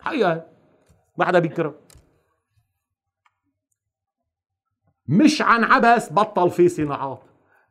حقيقة 0.00 0.46
ما 1.18 1.24
حدا 1.24 1.38
بيكرم 1.38 1.74
مش 5.08 5.42
عن 5.42 5.64
عبس 5.64 6.12
بطل 6.12 6.50
في 6.50 6.68
صناعات. 6.68 7.22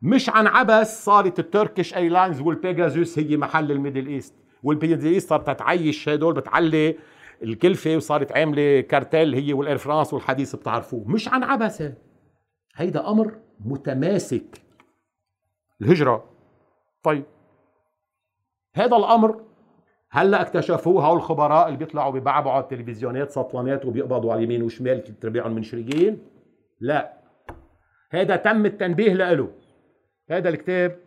مش 0.02 0.28
عن 0.30 0.46
عبس 0.46 1.04
صارت 1.04 1.38
ال 1.38 1.45
Turkish 1.45 1.94
Airlines 1.96 2.40
وال 2.40 2.57
Pegasus 2.57 3.18
هي 3.18 3.36
محل 3.36 3.72
ال 3.72 3.77
Middle 3.77 4.06
East. 4.06 4.34
وال 4.62 4.73
Middle 4.73 5.06
East 5.06 5.28
صارت 5.28 5.58
تعيش 5.58 6.08
هدول 6.08 6.34
بتعلي 6.34 6.98
الكلفة 7.42 7.96
وصارت 7.96 8.32
عاملة 8.32 8.80
كارتيل 8.80 9.34
هي 9.34 9.52
وال 9.52 9.62
Air 9.62 9.78
France 9.78 10.12
والحديث 10.14 10.56
بتعرفوه. 10.56 11.08
مش 11.08 11.28
عن 11.28 11.42
عبسه 11.44 11.94
هيدا 12.76 13.10
أمر 13.10 13.38
متماسك. 13.64 14.62
الهجرة. 15.82 16.24
طيب. 17.02 17.24
هذا 18.74 18.96
الأمر 18.96 19.40
هلا 20.10 20.40
اكتشفوه 20.42 21.12
الخبراء 21.12 21.66
اللي 21.66 21.78
بيطلعوا 21.78 22.12
ببعبعوا 22.12 22.54
على 22.54 22.62
التلفزيونات 22.62 23.30
سطلانات 23.30 23.86
وبيقبضوا 23.86 24.32
على 24.32 24.38
اليمين 24.38 24.62
وشمال 24.62 25.20
تربيعهم 25.20 25.52
منشريين 25.52 26.18
لا. 26.80 27.12
هذا 28.10 28.36
تم 28.36 28.66
التنبيه 28.66 29.12
له 29.12 29.48
هذا 30.30 30.48
الكتاب 30.48 30.98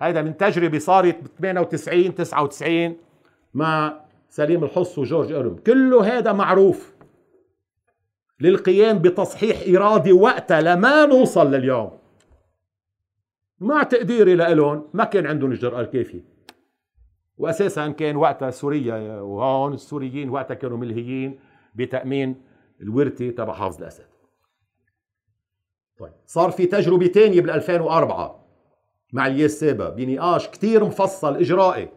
هذا 0.00 0.22
من 0.22 0.36
تجربة 0.36 0.78
صارت 0.78 1.22
ب 1.22 1.26
98 1.26 2.14
99 2.14 2.96
مع 3.54 4.00
سليم 4.28 4.64
الحص 4.64 4.98
وجورج 4.98 5.32
أرم 5.32 5.56
كله 5.56 6.18
هذا 6.18 6.32
معروف. 6.32 6.95
للقيام 8.40 8.98
بتصحيح 8.98 9.76
إرادي 9.76 10.12
وقتها 10.12 10.60
لما 10.60 11.06
نوصل 11.06 11.50
لليوم. 11.50 11.98
مع 13.60 13.82
تقديري 13.82 14.34
لهم 14.34 14.88
ما 14.94 15.04
كان 15.04 15.26
عندهم 15.26 15.52
الجرأة 15.52 15.80
الكافية 15.80 16.24
وأساسا 17.36 17.88
كان 17.88 18.16
وقتها 18.16 18.50
سوريا 18.50 19.20
وهون 19.20 19.74
السوريين 19.74 20.30
وقتها 20.30 20.54
كانوا 20.54 20.78
ملهيين 20.78 21.38
بتأمين 21.74 22.42
الورثة 22.80 23.30
تبع 23.30 23.52
حافظ 23.52 23.78
الأسد. 23.78 24.06
طيب 25.98 26.12
صار 26.26 26.50
في 26.50 26.66
تجربة 26.66 27.06
تانية 27.06 27.40
بال 27.40 27.50
2004 27.50 28.46
مع 29.12 29.26
الياس 29.26 29.50
سابا 29.50 29.88
بنقاش 29.88 30.48
كتير 30.48 30.84
مفصل 30.84 31.36
إجرائي 31.36 31.88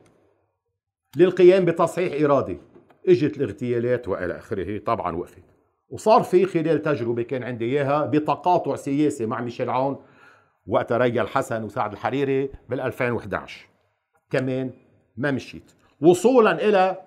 للقيام 1.18 1.66
بتصحيح 1.66 2.24
إرادي. 2.24 2.60
إجت 3.08 3.38
الاغتيالات 3.38 4.08
وإلى 4.08 4.38
آخره 4.38 4.78
طبعا 4.78 5.16
وقفت. 5.16 5.44
وصار 5.90 6.24
في 6.24 6.46
خلال 6.46 6.82
تجربة 6.82 7.24
كان 7.24 7.44
عندي 7.44 7.66
إياها 7.66 8.06
بتقاطع 8.06 8.76
سياسي 8.76 9.26
مع 9.26 9.42
ميشيل 9.42 9.70
عون 9.70 9.98
وقتها 10.68 10.98
ريا 10.98 11.22
الحسن 11.22 11.64
وسعد 11.64 11.92
الحريري 11.92 12.50
بال 12.70 12.82
2011 12.82 13.68
كمان 14.32 14.72
ما 15.18 15.32
مشيت. 15.32 15.72
وصولا 16.02 16.52
إلى 16.70 16.98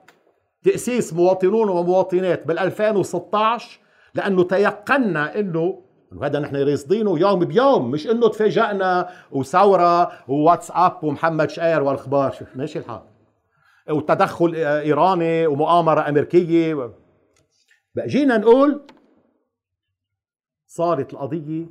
تأسيس 0.63 1.15
مواطنون 1.15 1.69
ومواطنات 1.69 2.47
بال 2.47 2.59
2016 2.59 3.81
لأنه 4.15 4.43
تيقنا 4.43 5.39
إنه 5.39 5.83
وهذا 6.13 6.39
نحن 6.39 6.57
راصدينه 6.57 7.19
يوم 7.19 7.45
بيوم 7.45 7.91
مش 7.91 8.07
إنه 8.07 8.29
تفاجئنا 8.29 9.09
وثورة 9.31 10.13
وواتساب 10.29 11.05
ومحمد 11.05 11.51
شقير 11.51 11.83
والأخبار. 11.83 12.35
ماشي 12.55 12.79
الحال. 12.79 13.01
وتدخل 13.91 14.55
إيراني 14.55 15.47
ومؤامرة 15.47 16.09
أمريكية 16.09 16.91
بقى 17.95 18.07
جينا 18.07 18.37
نقول 18.37 18.81
صارت 20.67 21.13
القضية 21.13 21.67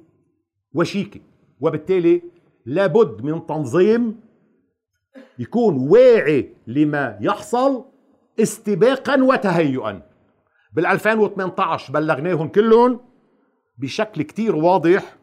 وشيكة 0.73 1.19
وبالتالي 1.59 2.21
لابد 2.65 3.21
من 3.21 3.45
تنظيم 3.45 4.21
يكون 5.39 5.89
واعي 5.89 6.53
لما 6.67 7.17
يحصل 7.21 7.85
استباقا 8.39 9.23
وتهيئا. 9.23 10.01
بال 10.73 10.85
2018 10.85 11.93
بلغناهم 11.93 12.47
كلهم 12.47 12.99
بشكل 13.77 14.21
كتير 14.21 14.55
واضح 14.55 15.15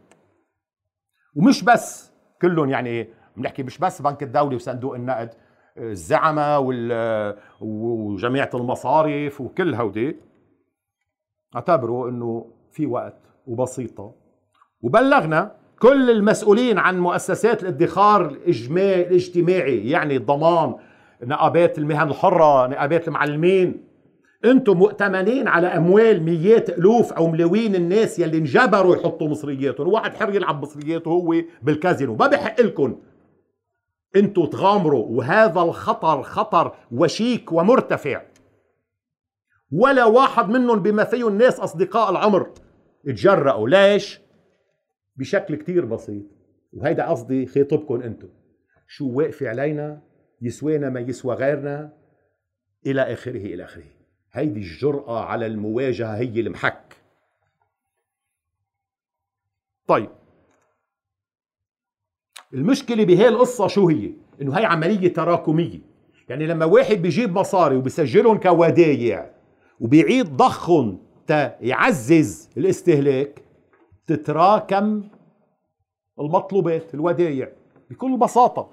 ومش 1.37 1.63
بس 1.65 2.11
كلهم 2.43 2.69
يعني 2.71 3.09
بنحكي 3.37 3.63
مش 3.63 3.79
بس 3.79 4.03
بنك 4.03 4.23
الدولة 4.23 4.55
وصندوق 4.57 4.95
النقد 4.95 5.35
الزعمة 5.79 6.59
وجميع 7.61 8.49
المصارف 8.55 9.41
وكل 9.41 9.75
هودي. 9.75 10.17
اعتبروا 11.57 12.09
إنه 12.09 12.47
في 12.73 12.87
وقت 12.87 13.17
وبسيطة. 13.47 14.15
وبلغنا 14.83 15.53
كل 15.79 16.11
المسؤولين 16.11 16.79
عن 16.79 16.99
مؤسسات 17.01 17.63
الادخار 17.63 18.27
الاجتماعي 18.27 19.91
يعني 19.91 20.17
الضمان 20.17 20.75
نقابات 21.23 21.79
المهن 21.79 22.09
الحرة 22.09 22.67
نقابات 22.67 23.09
المعلمين. 23.09 23.85
أنتم 24.45 24.77
مؤتمنين 24.77 25.49
على 25.49 25.67
أموال 25.67 26.23
ميات 26.23 26.79
ألوف 26.79 27.13
أو 27.13 27.29
ملاوين 27.29 27.75
الناس 27.75 28.19
يلي 28.19 28.39
انجبروا 28.39 28.97
يحطوا 28.97 29.29
مصرياتهم. 29.29 29.89
واحد 29.89 30.17
حر 30.17 30.35
يلعب 30.35 30.63
مصرياته 30.63 31.09
هو 31.09 31.35
بالكازينو. 31.63 32.17
ما 32.17 32.27
بحق 32.27 32.61
لكم. 32.61 32.97
أنتم 34.17 34.45
تغامروا 34.45 35.07
وهذا 35.09 35.61
الخطر 35.61 36.23
خطر 36.23 36.75
وشيك 36.93 37.53
ومرتفع. 37.53 38.21
ولا 39.73 40.05
واحد 40.05 40.49
منهم 40.49 40.83
بما 40.83 41.05
فيه 41.05 41.29
الناس 41.29 41.61
أصدقاء 41.61 42.11
العمر 42.11 42.53
تجرأوا 43.05 43.69
ليش؟ 43.69 44.21
بشكل 45.17 45.55
كتير 45.55 45.85
بسيط. 45.85 46.25
وهيدا 46.73 47.07
قصدي 47.07 47.47
خيطبكم 47.47 48.03
أنتم. 48.03 48.29
شو 48.89 49.11
واقفة 49.11 49.49
علينا 49.49 50.03
يسوانا 50.43 50.91
ما 50.91 51.01
يسوى 51.01 51.35
غيرنا 51.35 51.93
إلى 52.87 53.03
آخره 53.03 53.37
إلى 53.37 53.65
آخره. 53.65 53.85
هيدي 54.33 54.61
الجرأة 54.61 55.25
على 55.25 55.47
المواجهة 55.47 56.17
هي 56.17 56.41
المحك. 56.41 56.97
طيب. 59.87 60.11
المشكلة 62.55 63.05
بهي 63.05 63.29
القصة 63.29 63.67
شو 63.67 63.89
هي؟ 63.89 64.13
إنه 64.43 64.59
هي 64.59 64.65
عملية 64.65 65.13
تراكمية. 65.13 65.81
يعني 66.29 66.47
لما 66.47 66.65
واحد 66.65 66.97
بيجيب 66.97 67.39
مصاري 67.39 67.77
وبيسجلهم 67.77 68.41
كودايع 68.41 69.38
وبيعيد 69.81 70.37
ضخهم 70.37 70.99
يعزز 71.61 72.51
الاستهلاك. 72.57 73.45
تتراكم 74.07 75.05
المطلوبات 76.21 76.95
الودايع 76.95 77.53
بكل 77.91 78.17
بساطة. 78.17 78.71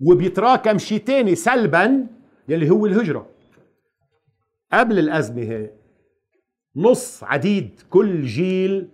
وبيتراكم 0.00 0.78
شيء 0.78 0.98
تاني 0.98 1.34
سلبا 1.34 2.06
يلي 2.48 2.70
هو 2.70 2.86
الهجرة. 2.86 3.26
قبل 4.72 4.98
الأزمة 4.98 5.42
هي 5.42 5.70
نص 6.76 7.24
عديد 7.24 7.80
كل 7.90 8.22
جيل 8.22 8.88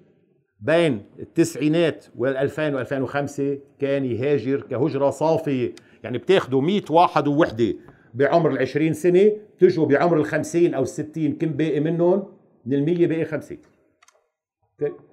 بين 0.61 1.05
التسعينات 1.19 2.05
وال2000 2.05 2.75
و2005 2.75 3.41
كان 3.79 4.05
يهاجر 4.05 4.61
كهجرة 4.61 5.11
صافية. 5.11 5.75
يعني 6.05 6.19
بتاخدوا 6.19 6.61
100 6.63 6.83
واحد 6.91 7.29
ووحدة. 7.29 7.75
بعمر 8.15 8.51
العشرين 8.51 8.93
سنة 8.93 9.33
تجوا 9.59 9.87
بعمر 9.87 10.17
الخمسين 10.17 10.75
أو 10.75 10.83
الستين 10.83 11.39
كم 11.39 11.49
باقي 11.49 11.81
منهم؟ 11.81 12.39
من 12.67 12.75
المية 12.75 13.07
باقي 13.07 13.25
خمسين. 13.25 13.59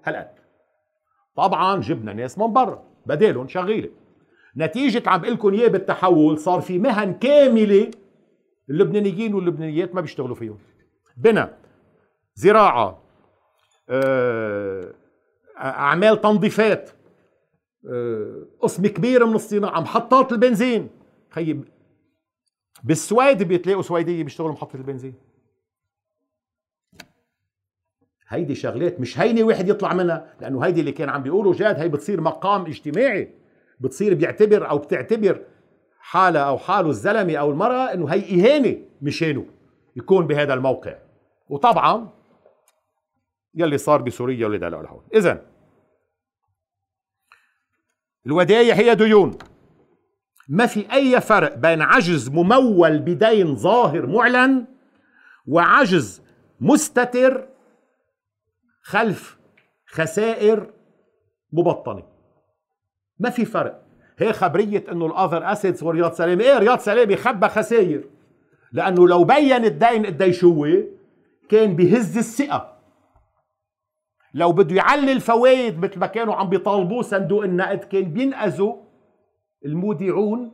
هالقد 0.04 0.32
طبعا 1.36 1.82
جبنا 1.82 2.14
ناس 2.14 2.38
من 2.38 2.54
برا 2.54 2.84
بدالهم 3.06 3.48
شغيلة. 3.48 3.90
نتيجة 4.58 5.10
عم 5.10 5.22
بقول 5.22 5.34
لكم 5.34 5.54
إياه 5.54 5.68
بالتحول 5.68 6.40
صار 6.40 6.62
في 6.62 6.80
مهن 6.80 7.14
كاملة 7.14 7.92
اللبنانيين 8.70 9.34
واللبنانيات 9.34 9.96
ما 9.96 10.02
بيشتغلوا 10.02 10.36
فيهم. 10.36 10.58
بنا 11.18 11.58
زراعة 12.36 13.02
آه، 13.90 14.94
أعمال 15.58 16.22
تنظيفات 16.22 16.90
آه، 17.90 18.46
قسم 18.60 18.88
كبير 18.88 19.26
من 19.26 19.36
الصناعة 19.36 19.80
محطات 19.80 20.32
البنزين. 20.32 20.90
خيب 21.30 21.66
بالسويد 22.84 23.44
بيتلاقوا 23.44 23.82
سويدية 23.82 24.24
بيشتغلوا 24.24 24.54
محطة 24.54 24.76
البنزين. 24.76 25.14
هيدي 28.28 28.56
شغلات 28.56 29.00
مش 29.00 29.20
هيني 29.20 29.44
واحد 29.44 29.70
يطلع 29.70 29.94
منها 29.94 30.34
لأنه 30.42 30.66
هيدي 30.66 30.80
اللي 30.80 30.92
كان 30.92 31.10
عم 31.10 31.24
بيقولوا 31.24 31.54
جاد 31.54 31.80
هي 31.80 31.90
بتصير 31.90 32.22
مقام 32.22 32.66
اجتماعي 32.66 33.34
بتصير 33.80 34.14
بيعتبر 34.14 34.70
أو 34.70 34.78
بتعتبر 34.78 35.46
حالة 36.00 36.40
أو 36.40 36.58
حاله 36.58 36.90
الزلمة 36.90 37.36
أو 37.36 37.52
المرأة 37.52 37.94
إنه 37.94 38.08
هي 38.08 38.20
إهانة 38.20 38.78
مشانه 39.02 39.46
يكون 39.96 40.28
بهذا 40.28 40.54
الموقع. 40.54 40.96
وطبعا 41.50 42.10
يلي 43.56 43.78
صار 43.78 44.02
بسوريا 44.02 44.46
واللي 44.46 44.58
دلعوا 44.58 44.88
هون 44.88 45.04
اذا 45.14 45.46
الودايع 48.26 48.76
هي 48.76 48.96
ديون. 48.96 49.38
ما 50.50 50.66
في 50.66 50.94
أي 50.94 51.22
فرق 51.22 51.56
بين 51.56 51.82
عجز 51.82 52.30
ممول 52.30 53.00
بدين 53.00 53.56
ظاهر 53.56 54.08
معلن 54.08 54.66
وعجز 55.48 56.22
مستتر 56.60 57.48
خلف 58.82 59.38
خسائر 59.88 60.74
مبطنة. 61.54 62.04
ما 63.20 63.30
في 63.30 63.46
فرق. 63.46 63.82
هي 64.18 64.34
خبرية 64.34 64.86
إنه 64.92 65.06
الاذر 65.06 65.52
اسيدز 65.52 65.84
ورياض 65.84 66.14
سلامة. 66.14 66.44
إيه 66.44 66.58
رياض 66.58 66.80
سلامة؟ 66.80 67.16
خبى 67.16 67.48
خسائر. 67.48 68.04
لأنه 68.72 69.08
لو 69.08 69.24
بين 69.24 69.66
الدين 69.66 70.06
قديش 70.06 70.44
هو 70.44 70.68
كان 71.50 71.76
بهز 71.76 72.18
الثقة. 72.18 72.76
لو 74.34 74.52
بده 74.52 74.76
يعلي 74.76 75.12
الفوائد 75.12 75.80
مثل 75.80 76.00
ما 76.00 76.08
كانوا 76.08 76.36
عم 76.36 76.50
بيطالبوه 76.50 77.02
صندوق 77.02 77.44
النقد 77.44 77.80
كان 77.84 78.04
بينقذوا 78.04 78.85
المودعون 79.66 80.52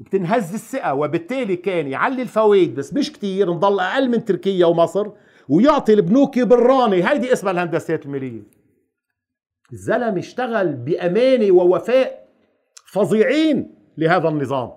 وبتنهز 0.00 0.54
الثقة 0.54 0.94
وبالتالي 0.94 1.56
كان 1.56 1.86
يعلي 1.86 2.22
الفوائد 2.22 2.74
بس 2.74 2.94
مش 2.94 3.12
كتير 3.12 3.52
نضل 3.52 3.80
أقل 3.80 4.10
من 4.10 4.24
تركيا 4.24 4.66
ومصر 4.66 5.10
ويعطي 5.48 5.92
البنوك 5.94 6.38
بالرانة 6.38 7.10
هيدي 7.10 7.32
اسمها 7.32 7.52
الهندسات 7.52 8.06
المالية. 8.06 8.42
الزلمة 9.72 10.18
اشتغل 10.18 10.72
بأمانة 10.72 11.52
ووفاء 11.52 12.28
فظيعين 12.86 13.74
لهذا 13.98 14.28
النظام. 14.28 14.72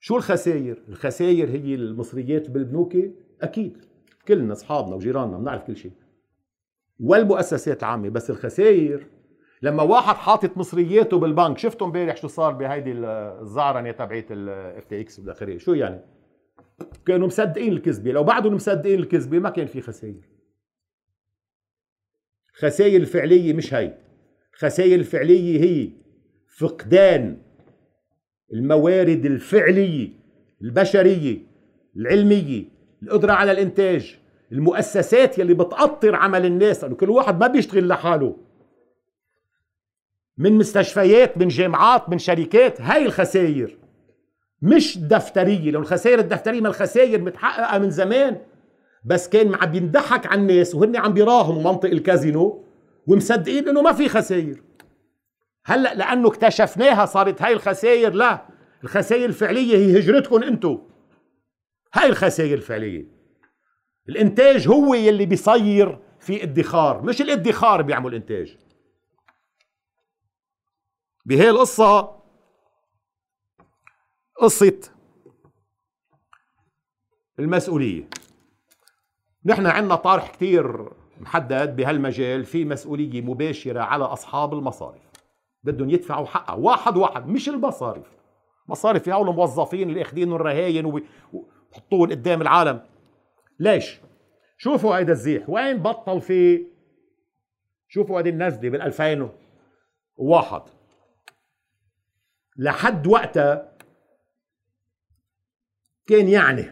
شو 0.00 0.16
الخسائر؟ 0.16 0.82
الخسائر 0.88 1.48
هي 1.50 1.74
المصريات 1.74 2.50
بالبنوك 2.50 2.96
أكيد. 3.42 3.84
كلنا 4.28 4.52
أصحابنا 4.52 4.94
وجيراننا 4.94 5.38
بنعرف 5.38 5.62
كل 5.62 5.76
شيء. 5.76 5.92
والمؤسسات 7.00 7.82
العامة 7.82 8.08
بس 8.08 8.30
الخسائر 8.30 9.06
لما 9.62 9.82
واحد 9.82 10.14
حاطط 10.14 10.56
مصرياته 10.56 11.18
بالبنك 11.18 11.58
شفتوا 11.58 11.86
امبارح 11.86 12.16
شو 12.16 12.28
صار 12.28 12.52
بهيدي 12.52 12.92
الزعرنة 12.92 13.90
تبعت 13.90 14.26
ال 14.30 14.84
FTX 14.84 15.18
والآخرية؟ 15.18 15.58
شو 15.58 15.74
يعني؟ 15.74 16.00
كانوا 17.06 17.26
مصدقين 17.26 17.72
الكذبة 17.72 18.12
لو 18.12 18.24
بعدهم 18.24 18.54
مصدقين 18.54 18.98
الكذبة 18.98 19.38
ما 19.38 19.50
كان 19.50 19.66
في 19.66 19.80
خسائر. 19.80 20.28
خسائر 22.54 23.00
الفعلية 23.00 23.52
مش 23.52 23.74
هي. 23.74 23.98
الخسائر 24.54 24.98
الفعلية 24.98 25.60
هي 25.64 25.90
فقدان 26.58 27.36
الموارد 28.52 29.26
الفعلية 29.26 30.08
البشرية 30.62 31.38
العلمية 31.96 32.64
القدرة 33.02 33.32
على 33.32 33.52
الإنتاج 33.52 34.18
المؤسسات 34.52 35.38
يلي 35.38 35.54
بتأطر 35.54 36.14
عمل 36.14 36.46
الناس 36.46 36.84
لأنه 36.84 36.96
كل 36.96 37.10
واحد 37.10 37.40
ما 37.40 37.46
بيشتغل 37.46 37.88
لحاله. 37.88 38.36
من 40.42 40.52
مستشفيات 40.52 41.38
من 41.38 41.48
جامعات 41.48 42.08
من 42.08 42.18
شركات 42.18 42.80
هاي 42.80 43.06
الخسائر 43.06 43.78
مش 44.62 44.98
دفترية 44.98 45.70
لو 45.70 45.80
الخسائر 45.80 46.18
الدفترية 46.18 46.60
ما 46.60 46.68
الخسائر 46.68 47.20
متحققة 47.20 47.78
من 47.78 47.90
زمان. 47.90 48.36
بس 49.04 49.28
كان 49.28 49.54
عم 49.54 49.70
بينضحك 49.70 50.26
على 50.26 50.40
الناس 50.40 50.74
وهن 50.74 50.96
عم 50.96 51.12
بيراهنوا 51.12 51.72
منطق 51.72 51.88
الكازينو 51.88 52.64
ومصدقين 53.06 53.68
إنه 53.68 53.82
ما 53.82 53.92
في 53.92 54.08
خسائر 54.08 54.62
هلأ 55.64 55.94
لأنه 55.94 56.28
اكتشفناها 56.28 57.06
صارت 57.06 57.42
هاي 57.42 57.52
الخسائر 57.52 58.12
لا 58.12 58.46
الخسائر 58.84 59.24
الفعلية 59.24 59.76
هي 59.76 59.98
هجرتكم 59.98 60.42
أنتم 60.42 60.78
هاي 61.94 62.08
الخسائر 62.08 62.54
الفعلية. 62.54 63.06
الإنتاج 64.08 64.68
هو 64.68 64.94
يلي 64.94 65.26
بيصير 65.26 65.98
في 66.20 66.42
ادخار 66.42 67.02
مش 67.02 67.20
الادخار 67.20 67.82
بيعمل 67.82 68.14
إنتاج. 68.14 68.56
بهي 71.24 71.50
القصة. 71.50 72.22
قصة 74.40 74.78
المسؤولية. 77.38 78.08
نحن 79.44 79.66
عندنا 79.66 79.94
طرح 79.94 80.30
كتير 80.30 80.92
محدد 81.20 81.76
بهالمجال 81.76 82.44
في 82.44 82.64
مسؤولية 82.64 83.20
مباشرة 83.20 83.80
على 83.80 84.04
أصحاب 84.04 84.54
المصارف. 84.54 85.02
بدهم 85.62 85.90
يدفعوا 85.90 86.26
حقها. 86.26 86.54
واحد 86.54 86.96
واحد 86.96 87.26
مش 87.26 87.48
المصارف. 87.48 88.06
مصارف 88.68 89.08
هول 89.08 89.28
الموظفين 89.28 89.88
اللي 89.88 90.02
أخذين 90.02 90.32
الرهاين 90.32 90.86
وبحطوهم 90.86 92.10
قدام 92.10 92.42
العالم. 92.42 92.86
ليش؟ 93.58 94.00
شوفوا 94.58 94.96
هيدا 94.98 95.12
الزيح. 95.12 95.48
وين 95.48 95.82
بطل 95.82 96.20
في؟ 96.20 96.66
شوفوا 97.88 98.20
هذه 98.20 98.28
النزلة 98.28 98.70
بال 98.70 98.82
2001 98.82 100.62
لحد 102.56 103.06
وقتها 103.06 103.78
كان 106.06 106.28
يعني 106.28 106.70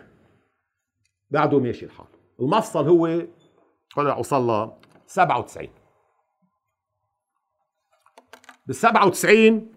بعده 1.30 1.58
ماشي 1.60 1.84
الحال. 1.84 2.06
المفصل 2.40 2.88
هو 2.88 3.26
طلع 3.96 4.16
وصل 4.16 4.72
97 5.06 5.68
بال 8.66 8.74
97 8.76 9.72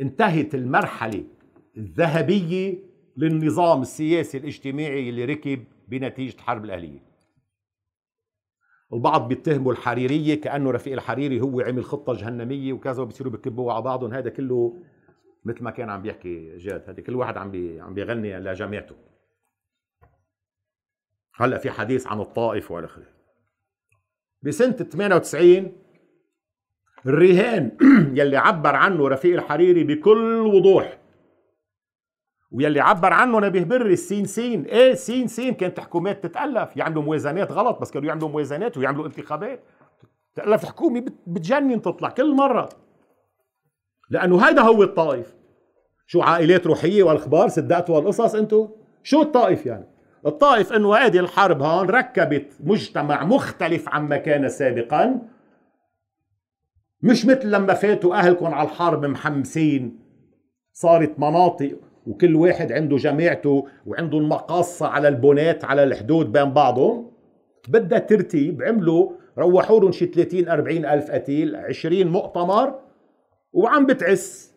انتهت 0.00 0.54
المرحلة 0.54 1.24
الذهبية 1.76 2.78
للنظام 3.16 3.82
السياسي 3.82 4.38
الاجتماعي 4.38 5.08
اللي 5.08 5.24
ركب 5.24 5.64
بنتيجة 5.88 6.34
الحرب 6.34 6.64
الأهلية. 6.64 7.07
البعض 8.92 9.28
بيتهموا 9.28 9.72
الحريرية 9.72 10.40
كأنه 10.40 10.70
رفيق 10.70 10.92
الحريري 10.92 11.40
هو 11.40 11.60
عمل 11.60 11.84
خطة 11.84 12.12
جهنمية 12.12 12.72
وكذا 12.72 13.02
وبصيروا 13.02 13.32
بكبوا 13.32 13.72
على 13.72 13.82
بعضهم. 13.82 14.14
هذا 14.14 14.30
كله 14.30 14.82
مثل 15.44 15.64
ما 15.64 15.70
كان 15.70 15.90
عم 15.90 16.02
بيحكي 16.02 16.56
جاد. 16.56 16.84
هذا 16.88 17.00
كل 17.00 17.16
واحد 17.16 17.36
عم 17.36 17.50
بي 17.50 17.80
عم 17.80 17.94
بيغني 17.94 18.38
لجامعته 18.38 18.94
هلأ 21.38 21.58
في 21.58 21.70
حديث 21.70 22.06
عن 22.06 22.20
الطائف 22.20 22.70
والى 22.70 22.86
اخره 22.86 23.06
بسنه 24.42 24.72
98 24.72 25.72
الرهان 27.06 27.76
يلي 28.18 28.36
عبر 28.36 28.74
عنه 28.76 29.08
رفيق 29.08 29.34
الحريري 29.34 29.84
بكل 29.84 30.40
وضوح 30.40 30.98
ويلي 32.50 32.80
عبر 32.80 33.12
عنه 33.12 33.40
نبيه 33.40 33.64
بري 33.64 33.92
السين 33.92 34.24
سين. 34.24 34.64
إيه 34.64 34.94
سين 34.94 35.26
سين؟ 35.26 35.54
كانت 35.54 35.80
حكومات 35.80 36.26
تتألف. 36.26 36.76
يعملوا 36.76 37.02
موازنات 37.02 37.52
غلط 37.52 37.80
بس 37.80 37.90
كانوا 37.90 38.08
يعملوا 38.08 38.28
موازنات 38.28 38.76
ويعملوا 38.76 39.06
انتخابات. 39.06 39.64
تألف 40.34 40.64
حكومة 40.64 41.04
بتجنن 41.26 41.82
تطلع 41.82 42.08
كل 42.08 42.34
مرة. 42.34 42.68
لأنه 44.10 44.48
هيدا 44.48 44.62
هو 44.62 44.82
الطائف. 44.82 45.34
شو 46.06 46.22
عائلات 46.22 46.66
روحية 46.66 47.02
والأخبار 47.02 47.48
صدقتوا 47.48 47.98
هالقصص 47.98 48.34
أنتم 48.34 48.68
شو 49.02 49.22
الطائف 49.22 49.66
يعني؟ 49.66 49.84
الطائف 50.26 50.72
إنه 50.72 50.96
هذه 50.96 51.18
الحرب 51.18 51.62
هون 51.62 51.90
ركبت 51.90 52.52
مجتمع 52.60 53.24
مختلف 53.24 53.88
عما 53.88 54.16
كان 54.16 54.48
سابقا. 54.48 55.20
مش 57.02 57.26
مثل 57.26 57.50
لما 57.50 57.74
فاتوا 57.74 58.14
أهلكم 58.14 58.46
على 58.46 58.68
الحرب 58.68 59.04
محمسين. 59.04 60.00
صارت 60.72 61.18
مناطق 61.18 61.78
وكل 62.08 62.36
واحد 62.36 62.72
عنده 62.72 62.96
جماعته 62.96 63.66
وعنده 63.86 64.18
المقاصة 64.18 64.86
على 64.86 65.08
البنات 65.08 65.64
على 65.64 65.84
الحدود 65.84 66.32
بين 66.32 66.52
بعضهم 66.52 67.10
بدها 67.68 67.98
ترتيب 67.98 68.62
عملوا 68.62 69.10
روحوا 69.38 69.80
لهم 69.80 69.92
شي 69.92 70.06
30 70.06 70.48
40 70.48 70.84
ألف 70.84 71.10
قتيل 71.10 71.56
20 71.56 72.06
مؤتمر 72.06 72.74
وعم 73.52 73.86
بتعس. 73.86 74.54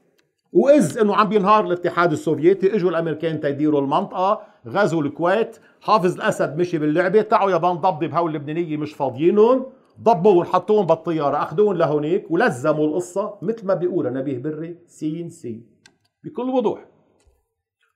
وإذ 0.53 0.97
إنه 0.97 1.15
عم 1.15 1.29
بينهار 1.29 1.65
الاتحاد 1.65 2.11
السوفيتي 2.11 2.75
إجوا 2.75 2.89
الأمريكان 2.89 3.39
تيديروا 3.39 3.81
المنطقة 3.81 4.41
غزوا 4.67 5.01
الكويت 5.01 5.57
حافظ 5.81 6.15
الأسد 6.15 6.57
مشي 6.57 6.77
باللعبة 6.77 7.21
تعوا 7.21 7.51
يابا 7.51 7.69
نضبب 7.73 8.13
هول 8.13 8.29
اللبنانية 8.35 8.77
مش 8.77 8.93
فاضيينهم 8.93 9.65
ضبوهم 10.01 10.43
حطوهم 10.43 10.85
بالطيارة 10.85 11.37
أخذوهم 11.37 11.77
لهونيك 11.77 12.31
ولزموا 12.31 12.87
القصة 12.87 13.37
مثل 13.41 13.67
ما 13.67 13.73
بيقولها 13.73 14.11
نبيه 14.11 14.37
بري 14.37 14.77
سين 14.87 15.29
سين 15.29 15.67
بكل 16.23 16.49
وضوح. 16.49 16.90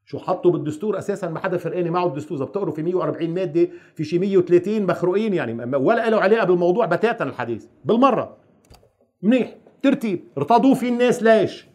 شو 0.06 0.20
حطوا 0.20 0.52
بالدستور 0.52 0.98
أساسا؟ 0.98 1.28
ما 1.28 1.40
حدا 1.40 1.58
فرقاني 1.58 1.90
معه 1.90 2.08
الدستور 2.08 2.38
إذا 2.38 2.46
بتقروا 2.46 2.74
في 2.74 2.84
140 2.84 3.30
مادة 3.30 3.70
في 3.96 4.04
شي 4.04 4.20
130 4.20 4.86
مخروقين 4.86 5.34
يعني 5.34 5.76
ولا 5.78 6.10
له 6.10 6.22
علاقة 6.22 6.46
بالموضوع 6.46 6.86
بتاتا 6.86 7.24
الحديث. 7.24 7.66
بالمرة. 7.86 8.38
منيح. 9.22 9.56
ترتيب. 9.82 10.24
ارتضوا 10.38 10.76
في 10.76 10.90
الناس. 10.90 11.24
ليش؟ 11.24 11.68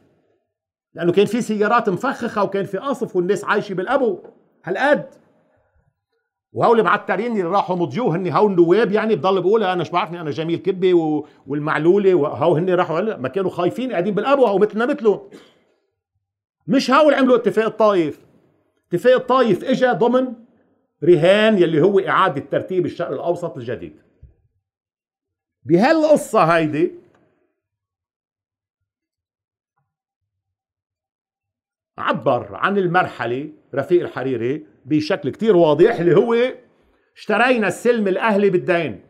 لأنه 0.95 1.12
كان 1.12 1.26
في 1.26 1.41
سيارات 1.41 1.89
مفخخة 1.89 2.45
وكان 2.45 2.64
في 2.64 2.78
قصف 2.78 3.16
والناس 3.16 3.45
عايشة 3.45 3.74
بالأبو. 3.74 4.18
هالقد. 4.64 5.07
وهول 6.53 6.83
معترين 6.83 7.33
اللي 7.33 7.43
راحوا 7.43 7.76
مضجوه 7.76 8.16
هن 8.16 8.28
هول 8.28 8.53
نواب 8.55 8.93
يعني 8.93 9.16
بضل 9.16 9.41
بقول 9.43 9.64
أنا 9.64 9.85
شو 9.85 9.93
بعرفني؟ 9.93 10.20
أنا 10.20 10.31
جميل 10.31 10.59
كبي 10.59 10.93
والمعلولة 11.47 12.14
وهو 12.14 12.55
هن 12.55 12.70
راحوا. 12.70 13.16
ما 13.16 13.28
كانوا 13.28 13.51
خايفين 13.51 13.91
قاعدين 13.91 14.14
بالأبو 14.14 14.47
أو 14.47 14.59
مثلنا 14.59 14.87
مثله. 14.87 15.31
مش 16.66 16.90
هول 16.90 17.14
عملوا 17.14 17.36
اتفاق 17.36 17.64
الطايف 17.66 18.20
اتفاق 18.88 19.14
الطايف 19.14 19.64
اجى 19.64 19.86
ضمن 19.86 20.34
رهان 21.04 21.58
يلي 21.58 21.82
هو 21.82 21.98
إعادة 21.98 22.40
ترتيب 22.40 22.86
الشرق 22.86 23.11
الأوسط 23.11 23.56
الجديد. 23.56 24.02
بهالقصة 25.62 26.44
هيدي 26.44 26.92
عبر 31.98 32.54
عن 32.54 32.78
المرحلة 32.78 33.52
رفيق 33.74 34.02
الحريري 34.02 34.66
بشكل 34.84 35.30
كتير 35.30 35.56
واضح 35.56 35.94
اللي 36.00 36.16
هو 36.16 36.36
اشترينا 37.16 37.68
السلم 37.68 38.08
الأهلي 38.08 38.50
بالدين. 38.50 39.09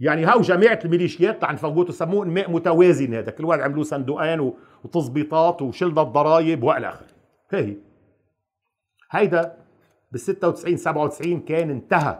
يعني 0.00 0.24
هاو 0.24 0.40
جماعة 0.40 0.78
الميليشيات 0.84 1.40
تاع 1.40 1.52
نفوتوا 1.52 1.94
سموه 1.94 2.24
انماء 2.24 2.50
متوازن 2.50 3.14
هذا. 3.14 3.30
كل 3.30 3.44
واحد 3.44 3.60
عملوه 3.60 3.84
صندوقين 3.84 4.52
وتظبيطات 4.84 5.62
وشلنا 5.62 6.02
الضرايب 6.02 6.62
وإلى 6.62 6.88
آخره. 6.88 7.06
هي. 7.50 7.76
هيدا 9.10 9.56
بال 10.12 10.20
96 10.20 10.76
97 10.76 11.40
كان 11.40 11.70
انتهى. 11.70 12.18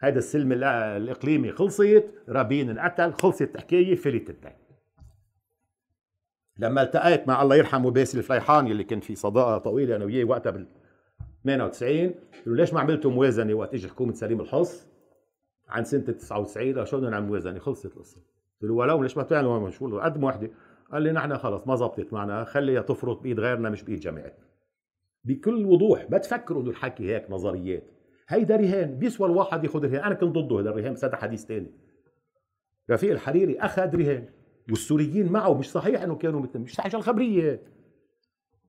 هذا 0.00 0.18
السلم 0.18 0.52
الإقليمي. 0.52 1.52
خلصت 1.52 2.04
رابين 2.28 2.70
انقتل 2.70 3.12
خلصت 3.12 3.54
الحكاية 3.54 3.94
فلت 3.94 4.30
الدين. 4.30 4.52
لما 6.58 6.82
التقيت 6.82 7.28
مع 7.28 7.42
الله 7.42 7.56
يرحمه 7.56 7.90
باسل 7.90 8.18
الفليحان 8.18 8.66
اللي 8.66 8.84
كان 8.84 9.00
في 9.00 9.14
صداقة 9.14 9.58
طويلة 9.58 9.96
أنا 9.96 10.04
وياه 10.04 10.24
وقتها 10.24 10.50
بال 10.50 10.66
98 11.44 12.06
قلت 12.08 12.46
له 12.46 12.56
ليش 12.56 12.74
ما 12.74 12.80
عملتوا 12.80 13.10
موازنة 13.10 13.54
وقت 13.54 13.74
اجى 13.74 13.88
حكومة 13.88 14.12
سليم 14.12 14.40
الحص 14.40 14.93
عن 15.68 15.84
سنة 15.84 16.00
99 16.00 16.86
شو 16.86 16.96
بدنا 16.96 17.10
نعمل 17.10 17.26
موازنه 17.26 17.58
خلصت 17.58 17.86
القصة. 17.86 18.16
قلت 18.62 18.70
له 18.70 18.74
ولو 18.74 19.02
ليش 19.02 19.16
ما 19.16 19.22
تعملوا 19.22 19.70
شو 19.70 19.98
قدم 19.98 20.24
وحدة. 20.24 20.50
قال 20.92 21.02
لي 21.02 21.12
نحن 21.12 21.36
خلص 21.38 21.66
ما 21.66 21.76
زبطت 21.76 22.12
معنا 22.12 22.44
خليها 22.44 22.82
تفرط 22.82 23.22
بإيد 23.22 23.40
غيرنا 23.40 23.70
مش 23.70 23.82
بإيد 23.82 24.00
جماعتنا 24.00 24.44
بكل 25.24 25.64
وضوح 25.64 26.10
ما 26.10 26.18
تفكروا 26.18 26.62
إنه 26.62 26.70
الحكي 26.70 27.14
هيك 27.14 27.30
نظريات. 27.30 27.82
هيدا 28.28 28.56
رهان 28.56 28.98
بيسوى 28.98 29.26
الواحد 29.26 29.64
ياخذ 29.64 29.84
رهان. 29.84 30.04
أنا 30.04 30.14
كنت 30.14 30.36
ضده 30.38 30.60
هذا 30.60 30.70
الرهان 30.70 30.92
بس 30.92 31.04
هذا 31.04 31.16
حديث 31.16 31.44
ثاني 31.44 31.70
رفيق 32.90 33.10
الحريري 33.10 33.58
أخذ 33.58 33.96
رهان 33.96 34.28
والسوريين 34.70 35.32
معه 35.32 35.54
مش 35.54 35.70
صحيح 35.70 36.02
إنه 36.02 36.14
كانوا 36.14 36.40
مثل 36.40 36.58
مش 36.58 36.74
صحيح 36.74 36.94
الخبريه 36.94 37.62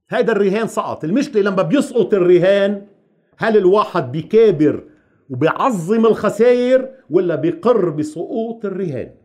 هيدا 0.10 0.32
الرهان 0.32 0.68
سقط. 0.68 1.04
المشكلة 1.04 1.42
لما 1.42 1.64
بيسقط 1.64 2.14
الرهان 2.14 2.88
هل 3.38 3.58
الواحد 3.58 4.12
بيكابر 4.12 4.84
وبيعظم 5.30 6.06
الخسائر 6.06 6.92
ولا 7.10 7.36
بيقر 7.36 7.90
بسقوط 7.90 8.66
الرهان. 8.66 9.16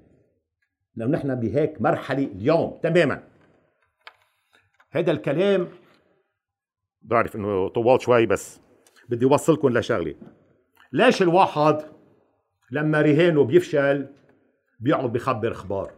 لو 0.97 1.09
نحن 1.09 1.35
بهيك 1.35 1.83
مرحلة 1.83 2.25
اليوم 2.25 2.79
تماما. 2.83 3.23
هذا 4.91 5.13
الكلام 5.13 5.69
بعرف 7.03 7.37
إنه 7.37 7.69
طوال 7.69 8.03
شوي 8.03 8.27
بس 8.27 8.61
بدي 9.09 9.25
أوصلكم 9.25 9.79
لشغلة. 9.79 10.15
ليش 10.93 11.23
الواحد 11.23 11.83
لما 12.71 13.01
رهانه 13.01 13.45
بيفشل 13.45 14.07
بيقعد 14.81 15.13
بخبر 15.13 15.53
أخبار؟ 15.53 15.93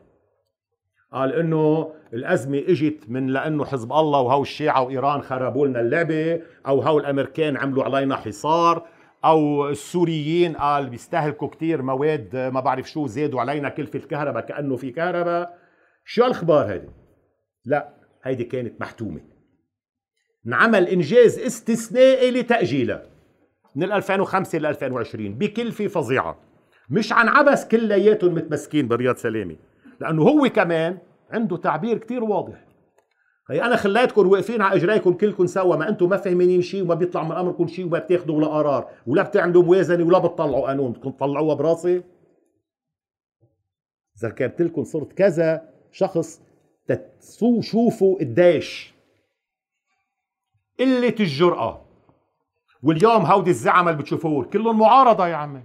قال 1.13 1.33
إنه 1.33 1.95
الأزمة 2.13 2.59
إجت 2.59 3.05
من 3.09 3.27
لأنه 3.27 3.65
حزب 3.65 3.93
الله 3.93 4.21
وهو 4.21 4.43
الشيعة 4.43 4.83
وإيران 4.83 5.23
خربوا 5.23 5.67
لنا 5.67 5.81
اللعبة 5.81 6.43
أو 6.67 6.81
هو 6.81 6.99
الأمريكان 6.99 7.57
عملوا 7.57 7.85
علينا 7.85 8.17
حصار 8.17 8.87
أو 9.25 9.69
السوريين 9.69 10.57
قال 10.57 10.91
بيستهلكوا 10.91 11.49
كتير 11.49 11.83
مواد 11.83 12.37
ما 12.37 12.61
بعرف 12.61 12.91
شو 12.91 13.07
زادوا 13.07 13.41
علينا 13.41 13.69
كلفة 13.69 13.99
الكهرباء 13.99 14.47
كأنه 14.47 14.77
في 14.77 14.91
كهرباء. 14.91 15.59
شو 16.05 16.25
الاخبار 16.25 16.67
هيدي؟ 16.67 16.89
لا 17.65 17.89
هيدي 18.25 18.45
كانت 18.45 18.81
محتومة. 18.81 19.21
انعمل 20.47 20.89
إنجاز 20.89 21.39
استثنائي 21.39 22.31
لتأجيلها 22.31 23.03
من 23.77 23.93
2005 23.93 24.59
ل 24.59 24.67
2020 24.67 25.35
بكلفة 25.35 25.87
فظيعة. 25.87 26.39
مش 26.91 27.13
عن 27.13 27.29
عبس 27.29 27.69
كلياتهم 27.69 28.35
متمسكين 28.35 28.89
برياض 28.89 29.17
سلامه 29.17 29.57
لأنه 30.01 30.23
هو 30.23 30.49
كمان 30.49 30.99
عنده 31.31 31.57
تعبير 31.57 31.99
كتير 31.99 32.25
واضح. 32.25 32.72
هي 33.51 33.63
أنا 33.63 33.77
خليتكم 33.77 34.29
واقفين 34.29 34.63
على 34.63 34.77
إجريكم 34.77 35.13
كلكم 35.13 35.47
سوا 35.47 35.77
ما 35.77 35.89
أنتم 35.89 36.09
ما 36.09 36.17
فاهمين 36.17 36.63
شيء 36.63 36.83
وما 36.83 36.95
بيطلع 36.95 37.23
من 37.23 37.33
أمركم 37.33 37.67
شيء 37.67 37.87
وما 37.87 37.99
بتاخذوا 37.99 38.37
ولا 38.37 38.47
قرار 38.47 38.91
ولا 39.07 39.23
بتعملوا 39.23 39.63
موازنة 39.63 40.05
ولا 40.05 40.19
بتطلعوا 40.19 40.67
قانون 40.67 40.93
بدكم 40.93 41.11
تطلعوها 41.11 41.55
براسي؟ 41.55 42.03
ذكرت 44.23 44.63
لكم 44.63 44.85
صرت 44.85 45.13
كذا 45.13 45.73
شخص 45.93 46.43
تشوفوا 47.41 48.19
قديش. 48.19 48.95
قلة 50.79 51.15
الجرأة. 51.21 51.83
واليوم 52.83 53.27
هودي 53.27 53.51
الزعمة 53.51 53.91
اللي 53.91 54.03
بتشوفوه 54.03 54.45
كلهم 54.45 54.79
معارضة 54.79 55.29
يا 55.29 55.37
عمي. 55.37 55.63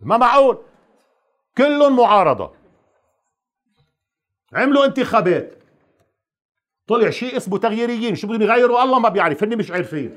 ما 0.00 0.16
معقول؟ 0.16 0.58
كلهم 1.58 1.96
معارضة. 1.96 2.52
عملوا 4.52 4.84
انتخابات. 4.84 5.63
طلع 6.86 7.10
شيء 7.10 7.36
اسمه 7.36 7.58
تغييريين. 7.58 8.14
شو 8.14 8.26
بدهم 8.26 8.42
يغيروا؟ 8.42 8.82
الله 8.82 8.98
ما 8.98 9.08
بيعرف 9.08 9.44
هن 9.44 9.56
مش 9.58 9.70
عارفين. 9.70 10.14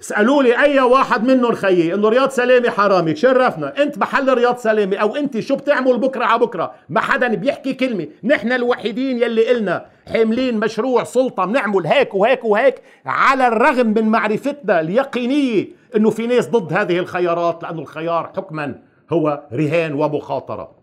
اسالوا 0.00 0.42
لي 0.42 0.58
أي 0.58 0.80
واحد 0.80 1.24
منهم 1.24 1.52
خيي 1.52 1.94
إنه 1.94 2.08
رياض 2.08 2.30
سلامي 2.30 2.70
حرامي 2.70 3.12
تشرفنا. 3.12 3.82
أنت 3.82 3.98
محل 3.98 4.34
رياض 4.34 4.56
سلامي 4.56 5.00
أو 5.00 5.16
أنت 5.16 5.40
شو 5.40 5.56
بتعمل 5.56 5.98
بكرة 5.98 6.24
على 6.24 6.40
بكرة؟ 6.40 6.74
ما 6.88 7.00
حدا 7.00 7.28
بيحكي 7.28 7.74
كلمة. 7.74 8.08
نحن 8.24 8.52
الوحيدين 8.52 9.22
يلي 9.22 9.48
قلنا 9.48 9.86
حاملين 10.12 10.60
مشروع 10.60 11.04
سلطة 11.04 11.44
بنعمل 11.44 11.86
هيك 11.86 12.14
وهيك 12.14 12.44
وهيك 12.44 12.82
على 13.06 13.46
الرغم 13.46 13.86
من 13.86 14.04
معرفتنا 14.04 14.80
اليقينية 14.80 15.68
إنه 15.96 16.10
في 16.10 16.26
ناس 16.26 16.48
ضد 16.48 16.72
هذه 16.72 16.98
الخيارات 16.98 17.62
لأنه 17.62 17.80
الخيار 17.80 18.32
حكما 18.36 18.82
هو 19.12 19.48
رهان 19.52 19.92
ومخاطرة. 19.92 20.82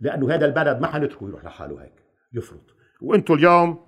لأنه 0.00 0.34
هذا 0.34 0.46
البلد 0.46 0.80
ما 0.80 0.86
حنتركه 0.86 1.28
يروح 1.28 1.44
لحاله 1.44 1.82
هيك. 1.82 2.02
يفرط. 2.32 2.75
وأنتم 3.00 3.34
اليوم 3.34 3.86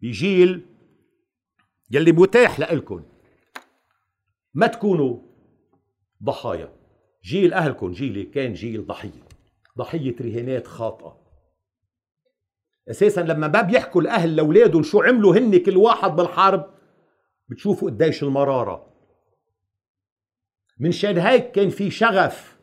بجيل 0.00 0.66
يلي 1.90 2.12
متاح 2.12 2.60
لإلكم 2.60 3.04
ما 4.54 4.66
تكونوا 4.66 5.18
ضحايا. 6.22 6.72
جيل 7.24 7.54
أهلكم 7.54 7.92
جيلي 7.92 8.22
كان 8.22 8.52
جيل 8.52 8.86
ضحية. 8.86 9.24
ضحية 9.78 10.16
رهانات 10.20 10.66
خاطئة. 10.66 11.24
أساسا 12.90 13.20
لما 13.20 13.48
ما 13.48 13.60
بيحكوا 13.60 14.00
الأهل 14.00 14.36
لأولادهم 14.36 14.82
شو 14.82 15.02
عملوا 15.02 15.36
هن 15.36 15.58
كل 15.58 15.76
واحد 15.76 16.10
بالحرب 16.10 16.74
بتشوفوا 17.48 17.90
قديش 17.90 18.22
المرارة. 18.22 18.94
من 20.78 20.92
شان 20.92 21.18
هيك 21.18 21.50
كان 21.50 21.70
في 21.70 21.90
شغف 21.90 22.53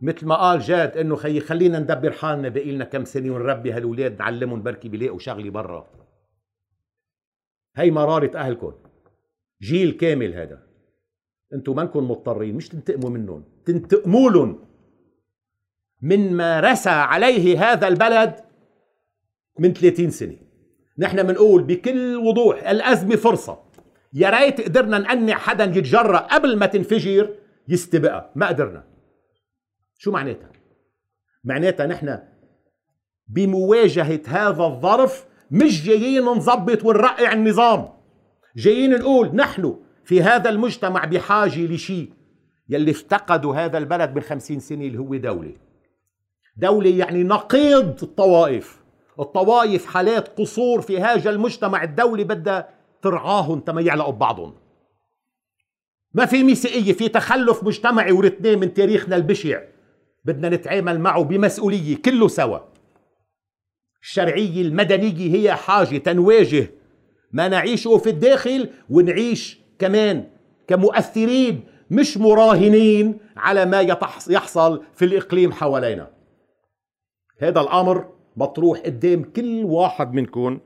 مثل 0.00 0.26
ما 0.26 0.34
قال 0.34 0.60
جاد 0.60 0.96
إنه 0.96 1.16
خيي 1.16 1.40
خلينا 1.40 1.78
ندبر 1.78 2.12
حالنا 2.12 2.48
باقي 2.48 2.70
لنا 2.72 2.84
كم 2.84 3.04
سنة 3.04 3.34
ونربي 3.34 3.72
هالولاد 3.72 4.18
نعلمهم 4.18 4.62
بركي 4.62 4.88
بيلاقوا 4.88 5.18
شغله 5.18 5.50
برا. 5.50 5.90
هي 7.76 7.90
مرارة 7.90 8.36
أهلكم 8.36 8.72
جيل 9.62 9.90
كامل 9.90 10.34
هذا. 10.34 10.62
أنتم 11.54 11.76
منكم 11.76 12.10
مضطرين 12.10 12.54
مش 12.54 12.68
تنتقموا 12.68 13.10
منهم 13.10 13.44
تنتقموا 13.64 14.30
لهم 14.30 14.64
من 16.02 16.32
ما 16.32 16.60
رسى 16.60 16.90
عليه 16.90 17.72
هذا 17.72 17.88
البلد 17.88 18.34
من 19.58 19.72
30 19.72 20.10
سنة. 20.10 20.36
نحن 20.98 21.22
بنقول 21.22 21.62
بكل 21.62 22.16
وضوح 22.16 22.68
الأزمة 22.68 23.16
فرصة. 23.16 23.58
يا 24.12 24.30
ريت 24.30 24.60
قدرنا 24.60 24.98
نقنع 24.98 25.34
حدا 25.34 25.64
يتجرأ 25.64 26.18
قبل 26.18 26.58
ما 26.58 26.66
تنفجر 26.66 27.34
يستبقى. 27.68 28.32
ما 28.36 28.48
قدرنا. 28.48 28.97
شو 29.98 30.10
معناتها؟ 30.10 30.52
معناتها 31.44 31.86
نحن 31.86 32.18
بمواجهة 33.28 34.20
هذا 34.26 34.64
الظرف 34.64 35.26
مش 35.50 35.86
جايين 35.86 36.24
نظبط 36.24 36.84
ونرقع 36.84 37.32
النظام. 37.32 37.88
جايين 38.56 38.98
نقول 38.98 39.36
نحن 39.36 39.76
في 40.04 40.22
هذا 40.22 40.50
المجتمع 40.50 41.04
بحاجة 41.04 41.66
لشيء. 41.66 42.12
يلي 42.68 42.90
افتقدوا 42.90 43.54
هذا 43.54 43.78
البلد 43.78 44.14
من 44.14 44.20
خمسين 44.20 44.60
سنة 44.60 44.84
اللي 44.84 44.98
هو 44.98 45.16
دولة. 45.16 45.52
دولة 46.56 46.90
يعني 46.90 47.24
نقيض 47.24 48.02
الطوائف. 48.02 48.82
الطوائف 49.20 49.86
حالات 49.86 50.28
قصور 50.28 50.80
في 50.80 51.00
هذا 51.00 51.30
المجتمع. 51.30 51.82
الدولة 51.82 52.24
بدها 52.24 52.68
ترعاهم 53.02 53.60
تما 53.60 53.80
يعلقوا 53.80 54.12
ببعضهم. 54.12 54.54
ما 56.14 56.26
في 56.26 56.42
ميثاقية 56.42 56.92
في 56.92 57.08
تخلف 57.08 57.64
مجتمعي 57.64 58.12
ورثناه 58.12 58.54
من 58.54 58.74
تاريخنا 58.74 59.16
البشع. 59.16 59.60
بدنا 60.24 60.48
نتعامل 60.48 61.00
معه 61.00 61.22
بمسؤولية 61.24 61.96
كله 61.96 62.28
سوا. 62.28 62.58
الشرعية 64.02 64.62
المدنية 64.62 65.34
هي 65.36 65.54
حاجة 65.54 65.98
تنواجه 65.98 66.70
ما 67.32 67.48
نعيشه 67.48 67.98
في 67.98 68.10
الداخل 68.10 68.70
ونعيش 68.90 69.60
كمان 69.78 70.30
كمؤثرين 70.66 71.60
مش 71.90 72.16
مراهنين 72.18 73.18
على 73.36 73.64
ما 73.66 73.80
يحصل 74.30 74.82
في 74.94 75.04
الإقليم 75.04 75.52
حوالينا. 75.52 76.10
هذا 77.38 77.60
الأمر 77.60 78.12
مطروح 78.36 78.78
قدام 78.80 79.22
كل 79.22 79.64
واحد 79.64 80.14
منكم 80.14 80.60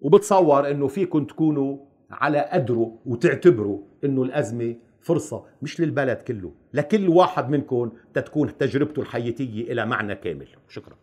وبتصور 0.00 0.70
إنه 0.70 0.86
فيكم 0.86 1.24
تكونوا 1.24 1.78
على 2.10 2.48
قدره 2.52 2.98
وتعتبروا 3.06 3.78
إنه 4.04 4.22
الأزمة 4.22 4.76
فرصة 5.02 5.44
مش 5.62 5.80
للبلد 5.80 6.16
كله 6.16 6.52
لكل 6.74 7.08
واحد 7.08 7.50
منكم 7.50 7.92
تتكون 8.14 8.58
تجربته 8.58 9.02
الحياتية 9.02 9.72
إلى 9.72 9.86
معنى 9.86 10.14
كامل. 10.14 10.48
شكراً. 10.68 10.94